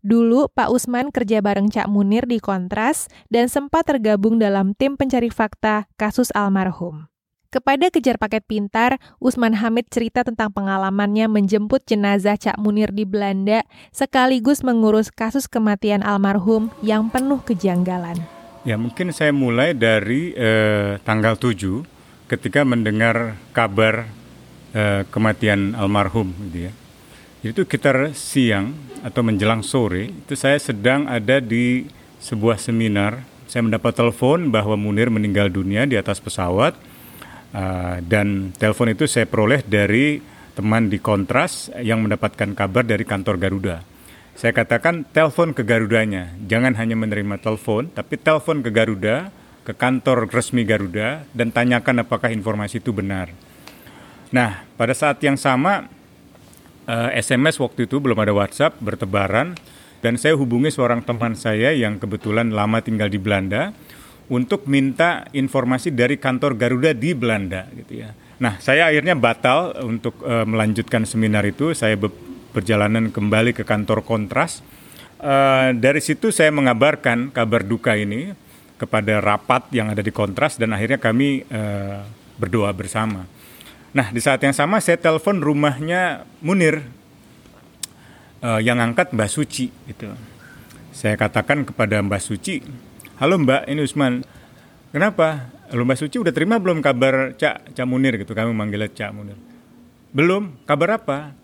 Dulu 0.00 0.48
Pak 0.48 0.72
Usman 0.72 1.12
kerja 1.12 1.44
bareng 1.44 1.68
Cak 1.68 1.84
Munir 1.92 2.24
di 2.24 2.40
Kontras 2.40 3.12
dan 3.28 3.52
sempat 3.52 3.84
tergabung 3.84 4.40
dalam 4.40 4.72
tim 4.72 4.96
pencari 4.96 5.28
fakta 5.28 5.92
kasus 6.00 6.32
almarhum. 6.32 7.04
Kepada 7.50 7.90
Kejar 7.90 8.16
Paket 8.16 8.46
Pintar, 8.46 9.02
Usman 9.18 9.58
Hamid 9.58 9.90
cerita 9.90 10.22
tentang 10.24 10.54
pengalamannya 10.54 11.26
menjemput 11.28 11.82
jenazah 11.84 12.38
Cak 12.38 12.56
Munir 12.56 12.94
di 12.94 13.04
Belanda 13.04 13.66
sekaligus 13.90 14.62
mengurus 14.64 15.12
kasus 15.12 15.50
kematian 15.50 16.00
almarhum 16.00 16.72
yang 16.80 17.10
penuh 17.10 17.42
kejanggalan. 17.44 18.16
Ya 18.64 18.80
mungkin 18.80 19.12
saya 19.12 19.36
mulai 19.36 19.76
dari 19.76 20.32
eh, 20.32 20.96
tanggal 21.04 21.36
7 21.36 21.84
ketika 22.30 22.64
mendengar 22.64 23.36
kabar 23.50 24.08
eh, 24.72 25.04
kematian 25.12 25.76
almarhum 25.76 26.32
gitu 26.48 26.70
ya. 26.70 26.72
Itu 27.44 27.66
sekitar 27.66 28.14
siang 28.14 28.78
atau 29.00 29.20
menjelang 29.24 29.64
sore 29.64 30.12
itu 30.12 30.34
saya 30.36 30.60
sedang 30.60 31.08
ada 31.08 31.40
di 31.40 31.88
sebuah 32.20 32.60
seminar 32.60 33.24
saya 33.50 33.66
mendapat 33.66 33.98
telepon 33.98 34.54
bahwa 34.54 34.78
Munir 34.78 35.10
meninggal 35.10 35.50
dunia 35.50 35.82
di 35.82 35.98
atas 35.98 36.22
pesawat 36.22 36.78
uh, 37.50 37.98
dan 37.98 38.54
telepon 38.54 38.94
itu 38.94 39.10
saya 39.10 39.26
peroleh 39.26 39.66
dari 39.66 40.22
teman 40.54 40.86
di 40.86 41.02
Kontras 41.02 41.66
yang 41.82 42.06
mendapatkan 42.06 42.54
kabar 42.54 42.86
dari 42.86 43.02
kantor 43.02 43.42
Garuda. 43.42 43.82
Saya 44.38 44.54
katakan 44.54 45.04
telepon 45.10 45.52
ke 45.52 45.66
Garudanya, 45.66 46.32
jangan 46.46 46.72
hanya 46.78 46.96
menerima 46.96 47.42
telepon, 47.42 47.90
tapi 47.92 48.16
telepon 48.16 48.64
ke 48.64 48.70
Garuda, 48.72 49.28
ke 49.66 49.74
kantor 49.74 50.30
resmi 50.30 50.64
Garuda 50.64 51.28
dan 51.36 51.52
tanyakan 51.52 52.06
apakah 52.06 52.32
informasi 52.32 52.80
itu 52.80 52.94
benar. 52.94 53.34
Nah, 54.30 54.62
pada 54.78 54.94
saat 54.94 55.18
yang 55.20 55.36
sama 55.36 55.90
uh, 56.90 57.14
eh, 57.14 57.22
SMS 57.22 57.62
waktu 57.62 57.86
itu 57.86 58.02
belum 58.02 58.18
ada 58.18 58.34
WhatsApp 58.34 58.82
bertebaran 58.82 59.54
dan 60.02 60.18
saya 60.18 60.34
hubungi 60.34 60.74
seorang 60.74 61.06
teman 61.06 61.38
saya 61.38 61.70
yang 61.70 62.02
kebetulan 62.02 62.50
lama 62.50 62.82
tinggal 62.82 63.06
di 63.06 63.20
Belanda 63.22 63.70
untuk 64.30 64.66
minta 64.66 65.26
informasi 65.30 65.94
dari 65.94 66.18
kantor 66.18 66.58
Garuda 66.58 66.90
di 66.94 67.14
Belanda 67.14 67.66
gitu 67.74 68.02
ya. 68.02 68.10
Nah, 68.40 68.56
saya 68.56 68.88
akhirnya 68.88 69.12
batal 69.18 69.76
untuk 69.84 70.16
uh, 70.24 70.48
melanjutkan 70.48 71.04
seminar 71.04 71.44
itu. 71.44 71.76
Saya 71.76 71.98
be 72.00 72.08
perjalanan 72.50 73.14
kembali 73.14 73.54
ke 73.54 73.62
kantor 73.62 74.02
Kontras. 74.02 74.64
Uh, 75.20 75.76
dari 75.76 76.00
situ 76.00 76.32
saya 76.32 76.48
mengabarkan 76.50 77.30
kabar 77.30 77.62
duka 77.62 77.94
ini 77.94 78.32
kepada 78.80 79.20
rapat 79.20 79.68
yang 79.76 79.92
ada 79.92 80.00
di 80.00 80.08
Kontras 80.08 80.56
dan 80.56 80.72
akhirnya 80.72 80.96
kami 80.96 81.44
uh, 81.52 82.00
berdoa 82.40 82.72
bersama. 82.72 83.28
Nah, 83.90 84.06
di 84.14 84.22
saat 84.22 84.38
yang 84.38 84.54
sama 84.54 84.78
saya 84.78 85.02
telepon 85.02 85.42
rumahnya 85.42 86.22
Munir 86.38 86.86
uh, 88.38 88.62
yang 88.62 88.78
angkat 88.78 89.10
Mbak 89.10 89.30
Suci 89.30 89.66
gitu. 89.90 90.14
Saya 90.94 91.18
katakan 91.18 91.66
kepada 91.66 91.98
Mbak 91.98 92.22
Suci, 92.22 92.62
"Halo 93.18 93.42
Mbak, 93.42 93.66
ini 93.66 93.82
Usman. 93.82 94.22
Kenapa? 94.94 95.50
Halo 95.74 95.82
Mbak 95.82 95.98
Suci 96.06 96.22
udah 96.22 96.30
terima 96.30 96.62
belum 96.62 96.78
kabar 96.82 97.34
Cak 97.34 97.74
Cak 97.74 97.86
Munir 97.86 98.14
gitu? 98.14 98.30
Kami 98.30 98.54
manggilnya 98.54 98.90
Cak 98.90 99.10
Munir. 99.10 99.38
Belum. 100.14 100.54
Kabar 100.66 101.02
apa? 101.02 101.34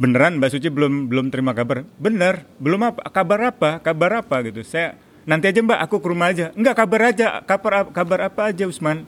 Beneran 0.00 0.40
Mbak 0.40 0.48
Suci 0.48 0.72
belum 0.72 1.12
belum 1.12 1.28
terima 1.28 1.52
kabar? 1.52 1.84
Bener. 2.00 2.48
Belum 2.56 2.80
apa? 2.88 3.04
Kabar 3.12 3.52
apa? 3.52 3.70
Kabar 3.84 4.24
apa 4.24 4.40
gitu? 4.48 4.64
Saya 4.64 4.96
nanti 5.28 5.44
aja 5.52 5.60
Mbak, 5.60 5.80
aku 5.88 5.96
ke 6.00 6.08
rumah 6.08 6.32
aja. 6.32 6.56
Enggak 6.56 6.76
kabar 6.80 7.12
aja. 7.12 7.44
Kabar 7.44 7.92
kabar 7.92 8.32
apa 8.32 8.48
aja 8.48 8.64
Usman? 8.64 9.04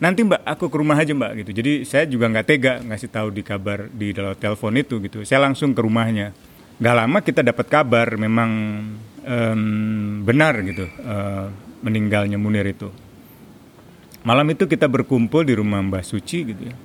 Nanti 0.00 0.24
mbak 0.24 0.42
aku 0.48 0.72
ke 0.72 0.76
rumah 0.80 0.96
aja 0.96 1.12
mbak 1.12 1.44
gitu. 1.44 1.50
Jadi 1.60 1.72
saya 1.84 2.08
juga 2.08 2.26
nggak 2.32 2.46
tega 2.48 2.74
ngasih 2.80 3.08
tahu 3.12 3.28
di 3.30 3.44
kabar 3.44 3.86
di 3.92 4.16
dalam 4.16 4.32
telepon 4.34 4.74
itu 4.74 4.96
gitu. 5.04 5.22
Saya 5.22 5.44
langsung 5.44 5.76
ke 5.76 5.80
rumahnya. 5.84 6.32
Nggak 6.80 6.96
lama 6.96 7.18
kita 7.20 7.40
dapat 7.44 7.66
kabar 7.68 8.08
memang 8.16 8.50
um, 9.20 10.24
benar 10.24 10.56
gitu 10.64 10.88
uh, 11.04 11.52
meninggalnya 11.84 12.40
Munir 12.40 12.64
itu. 12.64 12.88
Malam 14.24 14.52
itu 14.52 14.64
kita 14.68 14.88
berkumpul 14.88 15.44
di 15.44 15.56
rumah 15.56 15.80
Mbak 15.80 16.04
Suci 16.04 16.38
gitu 16.48 16.62
ya. 16.68 16.76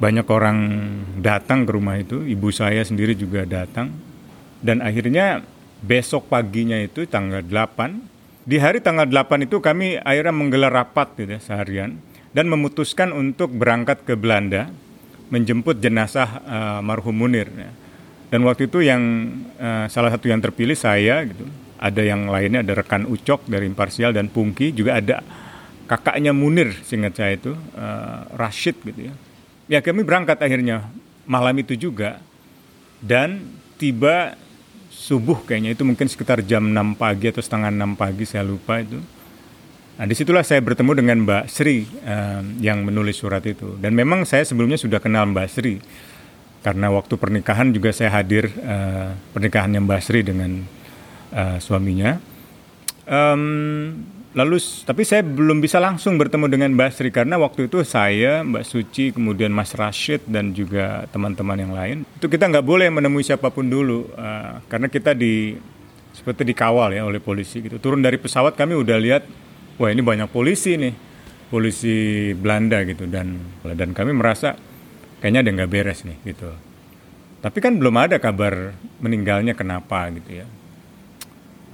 Banyak 0.00 0.28
orang 0.28 0.58
datang 1.20 1.64
ke 1.64 1.72
rumah 1.72 1.96
itu 1.96 2.24
ibu 2.24 2.48
saya 2.52 2.84
sendiri 2.84 3.16
juga 3.16 3.48
datang. 3.48 3.92
Dan 4.64 4.80
akhirnya 4.80 5.44
besok 5.84 6.32
paginya 6.32 6.80
itu 6.80 7.04
tanggal 7.04 7.44
8 7.44 8.48
di 8.48 8.56
hari 8.60 8.80
tanggal 8.80 9.08
8 9.08 9.44
itu 9.44 9.60
kami 9.60 10.00
akhirnya 10.00 10.32
menggelar 10.32 10.72
rapat 10.72 11.16
gitu 11.16 11.36
ya, 11.36 11.40
seharian 11.40 12.00
dan 12.34 12.50
memutuskan 12.50 13.14
untuk 13.14 13.54
berangkat 13.54 14.02
ke 14.02 14.18
Belanda 14.18 14.68
menjemput 15.30 15.78
jenazah 15.78 16.42
uh, 16.44 16.80
marhum 16.82 17.14
Munir. 17.14 17.48
Ya. 17.54 17.70
Dan 18.28 18.42
waktu 18.44 18.66
itu 18.66 18.82
yang 18.82 19.02
uh, 19.56 19.86
salah 19.86 20.10
satu 20.10 20.26
yang 20.26 20.42
terpilih 20.42 20.74
saya 20.74 21.22
gitu. 21.24 21.46
Ada 21.78 22.02
yang 22.02 22.26
lainnya 22.26 22.66
ada 22.66 22.80
rekan 22.80 23.06
Ucok 23.06 23.46
dari 23.46 23.70
Imparsial 23.70 24.10
dan 24.10 24.32
Pungki 24.32 24.74
juga 24.74 24.98
ada 24.98 25.22
kakaknya 25.86 26.34
Munir 26.34 26.74
singkat 26.82 27.14
saya 27.14 27.32
itu 27.38 27.54
uh, 27.54 28.26
Rashid 28.34 28.82
gitu 28.82 29.10
ya. 29.10 29.14
Ya 29.70 29.78
kami 29.80 30.04
berangkat 30.04 30.42
akhirnya 30.42 30.90
malam 31.24 31.56
itu 31.56 31.78
juga 31.78 32.20
dan 33.00 33.46
tiba 33.80 34.36
subuh 34.92 35.44
kayaknya 35.44 35.76
itu 35.76 35.82
mungkin 35.84 36.08
sekitar 36.08 36.40
jam 36.44 36.64
6 36.72 36.96
pagi 36.96 37.28
atau 37.28 37.42
setengah 37.42 37.68
6 37.72 38.00
pagi 38.00 38.24
saya 38.24 38.44
lupa 38.46 38.80
itu 38.80 38.96
Nah, 39.94 40.10
di 40.10 40.14
situlah 40.18 40.42
saya 40.42 40.58
bertemu 40.58 40.92
dengan 40.98 41.16
Mbak 41.22 41.44
Sri 41.46 41.86
yang 42.58 42.82
menulis 42.82 43.14
surat 43.14 43.46
itu. 43.46 43.78
Dan 43.78 43.94
memang 43.94 44.26
saya 44.26 44.42
sebelumnya 44.42 44.74
sudah 44.74 44.98
kenal 44.98 45.30
Mbak 45.30 45.48
Sri. 45.50 45.78
Karena 46.64 46.88
waktu 46.88 47.14
pernikahan 47.20 47.76
juga 47.76 47.92
saya 47.92 48.08
hadir 48.08 48.48
uh, 48.64 49.12
pernikahannya 49.36 49.84
Mbak 49.84 50.00
Sri 50.00 50.24
dengan 50.24 50.64
uh, 51.30 51.60
suaminya. 51.60 52.16
Um, 53.04 54.00
lalu, 54.32 54.56
tapi 54.88 55.04
saya 55.04 55.20
belum 55.20 55.60
bisa 55.60 55.76
langsung 55.76 56.16
bertemu 56.16 56.48
dengan 56.48 56.72
Mbak 56.72 56.90
Sri 56.96 57.12
karena 57.12 57.36
waktu 57.36 57.68
itu 57.68 57.84
saya, 57.84 58.40
Mbak 58.40 58.64
Suci, 58.64 59.12
kemudian 59.12 59.52
Mas 59.52 59.76
Rashid 59.76 60.24
dan 60.24 60.56
juga 60.56 61.04
teman-teman 61.12 61.60
yang 61.60 61.76
lain 61.76 62.08
itu 62.16 62.32
kita 62.32 62.48
nggak 62.48 62.64
boleh 62.64 62.88
menemui 62.88 63.20
siapa 63.20 63.52
pun 63.52 63.68
dulu 63.68 64.08
uh, 64.16 64.64
karena 64.72 64.88
kita 64.88 65.12
di 65.12 65.60
seperti 66.16 66.48
dikawal 66.48 66.96
ya 66.96 67.04
oleh 67.04 67.20
polisi 67.20 67.60
gitu. 67.60 67.76
Turun 67.76 68.00
dari 68.00 68.16
pesawat 68.16 68.56
kami 68.56 68.72
udah 68.72 68.96
lihat 68.96 69.28
wah 69.78 69.90
ini 69.90 70.02
banyak 70.02 70.28
polisi 70.30 70.78
nih. 70.78 70.94
Polisi 71.48 72.30
Belanda 72.34 72.82
gitu. 72.82 73.06
Dan 73.06 73.38
dan 73.62 73.94
kami 73.94 74.14
merasa 74.14 74.58
kayaknya 75.22 75.40
ada 75.46 75.50
nggak 75.60 75.70
beres 75.70 76.02
nih 76.02 76.18
gitu. 76.26 76.50
Tapi 77.44 77.58
kan 77.60 77.76
belum 77.76 77.94
ada 78.00 78.16
kabar 78.16 78.72
meninggalnya 79.04 79.52
kenapa 79.52 80.08
gitu 80.16 80.42
ya. 80.42 80.46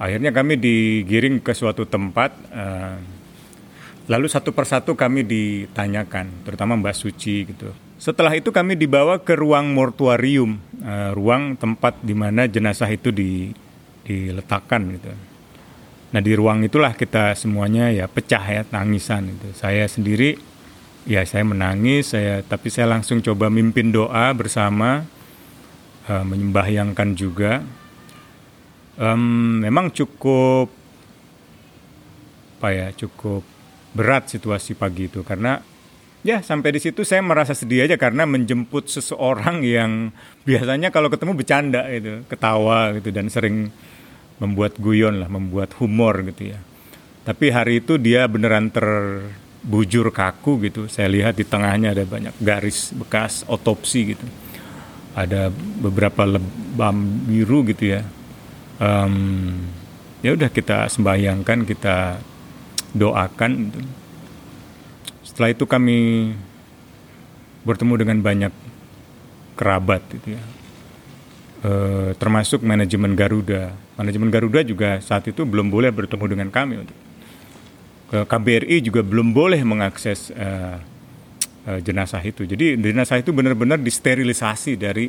Akhirnya 0.01 0.33
kami 0.33 0.57
digiring 0.57 1.39
ke 1.39 1.53
suatu 1.53 1.85
tempat 1.85 2.33
uh, 2.51 2.97
lalu 4.09 4.27
satu 4.27 4.51
persatu 4.51 4.97
kami 4.97 5.23
ditanyakan 5.23 6.43
terutama 6.43 6.75
Mbak 6.75 6.95
Suci 6.97 7.47
gitu. 7.47 7.71
Setelah 8.01 8.33
itu 8.33 8.49
kami 8.49 8.73
dibawa 8.75 9.21
ke 9.21 9.37
ruang 9.37 9.71
mortuarium 9.71 10.57
uh, 10.81 11.13
ruang 11.13 11.55
tempat 11.55 12.01
di 12.01 12.17
mana 12.17 12.49
jenazah 12.49 12.89
itu 12.89 13.13
di 13.13 13.53
diletakkan 14.01 14.81
gitu 14.97 15.30
Nah 16.11 16.19
di 16.19 16.35
ruang 16.35 16.63
itulah 16.67 16.91
kita 16.91 17.35
semuanya 17.39 17.87
ya 17.87 18.07
pecah 18.11 18.43
ya 18.43 18.61
tangisan 18.67 19.31
itu. 19.31 19.55
Saya 19.55 19.87
sendiri 19.87 20.35
ya 21.07 21.23
saya 21.23 21.47
menangis, 21.47 22.11
saya 22.11 22.43
tapi 22.43 22.67
saya 22.67 22.91
langsung 22.91 23.23
coba 23.23 23.47
mimpin 23.47 23.95
doa 23.95 24.35
bersama, 24.35 25.07
uh, 26.11 26.25
menyembahyangkan 26.27 27.09
juga. 27.15 27.63
Um, 28.99 29.63
memang 29.63 29.89
cukup 29.95 30.67
apa 32.61 32.69
ya 32.69 32.87
cukup 32.93 33.41
berat 33.97 34.29
situasi 34.29 34.77
pagi 34.77 35.09
itu 35.09 35.25
karena 35.25 35.65
ya 36.21 36.45
sampai 36.45 36.77
di 36.77 36.79
situ 36.79 37.01
saya 37.01 37.25
merasa 37.25 37.57
sedih 37.57 37.89
aja 37.89 37.97
karena 37.97 38.29
menjemput 38.29 38.85
seseorang 38.85 39.65
yang 39.65 40.13
biasanya 40.45 40.93
kalau 40.93 41.09
ketemu 41.09 41.33
bercanda 41.33 41.89
itu 41.89 42.21
ketawa 42.29 42.93
gitu 43.01 43.09
dan 43.09 43.33
sering 43.33 43.73
membuat 44.41 44.81
guyon 44.81 45.21
lah, 45.21 45.29
membuat 45.29 45.77
humor 45.77 46.25
gitu 46.25 46.57
ya. 46.57 46.59
Tapi 47.21 47.53
hari 47.53 47.85
itu 47.85 48.01
dia 48.01 48.25
beneran 48.25 48.73
terbujur 48.73 50.09
kaku 50.09 50.65
gitu. 50.65 50.89
Saya 50.89 51.13
lihat 51.13 51.37
di 51.37 51.45
tengahnya 51.45 51.93
ada 51.93 52.01
banyak 52.01 52.33
garis 52.41 52.89
bekas 52.97 53.45
otopsi 53.45 54.17
gitu. 54.17 54.25
Ada 55.13 55.53
beberapa 55.53 56.25
lebam 56.25 57.21
biru 57.29 57.61
gitu 57.69 57.93
ya. 57.93 58.01
Um, 58.81 59.61
ya 60.25 60.33
udah 60.33 60.49
kita 60.49 60.89
sembahyangkan, 60.89 61.69
kita 61.69 62.17
doakan. 62.97 63.51
Gitu. 63.69 63.79
Setelah 65.21 65.53
itu 65.53 65.69
kami 65.69 65.97
bertemu 67.61 67.93
dengan 68.01 68.17
banyak 68.25 68.53
kerabat 69.53 70.01
gitu 70.09 70.33
ya 70.33 70.41
eh, 71.65 72.09
termasuk 72.17 72.65
manajemen 72.65 73.13
Garuda. 73.13 73.73
Manajemen 73.99 74.31
Garuda 74.31 74.61
juga 74.63 74.99
saat 75.03 75.27
itu 75.27 75.43
belum 75.43 75.67
boleh 75.67 75.91
bertemu 75.91 76.25
dengan 76.31 76.49
kami. 76.49 76.87
KBRI 78.11 78.83
juga 78.83 79.03
belum 79.03 79.31
boleh 79.31 79.63
mengakses 79.63 80.35
eh, 80.35 80.77
eh, 81.67 81.79
jenazah 81.79 82.19
itu. 82.23 82.43
Jadi 82.43 82.75
jenazah 82.75 83.23
itu 83.23 83.31
benar-benar 83.31 83.79
disterilisasi 83.79 84.75
dari 84.75 85.07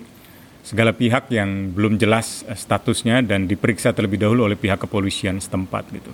segala 0.63 0.95
pihak 0.95 1.27
yang 1.35 1.75
belum 1.75 1.99
jelas 1.99 2.47
eh, 2.47 2.55
statusnya 2.55 3.27
dan 3.27 3.51
diperiksa 3.51 3.91
terlebih 3.91 4.23
dahulu 4.23 4.47
oleh 4.47 4.59
pihak 4.59 4.79
kepolisian 4.87 5.43
setempat 5.43 5.91
gitu. 5.91 6.13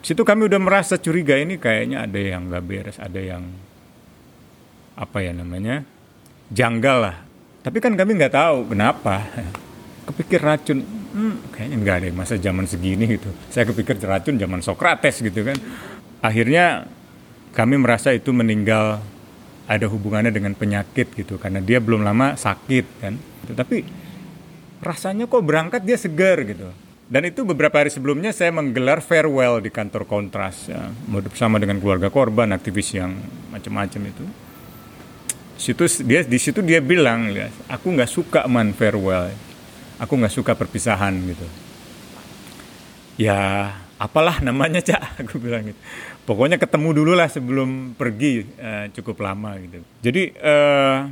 Situ 0.00 0.24
kami 0.24 0.48
udah 0.48 0.56
merasa 0.56 0.96
curiga 0.96 1.36
ini 1.36 1.60
kayaknya 1.60 2.08
ada 2.08 2.16
yang 2.16 2.48
nggak 2.48 2.64
beres, 2.64 2.96
ada 2.96 3.20
yang 3.20 3.44
apa 4.96 5.20
ya 5.20 5.32
namanya 5.36 5.84
janggal 6.48 6.96
lah 6.96 7.16
tapi 7.60 7.76
kan 7.78 7.92
kami 7.92 8.16
nggak 8.16 8.32
tahu 8.32 8.72
kenapa. 8.72 9.20
Kepikir 10.08 10.40
racun, 10.40 10.80
hmm, 11.12 11.54
kayaknya 11.54 11.76
nggak 11.82 11.96
ada 12.00 12.06
masa 12.14 12.34
zaman 12.38 12.66
segini 12.66 13.06
gitu. 13.18 13.30
Saya 13.50 13.66
kepikir 13.66 13.98
racun 14.02 14.38
zaman 14.38 14.60
Sokrates 14.62 15.20
gitu 15.20 15.46
kan. 15.46 15.56
Akhirnya 16.20 16.86
kami 17.54 17.78
merasa 17.78 18.14
itu 18.14 18.30
meninggal 18.30 19.02
ada 19.70 19.86
hubungannya 19.86 20.34
dengan 20.34 20.54
penyakit 20.58 21.14
gitu 21.14 21.38
karena 21.38 21.62
dia 21.62 21.78
belum 21.78 22.02
lama 22.02 22.34
sakit 22.34 22.86
kan. 23.02 23.14
Tapi 23.50 23.86
rasanya 24.82 25.28
kok 25.28 25.44
berangkat 25.44 25.84
dia 25.84 25.94
segar 26.00 26.42
gitu. 26.42 26.70
Dan 27.10 27.26
itu 27.26 27.42
beberapa 27.42 27.82
hari 27.82 27.90
sebelumnya 27.90 28.30
saya 28.30 28.54
menggelar 28.54 29.02
farewell 29.02 29.58
di 29.58 29.66
kantor 29.66 30.06
Kontras 30.06 30.70
ya, 30.70 30.94
bersama 31.10 31.58
dengan 31.58 31.82
keluarga 31.82 32.06
korban, 32.06 32.54
aktivis 32.54 32.94
yang 32.94 33.18
macam-macam 33.50 34.14
itu. 34.14 34.24
Situ 35.58 36.06
dia 36.06 36.22
di 36.22 36.38
situ 36.38 36.62
dia 36.62 36.78
bilang, 36.78 37.34
aku 37.66 37.98
nggak 37.98 38.06
suka 38.06 38.46
man 38.46 38.70
farewell, 38.78 39.26
aku 40.00 40.12
nggak 40.16 40.32
suka 40.32 40.56
perpisahan 40.56 41.12
gitu. 41.28 41.46
Ya 43.20 43.70
apalah 44.00 44.40
namanya 44.40 44.80
cak, 44.88 45.20
aku 45.20 45.36
bilang 45.36 45.68
gitu. 45.68 45.80
Pokoknya 46.24 46.56
ketemu 46.56 46.88
dulu 46.96 47.12
lah 47.12 47.28
sebelum 47.28 47.92
pergi 47.94 48.48
uh, 48.56 48.88
cukup 48.96 49.20
lama 49.20 49.60
gitu. 49.60 49.84
Jadi 50.00 50.32
uh, 50.40 51.04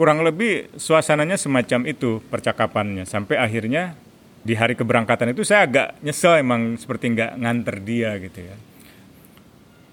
kurang 0.00 0.24
lebih 0.24 0.72
suasananya 0.80 1.36
semacam 1.36 1.84
itu 1.84 2.24
percakapannya 2.32 3.04
sampai 3.04 3.36
akhirnya 3.36 3.92
di 4.40 4.56
hari 4.56 4.72
keberangkatan 4.72 5.36
itu 5.36 5.44
saya 5.44 5.68
agak 5.68 5.88
nyesel 6.00 6.40
emang 6.40 6.80
seperti 6.80 7.12
nggak 7.12 7.36
nganter 7.36 7.76
dia 7.84 8.16
gitu 8.16 8.40
ya. 8.40 8.56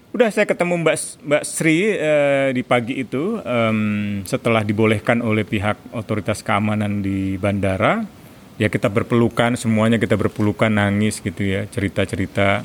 Udah 0.08 0.32
saya 0.32 0.48
ketemu 0.48 0.80
Mbak 0.80 0.96
Mbak 1.20 1.44
Sri 1.44 1.84
eh, 1.84 2.48
di 2.56 2.64
pagi 2.64 2.96
itu 2.96 3.36
um, 3.44 3.78
setelah 4.24 4.64
dibolehkan 4.64 5.20
oleh 5.20 5.44
pihak 5.44 5.92
otoritas 5.92 6.40
keamanan 6.40 7.04
di 7.04 7.36
bandara, 7.36 8.08
ya 8.56 8.72
kita 8.72 8.88
berpelukan 8.88 9.52
semuanya 9.60 10.00
kita 10.00 10.16
berpelukan 10.16 10.72
nangis 10.72 11.20
gitu 11.20 11.44
ya 11.44 11.68
cerita 11.68 12.08
cerita. 12.08 12.64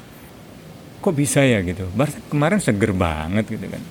Kok 1.03 1.11
bisa 1.11 1.43
ya 1.43 1.59
gitu? 1.67 1.83
Kemarin 2.31 2.63
seger 2.63 2.95
banget 2.95 3.51
gitu 3.51 3.67
kan. 3.67 3.83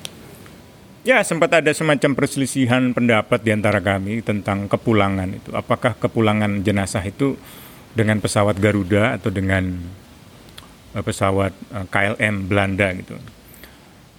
Ya 1.05 1.20
sempat 1.20 1.53
ada 1.53 1.68
semacam 1.76 2.16
perselisihan 2.16 2.96
pendapat 2.96 3.44
di 3.44 3.53
antara 3.53 3.84
kami 3.84 4.24
tentang 4.24 4.64
kepulangan 4.64 5.28
itu. 5.28 5.53
Apakah 5.53 5.92
kepulangan 6.00 6.64
jenazah 6.64 7.05
itu 7.05 7.36
dengan 7.92 8.16
pesawat 8.16 8.57
Garuda 8.57 9.20
atau 9.20 9.28
dengan 9.28 9.76
uh, 10.96 11.05
pesawat 11.05 11.53
uh, 11.76 11.84
KLM 11.92 12.48
Belanda 12.48 12.88
gitu. 12.96 13.20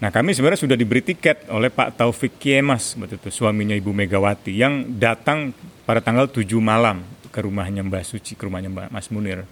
Nah 0.04 0.12
kami 0.12 0.36
sebenarnya 0.36 0.68
sudah 0.68 0.76
diberi 0.76 0.99
tiket 0.99 1.47
oleh 1.47 1.72
Pak 1.72 1.95
Taufik 1.95 2.36
Kiemas, 2.36 2.91
betul 2.99 3.24
itu 3.24 3.32
suaminya 3.32 3.72
Ibu 3.72 3.95
Megawati 3.95 4.51
yang 4.51 4.84
datang 4.99 5.56
pada 5.88 6.04
tanggal 6.04 6.28
7 6.28 6.43
malam 6.60 7.08
ke 7.32 7.39
rumahnya 7.39 7.88
Mbak 7.88 8.04
Suci, 8.04 8.36
ke 8.36 8.43
rumahnya 8.43 8.68
Mbak 8.68 8.91
Mas 8.91 9.08
Munir. 9.08 9.47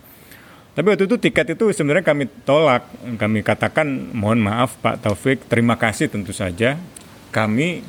Tapi 0.76 0.92
waktu 0.92 1.08
itu 1.08 1.16
tiket 1.16 1.56
itu 1.56 1.72
sebenarnya 1.72 2.04
kami 2.04 2.28
tolak, 2.44 2.84
kami 3.16 3.48
katakan 3.48 4.12
mohon 4.12 4.44
maaf 4.44 4.76
Pak 4.84 5.00
Taufik, 5.00 5.48
terima 5.48 5.80
kasih 5.80 6.12
tentu 6.12 6.36
saja. 6.36 6.76
Kami 7.32 7.80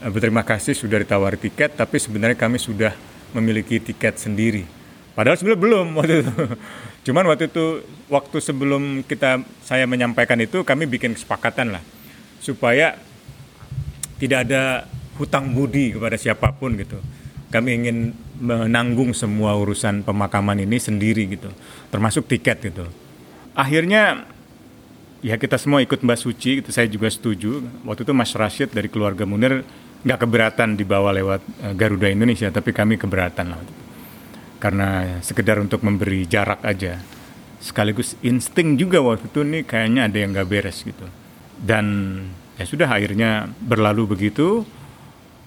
uh, 0.00 0.08
berterima 0.08 0.48
kasih 0.48 0.72
sudah 0.72 1.04
ditawari 1.04 1.36
tiket, 1.36 1.76
tapi 1.76 2.00
sebenarnya 2.00 2.40
kami 2.40 2.56
sudah 2.56 2.96
memiliki 3.36 3.76
tiket 3.76 4.16
sendiri 4.16 4.64
Padahal 5.12 5.36
sebenarnya 5.36 5.60
belum 5.60 5.86
waktu 5.92 6.14
itu. 6.24 6.32
Cuman 7.02 7.26
waktu 7.26 7.50
itu 7.50 7.82
waktu 8.06 8.38
sebelum 8.38 9.02
kita 9.02 9.42
saya 9.66 9.90
menyampaikan 9.90 10.38
itu 10.38 10.62
kami 10.62 10.86
bikin 10.86 11.18
kesepakatan 11.18 11.74
lah 11.74 11.82
supaya 12.38 12.94
tidak 14.22 14.46
ada 14.46 14.86
hutang 15.18 15.50
budi 15.50 15.98
kepada 15.98 16.14
siapa 16.14 16.54
pun 16.54 16.78
gitu. 16.78 17.02
Kami 17.50 17.68
ingin 17.74 18.14
menanggung 18.38 19.12
semua 19.12 19.52
urusan 19.58 20.06
pemakaman 20.06 20.62
ini 20.62 20.78
sendiri 20.78 21.28
gitu, 21.28 21.52
termasuk 21.92 22.24
tiket 22.30 22.64
gitu. 22.64 22.86
Akhirnya 23.52 24.24
ya 25.20 25.36
kita 25.36 25.60
semua 25.60 25.84
ikut 25.84 26.00
Mbak 26.00 26.18
Suci, 26.18 26.62
gitu. 26.64 26.70
saya 26.72 26.88
juga 26.88 27.12
setuju. 27.12 27.60
Waktu 27.84 28.08
itu 28.08 28.12
Mas 28.16 28.32
Rashid 28.32 28.72
dari 28.72 28.88
keluarga 28.88 29.28
Munir 29.28 29.68
nggak 30.02 30.18
keberatan 30.22 30.80
dibawa 30.80 31.12
lewat 31.12 31.44
eh, 31.60 31.74
Garuda 31.76 32.08
Indonesia, 32.08 32.48
tapi 32.48 32.72
kami 32.72 32.96
keberatan 32.96 33.52
lah 33.52 33.81
karena 34.62 35.18
sekedar 35.26 35.58
untuk 35.58 35.82
memberi 35.82 36.22
jarak 36.30 36.62
aja. 36.62 37.02
Sekaligus 37.58 38.14
insting 38.22 38.78
juga 38.78 39.02
waktu 39.02 39.26
itu 39.26 39.42
nih 39.42 39.66
kayaknya 39.66 40.06
ada 40.06 40.16
yang 40.22 40.30
nggak 40.30 40.46
beres 40.46 40.86
gitu. 40.86 41.02
Dan 41.58 41.86
ya 42.54 42.62
sudah 42.62 42.86
akhirnya 42.86 43.50
berlalu 43.58 44.14
begitu. 44.14 44.62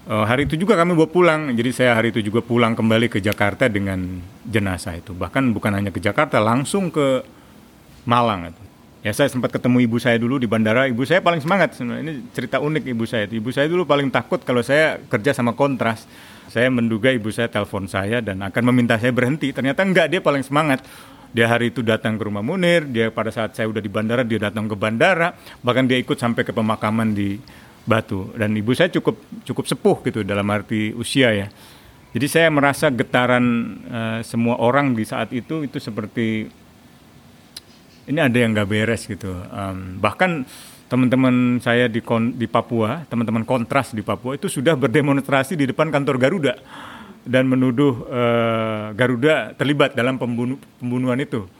Uh, 0.06 0.22
hari 0.22 0.44
itu 0.44 0.60
juga 0.60 0.76
kami 0.76 0.92
bawa 0.92 1.08
pulang. 1.08 1.48
Jadi 1.56 1.72
saya 1.72 1.96
hari 1.96 2.12
itu 2.12 2.20
juga 2.20 2.44
pulang 2.44 2.76
kembali 2.76 3.08
ke 3.08 3.24
Jakarta 3.24 3.72
dengan 3.72 4.20
jenazah 4.44 5.00
itu. 5.00 5.16
Bahkan 5.16 5.56
bukan 5.56 5.72
hanya 5.72 5.88
ke 5.88 5.98
Jakarta 5.98 6.36
langsung 6.36 6.92
ke 6.92 7.24
Malang 8.04 8.52
itu. 8.52 8.62
Ya 9.02 9.10
saya 9.16 9.32
sempat 9.32 9.50
ketemu 9.50 9.88
ibu 9.88 9.96
saya 9.98 10.20
dulu 10.20 10.38
di 10.38 10.46
bandara. 10.46 10.86
Ibu 10.86 11.02
saya 11.08 11.24
paling 11.24 11.40
semangat. 11.40 11.74
Ini 11.80 12.32
cerita 12.36 12.60
unik 12.62 12.84
ibu 12.86 13.04
saya. 13.08 13.24
Ibu 13.26 13.50
saya 13.50 13.66
dulu 13.66 13.88
paling 13.88 14.12
takut 14.12 14.44
kalau 14.44 14.60
saya 14.60 15.00
kerja 15.08 15.34
sama 15.34 15.56
kontras 15.56 16.04
saya 16.48 16.70
menduga 16.70 17.10
ibu 17.10 17.28
saya 17.30 17.50
telepon 17.50 17.90
saya 17.90 18.22
dan 18.22 18.42
akan 18.42 18.62
meminta 18.72 18.96
saya 18.96 19.10
berhenti. 19.10 19.50
Ternyata 19.50 19.82
enggak, 19.82 20.06
dia 20.10 20.20
paling 20.22 20.42
semangat. 20.46 20.82
Dia 21.36 21.52
hari 21.52 21.68
itu 21.68 21.84
datang 21.84 22.16
ke 22.16 22.22
rumah 22.24 22.40
Munir, 22.40 22.88
dia 22.88 23.12
pada 23.12 23.28
saat 23.28 23.52
saya 23.52 23.68
udah 23.68 23.82
di 23.82 23.90
bandara, 23.92 24.24
dia 24.24 24.40
datang 24.40 24.70
ke 24.70 24.76
bandara, 24.78 25.36
bahkan 25.60 25.84
dia 25.84 26.00
ikut 26.00 26.16
sampai 26.16 26.46
ke 26.46 26.52
pemakaman 26.54 27.12
di 27.12 27.36
Batu. 27.84 28.32
Dan 28.34 28.56
ibu 28.56 28.72
saya 28.72 28.88
cukup 28.88 29.20
cukup 29.44 29.64
sepuh 29.68 29.96
gitu 30.06 30.20
dalam 30.24 30.46
arti 30.48 30.96
usia 30.96 31.30
ya. 31.36 31.46
Jadi 32.16 32.26
saya 32.32 32.48
merasa 32.48 32.88
getaran 32.88 33.44
uh, 33.86 34.20
semua 34.24 34.56
orang 34.56 34.96
di 34.96 35.04
saat 35.04 35.28
itu 35.36 35.68
itu 35.68 35.76
seperti 35.76 36.48
ini 38.06 38.18
ada 38.22 38.32
yang 38.32 38.56
nggak 38.56 38.70
beres 38.70 39.04
gitu. 39.04 39.36
Um, 39.52 40.00
bahkan 40.00 40.48
teman-teman 40.86 41.58
saya 41.58 41.90
di 41.90 41.98
kon, 41.98 42.34
di 42.34 42.46
Papua, 42.46 43.02
teman-teman 43.10 43.42
kontras 43.42 43.90
di 43.90 44.02
Papua 44.02 44.38
itu 44.38 44.46
sudah 44.46 44.78
berdemonstrasi 44.78 45.58
di 45.58 45.66
depan 45.70 45.90
kantor 45.90 46.16
Garuda 46.18 46.54
dan 47.26 47.50
menuduh 47.50 48.06
uh, 48.06 48.94
Garuda 48.94 49.52
terlibat 49.58 49.98
dalam 49.98 50.14
pembunuh, 50.14 50.58
pembunuhan 50.78 51.18
itu. 51.18 51.50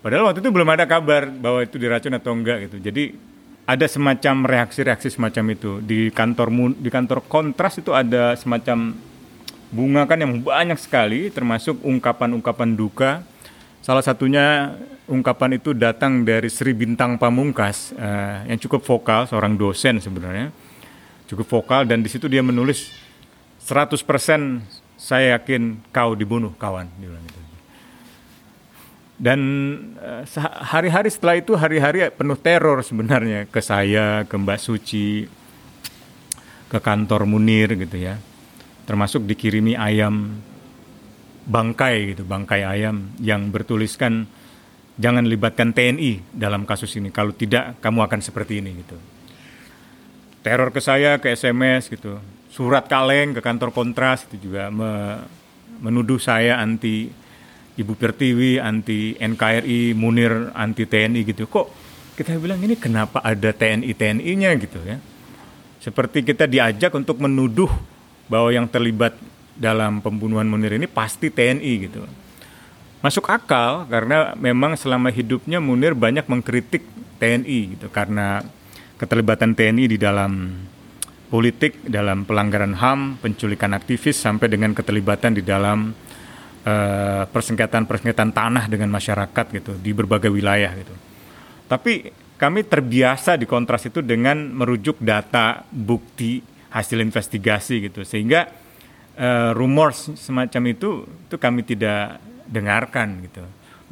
Padahal 0.00 0.32
waktu 0.32 0.42
itu 0.42 0.50
belum 0.50 0.66
ada 0.72 0.88
kabar 0.88 1.30
bahwa 1.30 1.62
itu 1.62 1.76
diracun 1.78 2.16
atau 2.16 2.32
enggak 2.34 2.66
gitu. 2.66 2.76
Jadi 2.82 3.14
ada 3.62 3.86
semacam 3.86 4.34
reaksi-reaksi 4.50 5.14
semacam 5.14 5.54
itu 5.54 5.78
di 5.78 6.10
kantor 6.10 6.74
di 6.74 6.90
kantor 6.90 7.22
kontras 7.30 7.78
itu 7.78 7.94
ada 7.94 8.34
semacam 8.34 8.90
bunga 9.70 10.02
kan 10.04 10.18
yang 10.18 10.42
banyak 10.42 10.76
sekali 10.80 11.30
termasuk 11.30 11.78
ungkapan-ungkapan 11.84 12.74
duka. 12.74 13.22
Salah 13.84 14.02
satunya 14.02 14.74
ungkapan 15.12 15.60
itu 15.60 15.76
datang 15.76 16.24
dari 16.24 16.48
Sri 16.48 16.72
Bintang 16.72 17.20
Pamungkas 17.20 17.92
uh, 17.92 18.48
yang 18.48 18.56
cukup 18.56 18.80
vokal, 18.80 19.28
seorang 19.28 19.60
dosen 19.60 20.00
sebenarnya. 20.00 20.48
Cukup 21.28 21.44
vokal 21.44 21.84
dan 21.84 22.00
di 22.00 22.08
situ 22.08 22.32
dia 22.32 22.40
menulis 22.40 22.88
100% 23.60 24.00
saya 24.96 25.36
yakin 25.36 25.92
kau 25.92 26.16
dibunuh 26.16 26.56
kawan 26.56 26.88
gitu. 26.96 27.20
Dan 29.22 29.40
uh, 30.00 30.24
hari-hari 30.66 31.12
setelah 31.12 31.36
itu 31.38 31.52
hari-hari 31.54 32.08
penuh 32.10 32.34
teror 32.40 32.80
sebenarnya 32.80 33.46
ke 33.46 33.60
saya, 33.60 34.24
ke 34.24 34.34
Mbak 34.34 34.58
Suci, 34.58 35.28
ke 36.72 36.78
kantor 36.80 37.28
Munir 37.28 37.76
gitu 37.76 38.00
ya. 38.00 38.16
Termasuk 38.88 39.28
dikirimi 39.28 39.76
ayam 39.76 40.40
bangkai 41.46 42.16
gitu, 42.16 42.24
bangkai 42.24 42.64
ayam 42.64 43.12
yang 43.20 43.52
bertuliskan 43.52 44.26
jangan 45.02 45.26
libatkan 45.26 45.74
TNI 45.74 46.22
dalam 46.30 46.62
kasus 46.62 46.94
ini. 46.94 47.10
Kalau 47.10 47.34
tidak, 47.34 47.82
kamu 47.82 48.06
akan 48.06 48.20
seperti 48.22 48.62
ini 48.62 48.70
gitu. 48.86 48.94
Teror 50.46 50.70
ke 50.70 50.78
saya, 50.78 51.18
ke 51.18 51.34
SMS 51.34 51.90
gitu. 51.90 52.22
Surat 52.54 52.86
kaleng 52.86 53.34
ke 53.34 53.42
kantor 53.42 53.74
kontras 53.74 54.22
itu 54.30 54.46
juga 54.46 54.70
me 54.70 55.18
menuduh 55.82 56.22
saya 56.22 56.62
anti 56.62 57.10
Ibu 57.74 57.98
Pertiwi, 57.98 58.62
anti 58.62 59.18
NKRI, 59.18 59.98
Munir, 59.98 60.54
anti 60.54 60.86
TNI 60.86 61.26
gitu. 61.26 61.50
Kok 61.50 61.66
kita 62.14 62.38
bilang 62.38 62.62
ini 62.62 62.78
kenapa 62.78 63.18
ada 63.24 63.50
TNI 63.50 63.90
TNI-nya 63.90 64.50
gitu 64.62 64.78
ya? 64.86 65.02
Seperti 65.82 66.22
kita 66.22 66.46
diajak 66.46 66.94
untuk 66.94 67.18
menuduh 67.18 67.72
bahwa 68.30 68.54
yang 68.54 68.70
terlibat 68.70 69.18
dalam 69.58 69.98
pembunuhan 69.98 70.46
Munir 70.46 70.78
ini 70.78 70.86
pasti 70.86 71.32
TNI 71.32 71.72
gitu 71.90 72.06
masuk 73.02 73.28
akal 73.28 73.84
karena 73.90 74.32
memang 74.38 74.78
selama 74.78 75.10
hidupnya 75.10 75.58
Munir 75.58 75.92
banyak 75.92 76.24
mengkritik 76.30 76.86
TNI 77.18 77.76
gitu 77.76 77.86
karena 77.90 78.46
keterlibatan 78.96 79.58
TNI 79.58 79.84
di 79.90 79.98
dalam 79.98 80.62
politik 81.26 81.80
dalam 81.88 82.28
pelanggaran 82.28 82.76
HAM, 82.76 83.18
penculikan 83.18 83.72
aktivis 83.72 84.20
sampai 84.20 84.52
dengan 84.52 84.76
keterlibatan 84.76 85.32
di 85.32 85.40
dalam 85.40 85.90
uh, 86.62 87.24
persengketaan-persengketaan 87.24 88.32
tanah 88.36 88.64
dengan 88.68 88.92
masyarakat 88.92 89.46
gitu 89.56 89.72
di 89.80 89.90
berbagai 89.96 90.28
wilayah 90.28 90.70
gitu. 90.76 90.92
Tapi 91.66 92.12
kami 92.36 92.68
terbiasa 92.68 93.40
di 93.40 93.48
kontras 93.48 93.88
itu 93.88 94.04
dengan 94.04 94.36
merujuk 94.52 95.00
data, 95.00 95.64
bukti, 95.72 96.44
hasil 96.68 97.00
investigasi 97.00 97.88
gitu 97.88 98.04
sehingga 98.04 98.52
uh, 99.16 99.56
rumor 99.56 99.96
semacam 99.96 100.62
itu 100.68 101.04
itu 101.04 101.36
kami 101.40 101.64
tidak 101.64 102.20
dengarkan 102.52 103.24
gitu. 103.24 103.40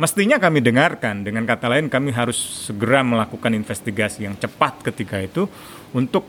Mestinya 0.00 0.40
kami 0.40 0.64
dengarkan, 0.64 1.24
dengan 1.24 1.44
kata 1.44 1.68
lain 1.68 1.92
kami 1.92 2.12
harus 2.12 2.36
segera 2.68 3.04
melakukan 3.04 3.52
investigasi 3.52 4.24
yang 4.24 4.36
cepat 4.36 4.80
ketika 4.80 5.20
itu 5.20 5.44
untuk 5.92 6.24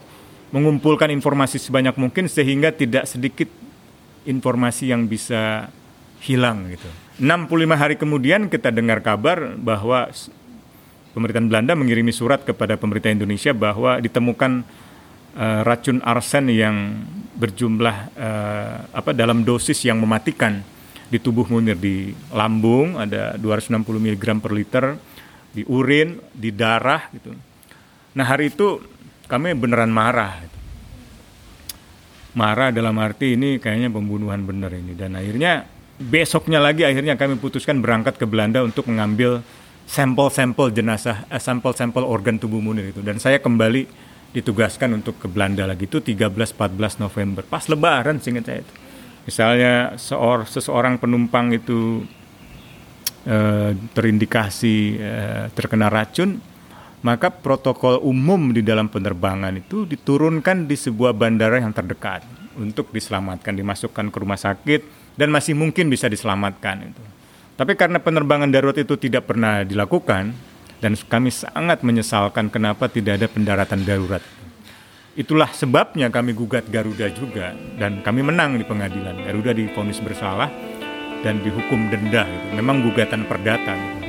mengumpulkan 0.51 1.07
informasi 1.07 1.55
sebanyak 1.55 1.95
mungkin 1.95 2.27
sehingga 2.27 2.75
tidak 2.75 3.07
sedikit 3.07 3.47
informasi 4.27 4.91
yang 4.91 5.07
bisa 5.07 5.71
hilang 6.19 6.67
gitu. 6.67 6.89
65 7.23 7.47
hari 7.81 7.95
kemudian 7.95 8.51
kita 8.51 8.75
dengar 8.75 8.99
kabar 8.99 9.55
bahwa 9.55 10.11
pemerintahan 11.15 11.47
Belanda 11.47 11.73
mengirimi 11.73 12.11
surat 12.11 12.43
kepada 12.43 12.75
pemerintah 12.75 13.15
Indonesia 13.15 13.55
bahwa 13.55 14.03
ditemukan 14.03 14.67
uh, 15.35 15.61
racun 15.63 16.03
arsen 16.03 16.51
yang 16.51 17.07
berjumlah 17.39 17.97
uh, 18.19 18.75
apa 18.91 19.11
dalam 19.15 19.47
dosis 19.47 19.79
yang 19.87 19.97
mematikan 19.97 20.59
di 21.11 21.19
tubuh 21.19 21.43
Munir 21.51 21.75
di 21.75 22.15
lambung 22.31 22.95
ada 22.95 23.35
260 23.35 23.83
mg 23.83 24.25
per 24.39 24.51
liter, 24.55 24.85
di 25.51 25.67
urin, 25.67 26.23
di 26.31 26.55
darah 26.55 27.11
gitu. 27.11 27.35
Nah 28.15 28.23
hari 28.23 28.47
itu 28.47 28.79
kami 29.27 29.51
beneran 29.51 29.91
marah. 29.91 30.39
Gitu. 30.39 30.57
Marah 32.39 32.71
dalam 32.71 32.95
arti 32.95 33.35
ini 33.35 33.59
kayaknya 33.59 33.91
pembunuhan 33.91 34.39
bener 34.47 34.71
ini 34.71 34.95
dan 34.95 35.19
akhirnya 35.19 35.67
besoknya 35.99 36.63
lagi 36.63 36.87
akhirnya 36.87 37.19
kami 37.19 37.35
putuskan 37.35 37.83
berangkat 37.83 38.15
ke 38.15 38.23
Belanda 38.23 38.63
untuk 38.63 38.87
mengambil 38.87 39.43
sampel-sampel 39.83 40.71
jenazah, 40.71 41.27
eh, 41.27 41.43
sampel-sampel 41.43 42.07
organ 42.07 42.39
tubuh 42.39 42.63
Munir 42.63 42.95
itu. 42.95 43.03
Dan 43.03 43.19
saya 43.19 43.43
kembali 43.43 43.83
ditugaskan 44.31 44.95
untuk 44.95 45.19
ke 45.19 45.27
Belanda 45.27 45.67
lagi 45.67 45.91
itu 45.91 45.99
13-14 45.99 47.03
November. 47.03 47.43
Pas 47.43 47.67
lebaran 47.67 48.23
singkat 48.23 48.47
saya 48.47 48.59
itu. 48.63 48.73
Misalnya 49.25 49.95
seor, 50.01 50.49
seseorang 50.49 50.97
penumpang 50.97 51.53
itu 51.53 52.01
eh, 53.25 53.77
terindikasi 53.93 54.97
eh, 54.97 55.43
terkena 55.53 55.93
racun, 55.93 56.41
maka 57.01 57.29
protokol 57.33 58.01
umum 58.01 58.53
di 58.53 58.61
dalam 58.61 58.89
penerbangan 58.89 59.57
itu 59.57 59.85
diturunkan 59.89 60.69
di 60.69 60.77
sebuah 60.77 61.13
bandara 61.13 61.61
yang 61.61 61.73
terdekat 61.73 62.25
untuk 62.57 62.89
diselamatkan, 62.89 63.57
dimasukkan 63.57 64.09
ke 64.09 64.17
rumah 64.17 64.37
sakit, 64.37 64.81
dan 65.17 65.29
masih 65.29 65.53
mungkin 65.57 65.89
bisa 65.89 66.09
diselamatkan 66.09 66.93
itu. 66.93 67.03
Tapi 67.57 67.77
karena 67.77 68.01
penerbangan 68.01 68.49
darurat 68.49 68.77
itu 68.77 68.97
tidak 68.97 69.29
pernah 69.29 69.61
dilakukan 69.61 70.33
dan 70.81 70.97
kami 70.97 71.29
sangat 71.29 71.85
menyesalkan 71.85 72.49
kenapa 72.49 72.89
tidak 72.89 73.21
ada 73.21 73.27
pendaratan 73.29 73.85
darurat. 73.85 74.23
Itulah 75.11 75.51
sebabnya 75.51 76.07
kami 76.07 76.31
gugat 76.31 76.71
Garuda 76.71 77.11
juga 77.11 77.51
dan 77.75 77.99
kami 77.99 78.23
menang 78.23 78.55
di 78.55 78.63
pengadilan. 78.63 79.27
Garuda 79.27 79.51
difonis 79.51 79.99
bersalah 79.99 80.47
dan 81.19 81.43
dihukum 81.43 81.91
denda 81.91 82.23
itu. 82.23 82.47
Memang 82.55 82.79
gugatan 82.79 83.27
perdata. 83.27 83.75
Gitu. 83.75 83.99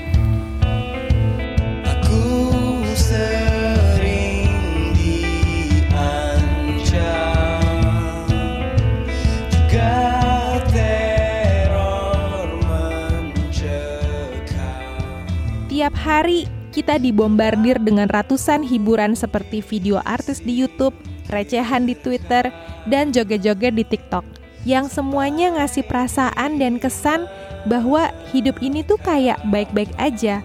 Setiap 15.73 15.99
hari 16.07 16.47
kita 16.73 16.97
dibombardir 16.97 17.77
dengan 17.77 18.09
ratusan 18.09 18.65
hiburan 18.65 19.13
seperti 19.13 19.61
video 19.61 20.01
artis 20.09 20.41
di 20.41 20.57
YouTube, 20.57 20.97
recehan 21.29 21.85
di 21.85 21.93
Twitter, 21.93 22.49
dan 22.89 23.13
joget-joget 23.13 23.77
di 23.77 23.85
TikTok 23.85 24.43
yang 24.63 24.87
semuanya 24.87 25.59
ngasih 25.59 25.83
perasaan 25.87 26.59
dan 26.59 26.79
kesan 26.79 27.27
bahwa 27.67 28.11
hidup 28.31 28.59
ini 28.63 28.87
tuh 28.87 28.99
kayak 28.99 29.39
baik-baik 29.51 29.91
aja. 29.99 30.43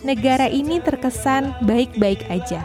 Negara 0.00 0.48
ini 0.48 0.80
terkesan 0.80 1.52
baik-baik 1.66 2.24
aja. 2.32 2.64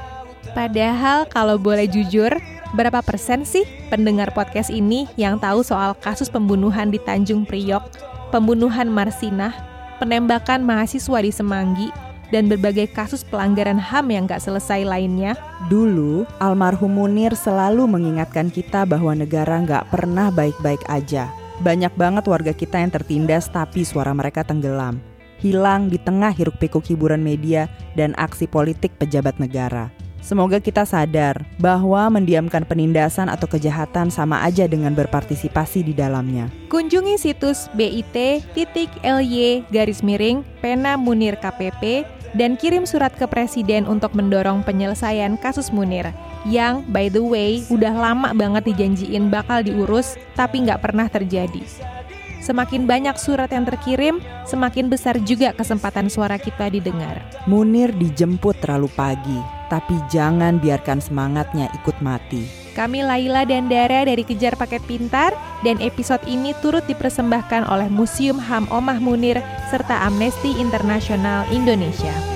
Padahal 0.55 1.27
kalau 1.27 1.59
boleh 1.59 1.89
jujur, 1.89 2.31
berapa 2.77 3.03
persen 3.03 3.43
sih 3.43 3.67
pendengar 3.91 4.31
podcast 4.31 4.71
ini 4.71 5.09
yang 5.19 5.41
tahu 5.41 5.65
soal 5.65 5.97
kasus 5.99 6.31
pembunuhan 6.31 6.93
di 6.93 7.01
Tanjung 7.01 7.43
Priok, 7.43 7.83
pembunuhan 8.31 8.87
Marsinah, 8.87 9.51
penembakan 9.99 10.63
mahasiswa 10.63 11.19
di 11.19 11.31
Semanggi, 11.33 11.89
dan 12.29 12.49
berbagai 12.49 12.89
kasus 12.93 13.25
pelanggaran 13.25 13.77
HAM 13.77 14.13
yang 14.13 14.23
gak 14.25 14.41
selesai 14.41 14.85
lainnya. 14.85 15.33
Dulu, 15.67 16.25
almarhum 16.41 16.93
Munir 16.93 17.33
selalu 17.33 17.89
mengingatkan 17.89 18.53
kita 18.53 18.85
bahwa 18.85 19.17
negara 19.17 19.61
gak 19.65 19.89
pernah 19.89 20.29
baik-baik 20.29 20.81
aja. 20.87 21.29
Banyak 21.61 21.95
banget 21.95 22.25
warga 22.27 22.51
kita 22.51 22.83
yang 22.83 22.91
tertindas 22.91 23.47
tapi 23.47 23.87
suara 23.87 24.11
mereka 24.11 24.43
tenggelam. 24.43 24.99
Hilang 25.39 25.91
di 25.91 25.99
tengah 25.99 26.31
hiruk 26.31 26.59
pikuk 26.59 26.83
hiburan 26.87 27.23
media 27.23 27.67
dan 27.95 28.15
aksi 28.15 28.47
politik 28.47 28.95
pejabat 28.99 29.39
negara. 29.39 30.04
Semoga 30.25 30.57
kita 30.57 30.89
sadar 30.89 31.45
bahwa 31.61 32.09
mendiamkan 32.09 32.65
penindasan 32.65 33.29
atau 33.29 33.45
kejahatan 33.45 34.09
sama 34.09 34.41
aja 34.41 34.65
dengan 34.65 34.97
berpartisipasi 34.97 35.85
di 35.85 35.93
dalamnya. 35.93 36.49
Kunjungi 36.65 37.21
situs 37.21 37.69
bit.ly 37.77 39.61
garis 39.69 40.01
miring 40.01 40.41
pena 40.65 40.97
munir 40.97 41.37
KPP 41.37 42.09
dan 42.33 42.57
kirim 42.57 42.89
surat 42.89 43.13
ke 43.13 43.29
Presiden 43.29 43.85
untuk 43.85 44.17
mendorong 44.17 44.65
penyelesaian 44.65 45.37
kasus 45.37 45.69
Munir 45.69 46.09
yang 46.49 46.81
by 46.89 47.05
the 47.13 47.21
way 47.21 47.61
udah 47.69 47.93
lama 47.93 48.33
banget 48.33 48.73
dijanjiin 48.73 49.29
bakal 49.29 49.61
diurus 49.61 50.17
tapi 50.33 50.65
nggak 50.65 50.81
pernah 50.81 51.05
terjadi. 51.05 51.61
Semakin 52.45 52.85
banyak 52.85 53.17
surat 53.17 53.49
yang 53.49 53.65
terkirim, 53.65 54.21
semakin 54.45 54.85
besar 54.85 55.17
juga 55.25 55.49
kesempatan 55.57 56.13
suara 56.13 56.37
kita 56.37 56.69
didengar. 56.69 57.25
Munir 57.49 57.89
dijemput 57.89 58.61
terlalu 58.61 58.85
pagi, 58.93 59.41
tapi 59.73 59.97
jangan 60.13 60.61
biarkan 60.61 61.01
semangatnya 61.01 61.73
ikut 61.81 61.97
mati. 62.05 62.45
Kami 62.77 63.01
Laila 63.01 63.49
dan 63.49 63.65
Dara 63.65 64.05
dari 64.05 64.21
Kejar 64.21 64.53
Paket 64.61 64.85
Pintar 64.85 65.33
dan 65.65 65.81
episode 65.81 66.21
ini 66.29 66.53
turut 66.61 66.85
dipersembahkan 66.85 67.65
oleh 67.65 67.89
Museum 67.89 68.37
HAM 68.37 68.69
Omah 68.69 69.01
Munir 69.01 69.41
serta 69.73 70.05
Amnesty 70.05 70.53
Internasional 70.61 71.49
Indonesia. 71.49 72.34